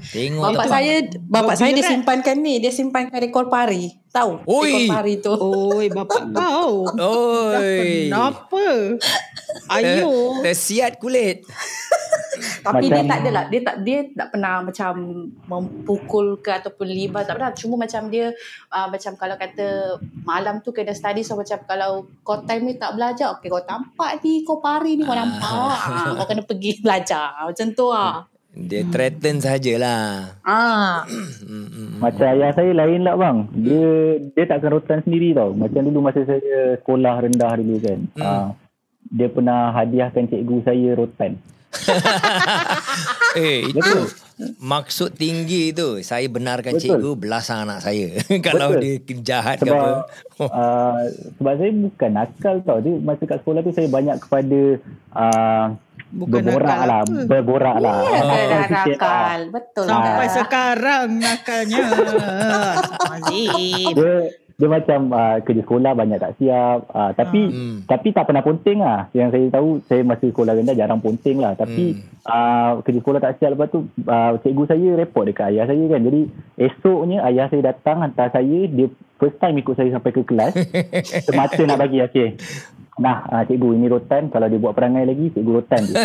Tengok 0.00 0.42
Bapak 0.42 0.64
tu. 0.64 0.72
saya 0.72 0.94
bapak 1.28 1.54
saya 1.60 1.70
dia 1.76 1.84
simpankan 1.84 2.36
ni, 2.40 2.56
dia 2.56 2.72
simpankan 2.72 3.20
rekor 3.20 3.52
pari. 3.52 3.92
Tahu? 4.08 4.48
Oi. 4.48 4.88
Rekor 4.88 4.96
pari 4.96 5.14
tu. 5.20 5.32
Oi 5.36 5.86
bapak 5.92 6.22
kau 6.40 6.88
Oi 6.88 8.08
Kenapa 8.08 8.64
Ayo. 9.68 10.40
Tersiat 10.40 10.96
kulit. 10.96 11.44
Tapi 12.66 12.86
dia 12.86 13.02
Macam- 13.02 13.10
tak 13.10 13.18
adalah 13.24 13.44
dia 13.48 13.60
tak 13.64 13.76
dia 13.82 13.98
tak 14.14 14.28
pernah 14.30 14.54
macam 14.62 14.92
memukul 15.46 16.38
ke 16.38 16.50
ataupun 16.50 16.86
libas 16.86 17.26
tak 17.26 17.36
pernah 17.36 17.52
cuma 17.52 17.74
macam 17.86 18.02
dia 18.06 18.30
uh, 18.70 18.86
macam 18.86 19.12
kalau 19.18 19.36
kata 19.36 19.66
malam 20.22 20.62
tu 20.62 20.70
kena 20.70 20.94
study 20.94 21.22
so 21.22 21.34
macam 21.34 21.58
kalau 21.66 22.06
kau 22.22 22.42
time 22.46 22.70
ni 22.70 22.74
tak 22.78 22.94
belajar 22.94 23.34
okey 23.38 23.50
kau 23.50 23.64
tampak 23.64 24.22
ni 24.22 24.46
kau 24.46 24.62
pari 24.62 24.94
ni 24.94 25.02
kau 25.02 25.16
nampak 25.16 25.74
ah, 25.74 26.14
kau 26.14 26.26
kena 26.26 26.42
pergi 26.44 26.78
belajar 26.84 27.46
macam 27.46 27.68
tu 27.74 27.88
ah 27.90 28.26
Dia 28.50 28.82
threaten 28.82 29.38
sajalah. 29.38 30.42
ah 30.42 31.06
Macam 32.02 32.26
ayah 32.34 32.50
saya 32.50 32.74
lain 32.74 33.06
lah 33.06 33.14
bang. 33.14 33.46
Dia 33.54 33.86
dia 34.34 34.44
takkan 34.50 34.74
rotan 34.74 35.06
sendiri 35.06 35.38
tau. 35.38 35.54
Macam 35.54 35.86
dulu 35.86 36.02
masa 36.02 36.26
saya 36.26 36.74
sekolah 36.82 37.30
rendah 37.30 37.52
dulu 37.62 37.78
kan. 37.78 37.98
Hmm. 38.18 38.26
Uh, 38.26 38.46
dia 39.14 39.30
pernah 39.30 39.70
hadiahkan 39.70 40.26
cikgu 40.26 40.66
saya 40.66 40.98
rotan. 40.98 41.38
Eh, 43.32 43.62
itu 43.62 43.78
maksud 44.58 45.14
tinggi 45.14 45.70
tu. 45.70 46.00
Saya 46.00 46.26
benarkan 46.26 46.74
Betul. 46.74 46.98
cikgu 46.98 47.10
belasang 47.16 47.62
anak 47.62 47.78
saya. 47.80 48.10
Kalau 48.46 48.74
Betul. 48.74 48.82
dia 48.82 48.94
jahat 49.22 49.56
ke 49.56 49.68
Sebab 49.68 49.78
apa. 49.78 49.92
uh, 50.50 51.00
sebab 51.38 51.52
saya 51.54 51.70
bukan 51.72 52.10
nakal 52.10 52.54
tau. 52.64 52.78
Dia 52.80 52.94
masa 52.98 53.22
kat 53.22 53.38
sekolah 53.38 53.60
tu 53.60 53.70
saya 53.70 53.86
banyak 53.86 54.16
kepada 54.18 54.60
uh, 55.14 55.66
Bukan 56.10 56.42
berborak 56.42 56.66
nakal 56.66 56.88
lah. 56.88 56.98
apa. 57.00 57.18
Berborak 57.22 57.76
lah. 57.78 57.96
ya 58.02 58.10
Ah, 58.10 58.18
ada 58.18 58.58
sikit 58.66 58.98
lah. 58.98 58.98
nakal 58.98 59.40
betul 59.52 59.84
Sampai 59.86 60.10
lah. 60.18 60.34
sekarang 60.34 61.08
nakalnya. 61.16 61.84
Azim. 63.06 63.94
Dia 63.94 64.14
dia 64.60 64.68
macam 64.68 65.08
uh, 65.08 65.40
kerja 65.40 65.64
sekolah 65.64 65.92
banyak 65.94 66.20
tak 66.20 66.36
siap 66.36 66.84
uh, 66.86 67.10
tapi 67.12 67.40
Hmm. 67.48 67.76
tapi 67.82 68.12
tak 68.12 68.28
pernah 68.28 68.44
ponting 68.44 68.76
lah. 68.78 69.08
Yang 69.10 69.28
saya 69.32 69.46
tahu 69.50 69.80
saya 69.82 70.04
masih 70.04 70.28
sekolah 70.30 70.52
rendah 70.52 70.76
jarang 70.76 71.00
ponting 71.00 71.40
lah. 71.40 71.56
Tapi 71.56 71.96
Hmm. 71.96 72.04
uh, 72.22 72.70
kerja 72.84 73.00
sekolah 73.00 73.18
tak 73.18 73.40
siap 73.40 73.50
lepas 73.50 73.68
tu 73.68 73.78
uh, 74.04 74.36
cikgu 74.36 74.64
saya 74.66 74.88
report 74.94 75.24
dekat 75.26 75.48
ayah 75.48 75.64
saya 75.64 75.80
kan. 75.86 76.00
Jadi 76.02 76.20
esoknya 76.60 77.24
ayah 77.24 77.48
saya 77.48 77.62
datang 77.66 78.04
hantar 78.04 78.28
saya 78.28 78.60
dia 78.66 78.86
first 79.16 79.40
time 79.40 79.56
ikut 79.56 79.72
saya 79.72 79.88
sampai 79.90 80.12
ke 80.12 80.22
kelas. 80.22 80.52
Semata 81.26 81.62
nak 81.62 81.80
bagi 81.80 81.98
okay 82.00 82.36
nah 83.00 83.24
uh, 83.24 83.42
cikgu 83.42 83.74
ini 83.74 83.88
rotan. 83.88 84.28
Kalau 84.28 84.44
dia 84.44 84.60
buat 84.60 84.76
perangai 84.76 85.08
lagi 85.08 85.32
cikgu 85.32 85.52
rotan 85.56 85.80
dia. 85.82 86.04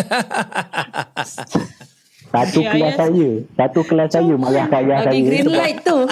Satu 2.26 2.58
kelas 2.58 2.74
ayah- 2.74 2.98
saya. 2.98 3.28
Satu 3.54 3.80
kelas 3.82 4.08
saya 4.10 4.34
marah 4.34 4.64
kat 4.66 4.80
ayah 4.82 4.98
saya. 5.04 5.20
green 5.20 5.46
light 5.46 5.78
tu 5.80 5.94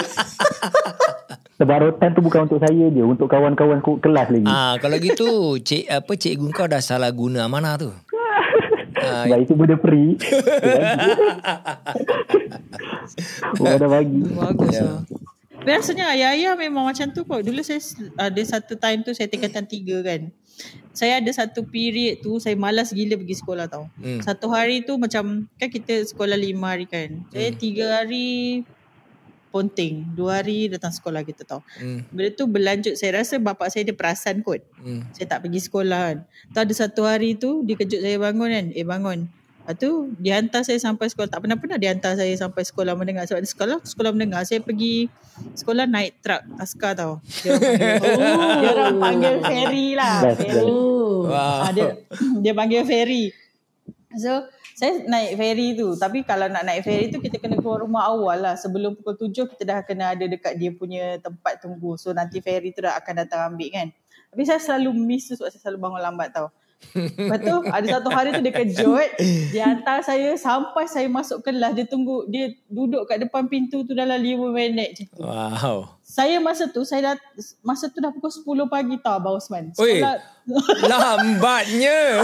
sebab 1.55 1.77
rotan 1.81 2.09
tu 2.11 2.19
bukan 2.19 2.45
untuk 2.45 2.59
saya 2.59 2.85
dia 2.87 3.03
untuk 3.03 3.25
kawan-kawan 3.25 3.79
ku- 3.79 3.97
kelas 3.97 4.27
lagi 4.29 4.45
Ah, 4.45 4.75
kalau 4.77 4.97
gitu, 4.97 5.29
cik 5.57 5.87
apa 5.87 6.11
cikgu 6.13 6.47
kau 6.49 6.65
dah 6.65 6.79
salah 6.79 7.09
guna 7.09 7.45
amanah 7.45 7.75
tu. 7.77 7.91
Ah, 8.97 9.27
Sebab 9.27 9.37
itu 9.37 9.53
benda 9.53 9.75
free. 9.77 10.17
Orang 13.55 13.77
dah 13.77 13.89
bagi. 13.91 14.19
Bagus 14.25 14.75
lah. 14.75 14.99
Biasanya 15.61 16.13
ayah-ayah 16.13 16.53
memang 16.55 16.85
macam 16.85 17.09
tu 17.09 17.21
kot. 17.21 17.41
Dulu 17.41 17.59
saya 17.59 17.81
ada 18.15 18.41
satu 18.41 18.77
time 18.77 19.01
tu 19.01 19.11
saya 19.11 19.25
tingkatan 19.25 19.65
tiga 19.65 19.99
kan. 19.99 20.29
Saya 20.89 21.19
ada 21.19 21.27
satu 21.27 21.65
period 21.65 22.21
tu 22.21 22.37
saya 22.37 22.55
malas 22.55 22.89
gila 22.89 23.17
pergi 23.17 23.35
sekolah 23.35 23.65
tau. 23.67 23.91
Hmm. 23.97 24.21
Satu 24.21 24.47
hari 24.47 24.81
tu 24.81 24.95
macam 24.95 25.49
kan 25.53 25.67
kita 25.67 26.05
sekolah 26.05 26.33
lima 26.33 26.73
hari 26.73 26.85
kan. 26.85 27.25
Saya 27.29 27.51
tiga 27.51 27.99
hari 27.99 28.61
ponting. 29.55 30.03
Dua 30.11 30.43
hari 30.43 30.67
datang 30.67 30.91
sekolah 30.91 31.23
kita 31.23 31.47
tau. 31.47 31.63
Hmm. 31.79 32.03
Bila 32.11 32.27
tu 32.35 32.43
berlanjut 32.43 32.99
saya 32.99 33.23
rasa 33.23 33.39
bapak 33.39 33.71
saya 33.71 33.87
dia 33.87 33.95
perasan 33.95 34.43
kot. 34.43 34.59
Hmm. 34.83 35.07
Saya 35.15 35.31
tak 35.31 35.47
pergi 35.47 35.63
sekolah 35.63 36.01
kan. 36.11 36.17
Tu 36.51 36.59
ada 36.59 36.73
satu 36.75 37.07
hari 37.07 37.39
tu 37.39 37.63
dia 37.63 37.79
kejut 37.79 38.03
saya 38.03 38.19
bangun 38.19 38.51
kan. 38.51 38.65
Eh 38.75 38.83
bangun. 38.83 39.31
Lepas 39.65 39.81
tu 39.81 40.13
dia 40.19 40.37
hantar 40.37 40.61
saya 40.67 40.77
sampai 40.77 41.07
sekolah. 41.07 41.31
Tak 41.31 41.39
pernah-pernah 41.39 41.79
dia 41.79 41.95
hantar 41.95 42.19
saya 42.19 42.35
sampai 42.35 42.67
sekolah 42.67 42.99
mendengar. 42.99 43.23
Sebab 43.25 43.41
di 43.41 43.49
sekolah, 43.49 43.79
sekolah 43.81 44.11
mendengar. 44.11 44.43
Saya 44.43 44.59
pergi 44.59 45.07
sekolah 45.55 45.87
naik 45.87 46.19
truk 46.19 46.43
askar 46.59 46.93
tau. 46.93 47.23
Dia 47.41 47.55
orang 47.55 47.71
panggil, 47.71 48.35
dia 48.61 48.69
orang 48.75 48.97
panggil 48.99 49.33
ferry 49.39 49.87
lah. 49.95 50.17
Ferry. 50.35 50.49
oh 50.59 51.31
Wah. 51.31 51.65
Ah, 51.65 51.71
dia, 51.73 51.97
dia 52.43 52.53
panggil 52.53 52.85
ferry. 52.85 53.33
So 54.17 54.47
saya 54.75 55.07
naik 55.07 55.39
ferry 55.39 55.67
tu. 55.79 55.95
Tapi 55.95 56.27
kalau 56.27 56.51
nak 56.51 56.67
naik 56.67 56.83
ferry 56.83 57.07
tu 57.11 57.23
kita 57.23 57.39
kena 57.39 57.59
keluar 57.59 57.83
rumah 57.83 58.11
awal 58.11 58.37
lah. 58.39 58.55
Sebelum 58.59 58.99
pukul 58.99 59.15
tujuh 59.15 59.47
kita 59.51 59.63
dah 59.63 59.79
kena 59.87 60.15
ada 60.15 60.25
dekat 60.27 60.59
dia 60.59 60.71
punya 60.75 61.19
tempat 61.23 61.63
tunggu. 61.63 61.95
So 61.95 62.11
nanti 62.11 62.43
ferry 62.43 62.75
tu 62.75 62.83
dah 62.83 62.99
akan 62.99 63.13
datang 63.23 63.55
ambil 63.55 63.69
kan. 63.71 63.87
Tapi 64.35 64.41
saya 64.43 64.59
selalu 64.59 64.91
miss 64.95 65.31
tu 65.31 65.39
sebab 65.39 65.47
saya 65.47 65.61
selalu 65.63 65.79
bangun 65.79 66.01
lambat 66.03 66.29
tau. 66.35 66.51
Lepas 66.93 67.39
tu 67.39 67.55
ada 67.75 67.87
satu 67.87 68.09
hari 68.11 68.35
tu 68.35 68.43
dia 68.43 68.53
kejut. 68.53 69.09
Dia 69.55 69.63
hantar 69.71 70.03
saya 70.03 70.35
sampai 70.35 70.85
saya 70.91 71.07
masuk 71.07 71.39
kelas. 71.39 71.71
Dia 71.71 71.87
tunggu, 71.87 72.27
dia 72.27 72.51
duduk 72.67 73.07
kat 73.07 73.23
depan 73.23 73.47
pintu 73.47 73.87
tu 73.87 73.95
dalam 73.95 74.19
5 74.19 74.51
minit 74.51 74.89
macam 74.91 75.05
tu. 75.07 75.21
Wow. 75.23 75.94
Saya 76.15 76.39
masa 76.39 76.71
tu, 76.71 76.87
saya 76.87 77.11
dah, 77.11 77.15
masa 77.59 77.91
tu 77.91 77.99
dah 77.99 78.07
pukul 78.07 78.31
10 78.31 78.71
pagi 78.71 78.95
tau 79.03 79.19
Abang 79.19 79.35
Osman. 79.35 79.75
Oi. 79.75 79.99
Sekolah, 79.99 80.15
Lambatnya. 80.87 82.23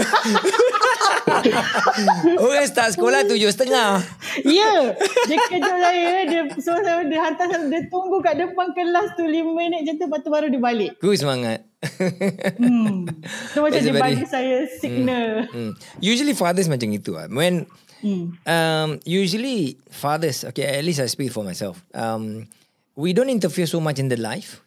Orang 2.40 2.64
start 2.64 2.96
sekolah 2.96 3.28
tujuh 3.28 3.52
setengah. 3.52 4.00
Ya, 4.48 4.96
dia 5.28 5.36
kejut 5.44 5.76
saya. 5.76 6.24
Dia 6.24 6.40
so 6.56 6.72
saya 6.80 7.04
dia 7.04 7.20
hantar 7.20 7.52
saya, 7.52 7.68
dia 7.68 7.84
tunggu 7.92 8.24
kat 8.24 8.40
depan 8.40 8.72
kelas 8.72 9.12
tu 9.12 9.28
5 9.28 9.28
minit 9.52 9.84
macam 9.84 9.94
tu 10.00 10.04
lepas 10.08 10.20
tu 10.24 10.30
baru 10.32 10.46
dia 10.48 10.62
balik. 10.62 10.90
Ku 10.96 11.12
semangat. 11.12 11.60
Hmm. 12.56 13.04
Tu 13.52 13.58
macam 13.60 13.76
That's 13.76 13.84
dia 13.84 14.00
bagi 14.00 14.24
saya 14.24 14.56
signal. 14.80 15.52
Hmm. 15.52 15.76
Usually 16.00 16.32
fathers 16.32 16.70
macam 16.70 16.88
itu 16.88 17.12
lah. 17.12 17.28
When 17.28 17.68
Hmm. 18.02 18.34
um, 18.42 18.98
usually 19.06 19.78
fathers, 19.86 20.42
okay, 20.42 20.66
at 20.66 20.82
least 20.82 20.98
I 20.98 21.06
speak 21.06 21.30
for 21.30 21.46
myself. 21.46 21.78
Um, 21.94 22.50
we 22.96 23.12
don't 23.12 23.30
interfere 23.30 23.66
so 23.66 23.80
much 23.80 23.98
in 23.98 24.08
the 24.08 24.16
life. 24.20 24.60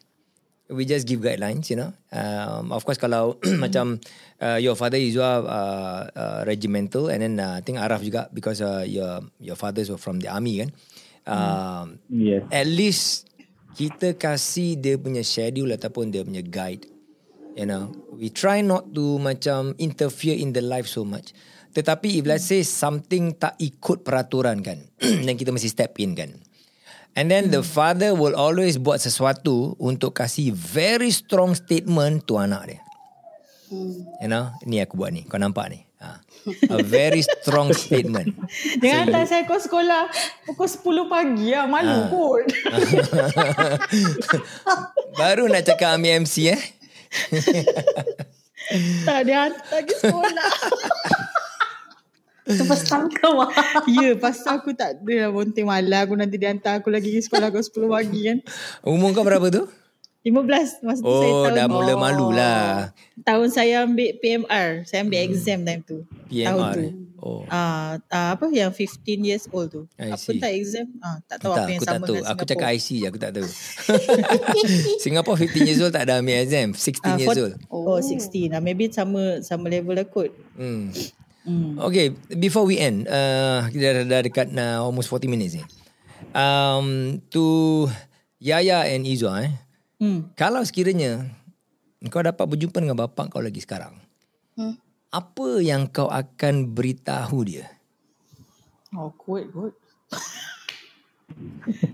We 0.66 0.82
just 0.82 1.06
give 1.06 1.22
guidelines, 1.22 1.70
you 1.70 1.78
know. 1.78 1.94
Um, 2.10 2.74
of 2.74 2.82
course, 2.82 2.98
kalau 2.98 3.38
macam 3.62 4.02
uh, 4.42 4.58
your 4.58 4.74
father 4.74 4.98
is 4.98 5.14
uh, 5.14 5.46
uh, 5.46 6.42
regimental, 6.42 7.06
and 7.06 7.22
then 7.22 7.34
uh, 7.38 7.58
I 7.58 7.62
think 7.62 7.78
Araf 7.78 8.02
juga 8.02 8.26
because 8.34 8.58
uh, 8.58 8.82
your 8.82 9.22
your 9.38 9.54
fathers 9.54 9.86
were 9.94 10.00
from 10.00 10.18
the 10.18 10.26
army 10.26 10.66
kan. 10.66 10.70
Um, 11.26 11.98
Yes. 12.10 12.46
at 12.54 12.66
least 12.70 13.30
kita 13.78 14.14
kasih 14.18 14.78
dia 14.78 14.94
punya 14.98 15.22
schedule 15.22 15.74
ataupun 15.74 16.10
dia 16.10 16.26
punya 16.26 16.42
guide. 16.42 16.86
You 17.54 17.64
know, 17.66 17.94
we 18.12 18.28
try 18.34 18.58
not 18.60 18.90
to 18.92 19.22
macam 19.22 19.78
interfere 19.78 20.34
in 20.36 20.50
the 20.50 20.60
life 20.62 20.90
so 20.90 21.06
much. 21.06 21.30
Tetapi 21.72 22.20
if 22.20 22.24
let's 22.26 22.46
say 22.48 22.66
something 22.66 23.38
tak 23.38 23.54
ikut 23.62 24.02
peraturan 24.02 24.66
kan, 24.66 24.82
then 25.26 25.38
kita 25.38 25.54
mesti 25.54 25.70
step 25.70 25.94
in 26.02 26.18
kan. 26.18 26.30
And 27.16 27.32
then 27.32 27.48
the 27.48 27.64
father 27.64 28.12
will 28.12 28.36
always 28.36 28.76
buat 28.76 29.00
sesuatu 29.00 29.72
untuk 29.80 30.12
kasih 30.14 30.52
very 30.52 31.08
strong 31.08 31.56
statement 31.56 32.28
to 32.28 32.36
anak 32.36 32.62
dia. 32.68 32.80
You 34.20 34.28
know, 34.28 34.52
ni 34.62 34.78
aku 34.78 34.94
buat 34.94 35.10
ni. 35.10 35.24
Kau 35.24 35.40
nampak 35.40 35.72
ni. 35.72 35.80
Ha. 35.96 36.20
A 36.70 36.78
very 36.84 37.24
strong 37.24 37.72
statement. 37.72 38.36
Dia 38.84 39.02
hantar 39.02 39.24
saya 39.24 39.42
ke 39.42 39.56
sekolah 39.56 40.06
pukul 40.44 40.68
10 40.68 41.08
pagi 41.08 41.50
lah. 41.50 41.64
Malu 41.64 41.88
Ah. 41.88 42.06
kot. 42.06 42.46
Baru 45.18 45.48
nak 45.48 45.64
cakap 45.64 45.96
ambil 45.96 46.22
MC 46.22 46.52
eh. 46.52 46.62
tak, 49.08 49.24
dia 49.24 49.48
hantar 49.48 49.80
ke 49.82 49.94
sekolah. 49.96 50.50
Tu 52.48 52.62
time 52.62 53.06
kau 53.18 53.42
ah. 53.42 53.50
ya, 53.84 54.14
pasal 54.14 54.58
aku 54.58 54.70
tak 54.70 54.96
ada 54.96 55.14
lah 55.18 55.30
bonting 55.30 55.64
malam. 55.64 56.00
Aku 56.00 56.14
nanti 56.14 56.36
dia 56.36 56.48
hantar 56.48 56.78
aku 56.78 56.88
lagi 56.88 57.10
ke 57.10 57.20
sekolah 57.20 57.50
pukul 57.50 57.90
10 57.90 57.96
pagi 57.98 58.20
kan. 58.24 58.38
Umur 58.82 59.10
kau 59.10 59.22
berapa 59.22 59.50
tu? 59.50 59.66
15 60.22 60.42
masa 60.82 60.98
tu 60.98 61.06
saya 61.06 61.30
Oh, 61.30 61.42
tahun 61.44 61.54
dah 61.54 61.66
mula 61.68 61.94
malu 61.96 62.28
lah. 62.30 62.90
tahun 63.22 63.46
saya 63.46 63.82
ambil 63.82 64.10
PMR. 64.18 64.82
Saya 64.82 65.02
ambil 65.02 65.20
exam 65.22 65.62
time 65.62 65.82
tu. 65.82 66.02
Tahun 66.02 66.26
PMR. 66.26 66.72
tu. 66.72 66.82
eh? 66.82 66.94
Oh. 67.16 67.42
Ah, 67.48 67.96
uh, 68.04 68.28
apa 68.34 68.46
yang 68.50 68.70
15 68.70 69.02
years 69.20 69.46
old 69.48 69.66
tu. 69.68 69.82
I 69.96 70.10
apa 70.10 70.18
see. 70.20 70.38
tak 70.38 70.50
exam? 70.52 70.86
Ah, 70.98 71.18
tak 71.24 71.36
tahu 71.40 71.50
tak, 71.52 71.58
apa 71.58 71.68
yang 71.68 71.78
aku 71.78 71.86
tak 71.86 71.90
sama 71.92 72.04
tahu. 72.04 72.06
dengan 72.12 72.26
Aku 72.26 72.34
Singapore. 72.36 72.50
cakap 72.52 72.68
IC 72.72 72.88
je, 72.92 73.06
aku 73.06 73.18
tak 73.18 73.30
tahu. 73.32 73.48
Singapore 75.00 75.36
15 75.40 75.62
years 75.64 75.80
old 75.80 75.92
tak 75.92 76.04
ada 76.04 76.18
ambil 76.18 76.36
exam. 76.36 76.68
16 76.70 77.02
Ah, 77.02 77.16
years 77.16 77.36
old. 77.36 77.54
Oh, 77.68 77.98
16. 77.98 78.50
Ah, 78.50 78.60
maybe 78.60 78.90
sama 78.90 79.22
sama 79.40 79.66
level 79.68 79.94
lah 79.94 80.06
kot. 80.06 80.30
Hmm. 80.54 80.90
Hmm. 81.46 81.78
Okay, 81.78 82.10
before 82.34 82.66
we 82.66 82.82
end, 82.82 83.06
uh, 83.06 83.70
kita 83.70 84.02
dah, 84.02 84.04
dah 84.04 84.20
dekat 84.26 84.50
uh, 84.50 84.82
almost 84.82 85.06
40 85.14 85.30
minutes 85.30 85.54
ni. 85.54 85.64
Um, 86.34 87.22
to 87.30 87.86
Yaya 88.42 88.90
and 88.90 89.06
Izwa 89.06 89.46
eh. 89.46 89.54
Hmm. 90.02 90.34
Kalau 90.34 90.60
sekiranya 90.66 91.30
kau 92.10 92.20
dapat 92.20 92.44
berjumpa 92.50 92.82
dengan 92.82 92.98
bapa 92.98 93.30
kau 93.30 93.38
lagi 93.38 93.62
sekarang. 93.62 93.94
Hmm. 94.58 94.74
Apa 95.14 95.62
yang 95.62 95.86
kau 95.86 96.10
akan 96.10 96.74
beritahu 96.74 97.46
dia? 97.46 97.70
Oh, 98.90 99.14
kuat 99.14 99.46
kot. 99.54 99.74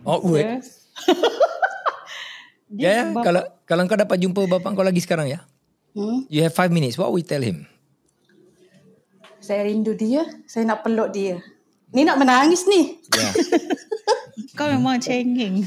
Awkward. 0.09 0.65
Yes. 0.65 0.89
Ya, 2.73 3.05
yeah, 3.05 3.07
kalau 3.21 3.45
kalau 3.69 3.85
kau 3.85 4.01
dapat 4.01 4.17
jumpa 4.17 4.49
bapa 4.49 4.73
kau 4.73 4.81
lagi 4.81 5.05
sekarang 5.05 5.29
ya. 5.29 5.45
Hmm? 5.93 6.25
You 6.33 6.41
have 6.41 6.57
five 6.57 6.73
minutes. 6.73 6.97
What 6.97 7.13
will 7.13 7.21
you 7.21 7.29
tell 7.29 7.45
him? 7.45 7.69
Saya 9.43 9.67
rindu 9.67 9.99
dia. 9.99 10.23
Saya 10.47 10.65
nak 10.71 10.87
peluk 10.87 11.11
dia. 11.11 11.43
Ni 11.93 12.07
nak 12.07 12.17
menangis 12.17 12.65
ni. 12.71 13.03
Yeah. 13.13 13.33
Kau 14.57 14.71
memang 14.71 15.03
cengeng. 15.03 15.67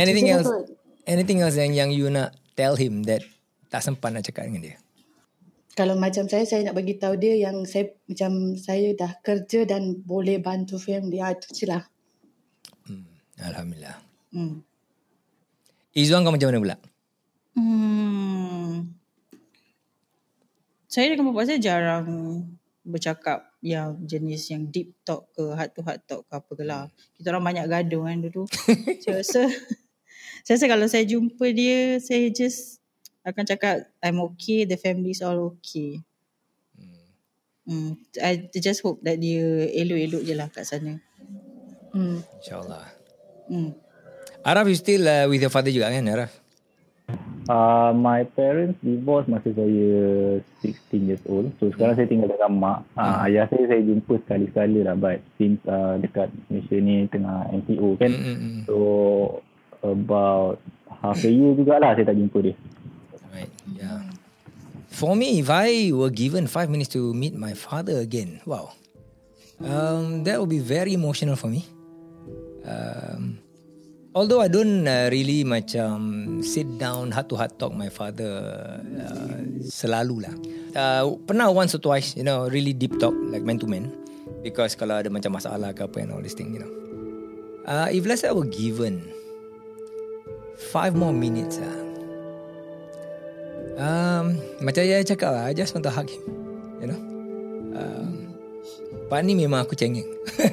Anything 0.00 0.30
else? 0.30 0.46
Anything 1.04 1.42
else 1.42 1.58
yang 1.58 1.74
yang 1.74 1.90
you 1.90 2.06
nak 2.08 2.32
tell 2.54 2.78
him 2.78 3.02
that 3.04 3.20
tak 3.68 3.82
sempat 3.82 4.14
nak 4.14 4.22
cakap 4.22 4.46
dengan 4.46 4.62
dia? 4.72 4.78
Kalau 5.74 5.98
macam 5.98 6.28
saya, 6.30 6.46
saya 6.46 6.62
nak 6.70 6.76
bagi 6.78 6.94
tahu 6.96 7.18
dia 7.18 7.34
yang 7.36 7.66
saya 7.66 7.90
macam 8.06 8.54
saya 8.54 8.94
dah 8.94 9.18
kerja 9.20 9.66
dan 9.66 9.98
boleh 10.00 10.38
bantu 10.38 10.78
family. 10.78 11.18
Ah, 11.18 11.34
itu 11.34 11.48
je 11.52 11.66
lah. 11.66 11.82
Alhamdulillah. 13.40 13.96
Hmm. 14.36 14.60
Izzuan 15.96 16.22
kau 16.22 16.32
macam 16.32 16.48
mana 16.52 16.60
pula? 16.60 16.76
Hmm. 17.54 18.94
Saya 20.90 21.14
dengan 21.14 21.30
bapa 21.30 21.46
saya 21.46 21.62
jarang 21.62 22.06
bercakap 22.82 23.46
yang 23.62 23.94
jenis 24.08 24.50
yang 24.50 24.66
deep 24.72 24.96
talk 25.06 25.30
ke 25.36 25.54
heart 25.54 25.70
to 25.76 25.80
heart 25.86 26.02
talk 26.08 26.26
ke 26.26 26.32
apa 26.34 26.52
ke 26.56 26.64
lah. 26.66 26.90
Kita 27.14 27.30
orang 27.30 27.54
banyak 27.54 27.66
gaduh 27.70 28.02
kan 28.08 28.18
dulu. 28.26 28.42
saya 29.02 29.22
rasa 29.22 29.42
saya 30.42 30.54
rasa 30.58 30.66
kalau 30.66 30.86
saya 30.90 31.04
jumpa 31.06 31.46
dia 31.54 32.02
saya 32.02 32.26
just 32.32 32.82
akan 33.22 33.44
cakap 33.44 33.86
I'm 34.00 34.18
okay, 34.32 34.64
the 34.64 34.80
family 34.80 35.12
is 35.14 35.22
all 35.22 35.54
okay. 35.54 36.02
Hmm. 37.70 37.94
I 38.18 38.50
just 38.50 38.82
hope 38.82 38.98
that 39.06 39.22
dia 39.22 39.70
elok-elok 39.70 40.26
je 40.26 40.34
lah 40.34 40.50
kat 40.50 40.66
sana. 40.66 40.98
Hmm. 41.94 42.18
InsyaAllah. 42.42 42.82
Hmm. 43.46 43.70
Araf 44.42 44.66
you 44.66 44.74
still 44.74 45.06
uh, 45.06 45.30
with 45.30 45.38
your 45.38 45.54
father 45.54 45.70
juga 45.70 45.92
kan 45.92 46.02
Araf? 46.10 46.34
Uh, 47.50 47.90
my 47.90 48.22
parents 48.38 48.78
divorce 48.78 49.26
masa 49.26 49.50
saya 49.50 50.38
16 50.62 51.10
years 51.10 51.24
old. 51.26 51.50
So 51.58 51.74
sekarang 51.74 51.98
saya 51.98 52.06
tinggal 52.06 52.30
dengan 52.30 52.54
mak. 52.62 52.78
Uh, 52.94 53.26
ayah 53.26 53.50
saya 53.50 53.66
saya 53.66 53.82
jumpa 53.82 54.22
sekali-sekala 54.22 54.80
lah. 54.86 54.94
But 54.94 55.18
since 55.34 55.58
uh, 55.66 55.98
dekat 55.98 56.30
Malaysia 56.46 56.78
ni 56.78 57.10
tengah 57.10 57.50
MCO 57.50 57.98
kan. 57.98 58.12
Mm-mm. 58.14 58.70
So 58.70 58.76
about 59.82 60.62
half 61.02 61.18
a 61.26 61.30
year 61.32 61.58
jugalah 61.58 61.98
saya 61.98 62.06
tak 62.06 62.22
jumpa 62.22 62.38
dia. 62.38 62.54
Right. 63.34 63.50
Yeah. 63.74 64.06
For 64.94 65.18
me, 65.18 65.42
if 65.42 65.50
I 65.50 65.90
were 65.90 66.14
given 66.14 66.46
five 66.46 66.70
minutes 66.70 66.94
to 66.94 67.10
meet 67.10 67.34
my 67.34 67.58
father 67.58 67.98
again, 67.98 68.42
wow, 68.46 68.74
um, 69.58 70.22
that 70.22 70.38
would 70.38 70.50
be 70.50 70.62
very 70.62 70.94
emotional 70.94 71.34
for 71.34 71.50
me. 71.50 71.66
Um, 72.62 73.42
although 74.14 74.40
I 74.42 74.48
don't 74.48 74.86
uh, 74.86 75.08
really 75.12 75.44
macam 75.46 76.40
sit 76.42 76.66
down 76.78 77.14
heart 77.14 77.28
to 77.30 77.36
heart 77.36 77.58
talk 77.58 77.74
my 77.74 77.88
father 77.88 78.32
uh, 78.82 79.38
selalu 79.62 80.26
lah. 80.26 80.34
Uh, 80.70 81.02
pernah 81.26 81.50
once 81.50 81.74
or 81.74 81.82
twice, 81.82 82.14
you 82.18 82.24
know, 82.26 82.46
really 82.50 82.74
deep 82.74 82.98
talk 82.98 83.14
like 83.30 83.42
man 83.42 83.58
to 83.62 83.66
man. 83.66 83.90
Because 84.40 84.78
kalau 84.78 84.98
ada 85.02 85.12
macam 85.12 85.36
masalah 85.36 85.74
ke 85.76 85.84
apa 85.84 85.96
and 86.00 86.10
all 86.14 86.22
this 86.22 86.34
thing, 86.34 86.54
you 86.54 86.62
know. 86.62 86.72
Uh, 87.68 87.88
if 87.92 88.08
let's 88.08 88.24
say 88.24 88.32
I 88.32 88.34
were 88.34 88.48
given 88.48 89.04
five 90.72 90.96
more 90.96 91.12
minutes, 91.12 91.60
ah, 91.60 91.80
Um, 93.80 94.36
macam 94.60 94.84
saya 94.84 95.00
cakap 95.00 95.32
lah, 95.32 95.48
I 95.48 95.56
just 95.56 95.72
want 95.72 95.88
to 95.88 95.92
hug 95.92 96.04
him. 96.12 96.20
You 96.84 96.88
know. 96.92 97.00
Um, 97.80 98.09
Pak 99.10 99.26
ni 99.26 99.34
memang 99.34 99.66
aku 99.66 99.74
cengeng. 99.74 100.06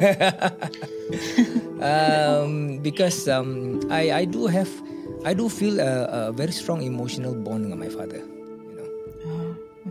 um, 1.78 2.82
because 2.82 3.30
um, 3.30 3.78
I 3.94 4.10
I 4.10 4.24
do 4.26 4.50
have 4.50 4.70
I 5.22 5.38
do 5.38 5.46
feel 5.46 5.78
a, 5.78 5.94
a 6.10 6.22
very 6.34 6.52
strong 6.52 6.82
emotional 6.82 7.38
bond 7.38 7.70
with 7.70 7.78
my 7.78 7.92
father. 7.94 8.26
You 8.66 8.74
know. 8.74 8.90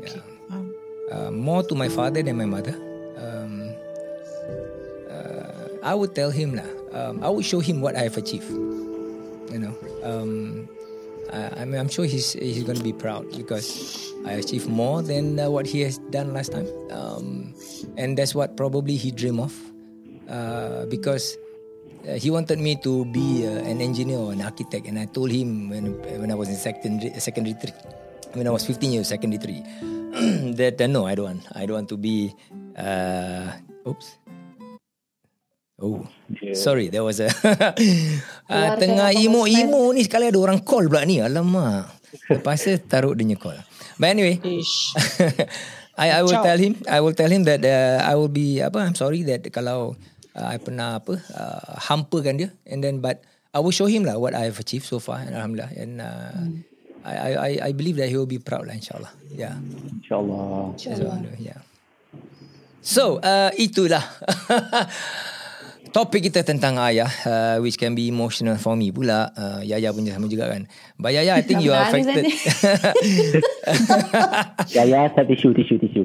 Okay. 0.03 0.19
Yeah. 0.19 0.51
Um, 0.51 0.75
Uh, 1.07 1.31
more 1.31 1.63
to 1.63 1.79
my 1.79 1.87
father 1.87 2.19
than 2.19 2.35
my 2.35 2.51
mother. 2.51 2.75
Um, 3.15 3.71
uh, 5.07 5.71
I 5.87 5.95
would 5.95 6.19
tell 6.19 6.35
him 6.35 6.59
lah. 6.59 6.67
Um, 6.91 7.23
I 7.23 7.31
would 7.31 7.47
show 7.47 7.63
him 7.63 7.79
what 7.79 7.95
I 7.95 8.11
have 8.11 8.19
achieved. 8.19 8.51
You 9.55 9.63
know. 9.63 9.75
Um, 10.03 10.67
I, 11.33 11.61
I 11.61 11.63
I'm 11.63 11.89
sure 11.89 12.05
he's 12.05 12.33
he's 12.35 12.65
going 12.65 12.79
to 12.79 12.85
be 12.85 12.93
proud 12.93 13.31
because 13.37 14.13
I 14.27 14.39
achieved 14.43 14.69
more 14.69 15.03
than 15.03 15.39
uh, 15.39 15.51
what 15.51 15.67
he 15.67 15.81
has 15.83 15.99
done 16.11 16.35
last 16.35 16.53
time. 16.53 16.69
Um, 16.91 17.55
and 17.97 18.19
that's 18.19 18.35
what 18.35 18.57
probably 18.57 18.97
he 18.97 19.11
dream 19.11 19.41
of. 19.41 19.55
Uh, 20.29 20.87
because 20.87 21.39
uh, 22.09 22.15
he 22.15 22.31
wanted 22.31 22.59
me 22.59 22.75
to 22.83 23.05
be 23.07 23.47
uh, 23.47 23.63
an 23.63 23.81
engineer 23.81 24.19
or 24.19 24.33
an 24.33 24.43
architect, 24.43 24.87
and 24.87 24.99
I 24.99 25.07
told 25.07 25.31
him 25.31 25.71
when 25.71 25.95
when 26.21 26.31
I 26.31 26.35
was 26.35 26.49
in 26.49 26.57
secondary 26.57 27.15
secondary 27.19 27.55
three, 27.55 27.75
when 28.35 28.47
I 28.47 28.51
was 28.51 28.67
15 28.67 28.93
years 28.93 29.09
secondary 29.09 29.39
three, 29.39 29.63
that 30.59 30.81
uh, 30.81 30.87
no, 30.87 31.07
I 31.07 31.15
don't 31.15 31.27
want. 31.27 31.43
I 31.55 31.67
don't 31.67 31.87
want 31.87 31.89
to 31.91 31.97
be. 31.97 32.35
Uh, 32.77 33.53
oops. 33.87 34.19
Oh, 35.77 36.09
sorry, 36.57 36.89
there 36.89 37.05
was 37.05 37.21
a 37.21 37.29
uh, 38.49 38.71
tengah 38.81 39.13
imo-imo 39.13 39.93
ni 39.93 40.09
sekali 40.09 40.33
ada 40.33 40.41
orang 40.41 40.65
call 40.65 40.89
pula 40.89 41.05
ni. 41.05 41.21
Alamak. 41.21 41.93
Lepas 42.33 42.65
tu 42.65 42.73
taruh 42.89 43.13
dia 43.13 43.29
punya 43.29 43.37
call. 43.37 43.59
But 44.01 44.17
anyway. 44.17 44.41
I 45.97 46.17
I 46.17 46.21
will 46.25 46.37
Ciao. 46.37 46.45
tell 46.45 46.61
him 46.61 46.77
I 46.89 47.01
will 47.01 47.17
tell 47.17 47.33
him 47.33 47.49
that 47.49 47.65
uh, 47.65 48.05
I 48.05 48.17
will 48.21 48.29
be 48.29 48.61
apa 48.61 48.85
I'm 48.85 48.93
sorry 48.93 49.25
that 49.33 49.49
kalau 49.49 49.97
uh, 50.37 50.47
I 50.49 50.61
pernah 50.61 51.01
apa 51.01 51.17
uh, 51.33 51.73
hampakan 51.89 52.37
dia 52.37 52.49
and 52.69 52.85
then 52.85 53.01
but 53.01 53.25
I 53.57 53.65
will 53.65 53.73
show 53.73 53.89
him 53.89 54.05
lah 54.05 54.21
what 54.21 54.37
I 54.37 54.53
have 54.53 54.61
achieved 54.61 54.85
so 54.85 55.01
far 55.01 55.25
and 55.25 55.33
alhamdulillah 55.33 55.73
and 55.73 55.93
uh, 56.05 56.37
I, 57.01 57.15
I 57.17 57.31
I 57.33 57.51
I 57.69 57.71
believe 57.73 57.97
that 57.97 58.13
he 58.13 58.17
will 58.21 58.29
be 58.29 58.37
proud 58.37 58.69
lah 58.69 58.77
insyaallah. 58.77 59.09
Yeah. 59.33 59.57
InsyaAllah. 60.05 60.77
Do, 61.25 61.33
yeah. 61.41 61.65
So, 62.87 63.19
uh, 63.19 63.51
itulah 63.59 64.05
topik 65.91 66.31
kita 66.31 66.43
tentang 66.47 66.79
ayah 66.83 67.11
uh, 67.27 67.57
which 67.63 67.79
can 67.79 67.95
be 67.95 68.09
emotional 68.11 68.59
for 68.59 68.75
me 68.75 68.91
pula. 68.91 69.31
Uh, 69.35 69.61
Yaya 69.63 69.91
punya 69.91 70.15
sama 70.17 70.31
juga 70.31 70.51
kan. 70.51 70.67
But 70.99 71.15
Yaya, 71.15 71.39
I 71.39 71.43
think 71.43 71.63
you 71.63 71.73
are 71.75 71.87
affected. 71.87 72.25
Ya, 74.77 74.83
ya, 74.87 75.09
tak 75.11 75.27
tisu, 75.31 75.55
tisu, 75.57 75.75
tisu. 75.83 76.03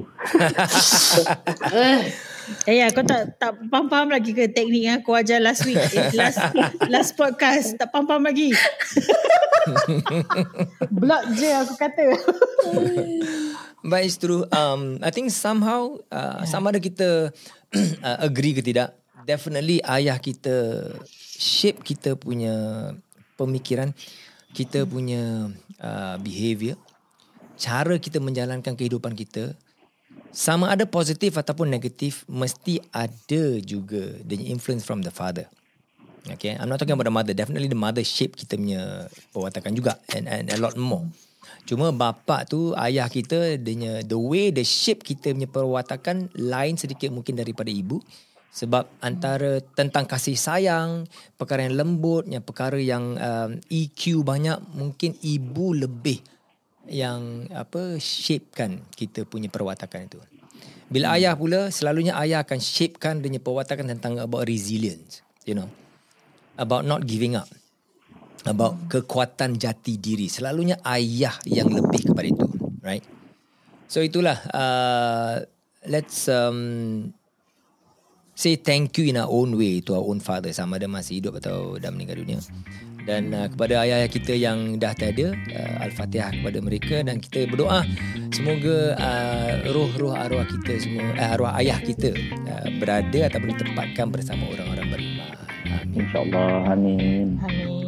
Eh 2.66 2.74
ya, 2.82 2.90
kau 2.90 3.06
tak 3.06 3.38
tak 3.38 3.54
faham-faham 3.70 4.10
lagi 4.10 4.34
ke 4.34 4.50
teknik 4.50 4.82
yang 4.82 4.96
aku 5.02 5.14
ajar 5.14 5.38
last 5.38 5.62
week, 5.62 5.78
eh, 5.78 6.10
last 6.18 6.40
last 6.90 7.14
podcast. 7.14 7.78
Tak 7.78 7.90
faham-faham 7.94 8.26
lagi. 8.26 8.50
Block 11.02 11.22
je 11.38 11.50
aku 11.54 11.74
kata. 11.78 12.04
But 13.82 14.06
it's 14.06 14.18
true. 14.18 14.46
Um, 14.54 15.02
I 15.02 15.10
think 15.10 15.34
somehow 15.34 15.98
uh, 16.10 16.46
sama 16.46 16.70
ada 16.70 16.78
kita 16.82 17.34
uh, 18.06 18.18
agree 18.22 18.54
ke 18.54 18.62
tidak, 18.62 18.94
definitely 19.24 19.78
ayah 19.84 20.18
kita 20.18 20.88
shape 21.38 21.82
kita 21.82 22.14
punya 22.14 22.54
pemikiran, 23.34 23.90
kita 24.54 24.84
punya 24.84 25.50
uh, 25.82 26.16
behavior, 26.20 26.78
cara 27.58 27.98
kita 27.98 28.22
menjalankan 28.22 28.78
kehidupan 28.78 29.16
kita, 29.18 29.56
sama 30.32 30.72
ada 30.72 30.88
positif 30.88 31.36
ataupun 31.36 31.68
negatif, 31.68 32.24
mesti 32.24 32.80
ada 32.92 33.60
juga 33.60 34.16
the 34.24 34.38
influence 34.48 34.86
from 34.86 35.04
the 35.04 35.12
father. 35.12 35.44
Okay, 36.22 36.54
I'm 36.54 36.70
not 36.70 36.78
talking 36.78 36.94
about 36.94 37.10
the 37.10 37.14
mother. 37.14 37.34
Definitely 37.34 37.66
the 37.66 37.78
mother 37.78 38.06
shape 38.06 38.38
kita 38.38 38.54
punya 38.54 39.10
perwatakan 39.34 39.74
juga 39.74 39.98
and, 40.14 40.30
and 40.30 40.46
a 40.54 40.58
lot 40.62 40.78
more. 40.78 41.02
Cuma 41.66 41.90
bapa 41.90 42.46
tu 42.46 42.70
ayah 42.78 43.10
kita 43.10 43.58
dia 43.58 44.06
the 44.06 44.14
way 44.14 44.54
the 44.54 44.62
shape 44.62 45.02
kita 45.02 45.34
punya 45.34 45.50
perwatakan 45.50 46.30
lain 46.38 46.78
sedikit 46.78 47.10
mungkin 47.10 47.34
daripada 47.34 47.74
ibu 47.74 47.98
sebab 48.52 48.84
antara 49.00 49.64
tentang 49.72 50.04
kasih 50.04 50.36
sayang, 50.36 51.08
perkara 51.40 51.64
yang 51.64 51.80
lembut, 51.80 52.28
yang 52.28 52.44
perkara 52.44 52.76
yang 52.76 53.16
um, 53.16 53.56
EQ 53.72 54.20
banyak 54.20 54.60
mungkin 54.76 55.16
ibu 55.24 55.72
lebih 55.72 56.20
yang 56.84 57.48
apa 57.56 57.96
shapekan 57.96 58.84
kita 58.92 59.24
punya 59.24 59.48
perwatakan 59.48 60.04
itu. 60.04 60.20
Bila 60.92 61.16
ayah 61.16 61.32
pula 61.32 61.72
selalunya 61.72 62.12
ayah 62.20 62.44
akan 62.44 62.60
shapekan 62.60 63.24
dia 63.24 63.32
punya 63.32 63.40
perwatakan 63.40 63.88
tentang 63.88 64.20
about 64.20 64.44
resilience, 64.44 65.24
you 65.48 65.56
know. 65.56 65.72
About 66.60 66.84
not 66.84 67.08
giving 67.08 67.32
up. 67.32 67.48
About 68.44 68.76
kekuatan 68.92 69.56
jati 69.56 69.96
diri. 69.96 70.28
Selalunya 70.28 70.76
ayah 70.84 71.32
yang 71.48 71.72
lebih 71.72 72.12
kepada 72.12 72.28
itu, 72.28 72.44
right? 72.84 73.00
So 73.88 74.04
itulah 74.04 74.36
uh, 74.52 75.40
let's 75.88 76.28
um, 76.28 77.08
say 78.32 78.56
thank 78.56 78.96
you 78.98 79.12
in 79.12 79.20
our 79.20 79.28
own 79.28 79.54
way 79.56 79.80
to 79.84 79.96
our 79.96 80.04
own 80.04 80.18
father 80.18 80.50
sama 80.50 80.80
ada 80.80 80.88
masih 80.88 81.20
hidup 81.20 81.38
atau 81.40 81.76
dah 81.76 81.92
meninggal 81.92 82.20
dunia. 82.20 82.40
Dan 83.02 83.34
uh, 83.34 83.50
kepada 83.50 83.82
ayah-ayah 83.82 84.10
kita 84.10 84.32
yang 84.38 84.78
dah 84.78 84.94
tiada, 84.94 85.34
uh, 85.34 85.74
Al-Fatihah 85.82 86.30
kepada 86.38 86.58
mereka 86.62 87.02
dan 87.02 87.18
kita 87.18 87.50
berdoa 87.50 87.82
semoga 88.30 88.94
uh, 88.94 89.52
roh-roh 89.74 90.14
arwah 90.14 90.46
kita 90.46 90.78
semua 90.78 91.10
uh, 91.18 91.34
arwah 91.34 91.52
ayah 91.58 91.82
kita 91.82 92.14
uh, 92.46 92.70
berada 92.78 93.26
ataupun 93.26 93.58
ditempatkan 93.58 94.06
bersama 94.06 94.46
orang-orang 94.54 94.86
beriman. 94.86 95.34
Amin. 95.66 95.98
InsyaAllah. 95.98 96.54
Amin. 96.70 97.26
Amin. 97.42 97.81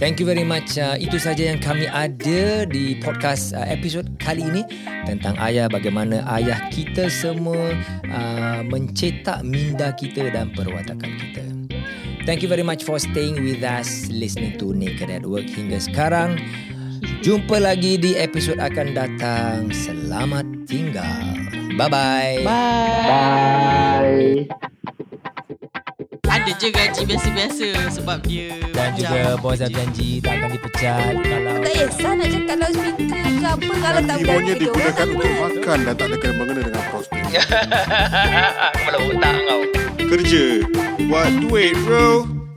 Thank 0.00 0.16
you 0.16 0.24
very 0.24 0.48
much. 0.48 0.80
Uh, 0.80 0.96
itu 0.96 1.20
saja 1.20 1.52
yang 1.52 1.60
kami 1.60 1.84
ada 1.84 2.64
di 2.64 2.96
podcast 3.04 3.52
uh, 3.52 3.68
episod 3.68 4.08
kali 4.16 4.48
ini 4.48 4.64
tentang 5.04 5.36
ayah 5.36 5.68
bagaimana 5.68 6.24
ayah 6.40 6.56
kita 6.72 7.12
semua 7.12 7.76
uh, 8.08 8.64
mencetak 8.64 9.44
minda 9.44 9.92
kita 9.92 10.32
dan 10.32 10.56
perwatakan 10.56 11.12
kita. 11.20 11.44
Thank 12.24 12.40
you 12.40 12.48
very 12.48 12.64
much 12.64 12.80
for 12.80 12.96
staying 12.96 13.44
with 13.44 13.60
us 13.60 14.08
listening 14.08 14.56
to 14.56 14.72
Naked 14.72 15.12
at 15.12 15.28
Work 15.28 15.52
hingga 15.52 15.84
sekarang. 15.84 16.40
Jumpa 17.20 17.60
lagi 17.60 18.00
di 18.00 18.16
episod 18.16 18.56
akan 18.56 18.96
datang. 18.96 19.68
Selamat 19.68 20.48
tinggal. 20.64 21.36
Bye-bye. 21.76 22.40
Bye. 22.40 23.04
Bye. 23.04 24.48
Ada 24.48 24.69
je 26.58 26.68
gaji 26.72 27.02
biasa-biasa 27.06 27.68
sebab 27.94 28.18
dia 28.26 28.56
Dan 28.74 28.96
juga 28.98 29.38
bos 29.38 29.60
dah 29.60 29.70
janji 29.70 30.18
tak 30.18 30.40
akan 30.40 30.50
dipecat 30.56 31.14
kalau 31.22 31.54
Tak 31.62 31.72
kisah 31.74 32.12
nak 32.16 32.28
cakap 32.32 32.56
kalau 32.56 32.68
speaker 32.74 33.22
ke 33.22 33.46
apa 33.46 33.72
Kalau 33.78 34.00
tak 34.02 34.16
Ibunya 34.18 34.26
berani 34.26 34.52
digunakan 34.58 35.06
untuk 35.10 35.32
makan 35.38 35.78
dan 35.86 35.94
tak 35.94 36.06
ada 36.10 36.16
kena 36.18 36.34
mengena 36.34 36.60
dengan 36.66 36.84
prospek. 36.90 37.22
Kepala 38.74 38.98
otak 39.08 39.34
kau. 39.46 39.62
Kerja. 40.10 40.44
Buat 41.06 41.30
duit 41.46 41.74
bro. 41.86 42.08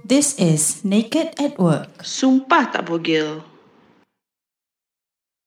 This 0.03 0.35
is 0.37 0.83
Naked 0.83 1.37
at 1.39 1.55
Work. 1.61 2.03
Sumpah 2.03 2.73
tak 2.73 2.89
bogel. 2.89 3.52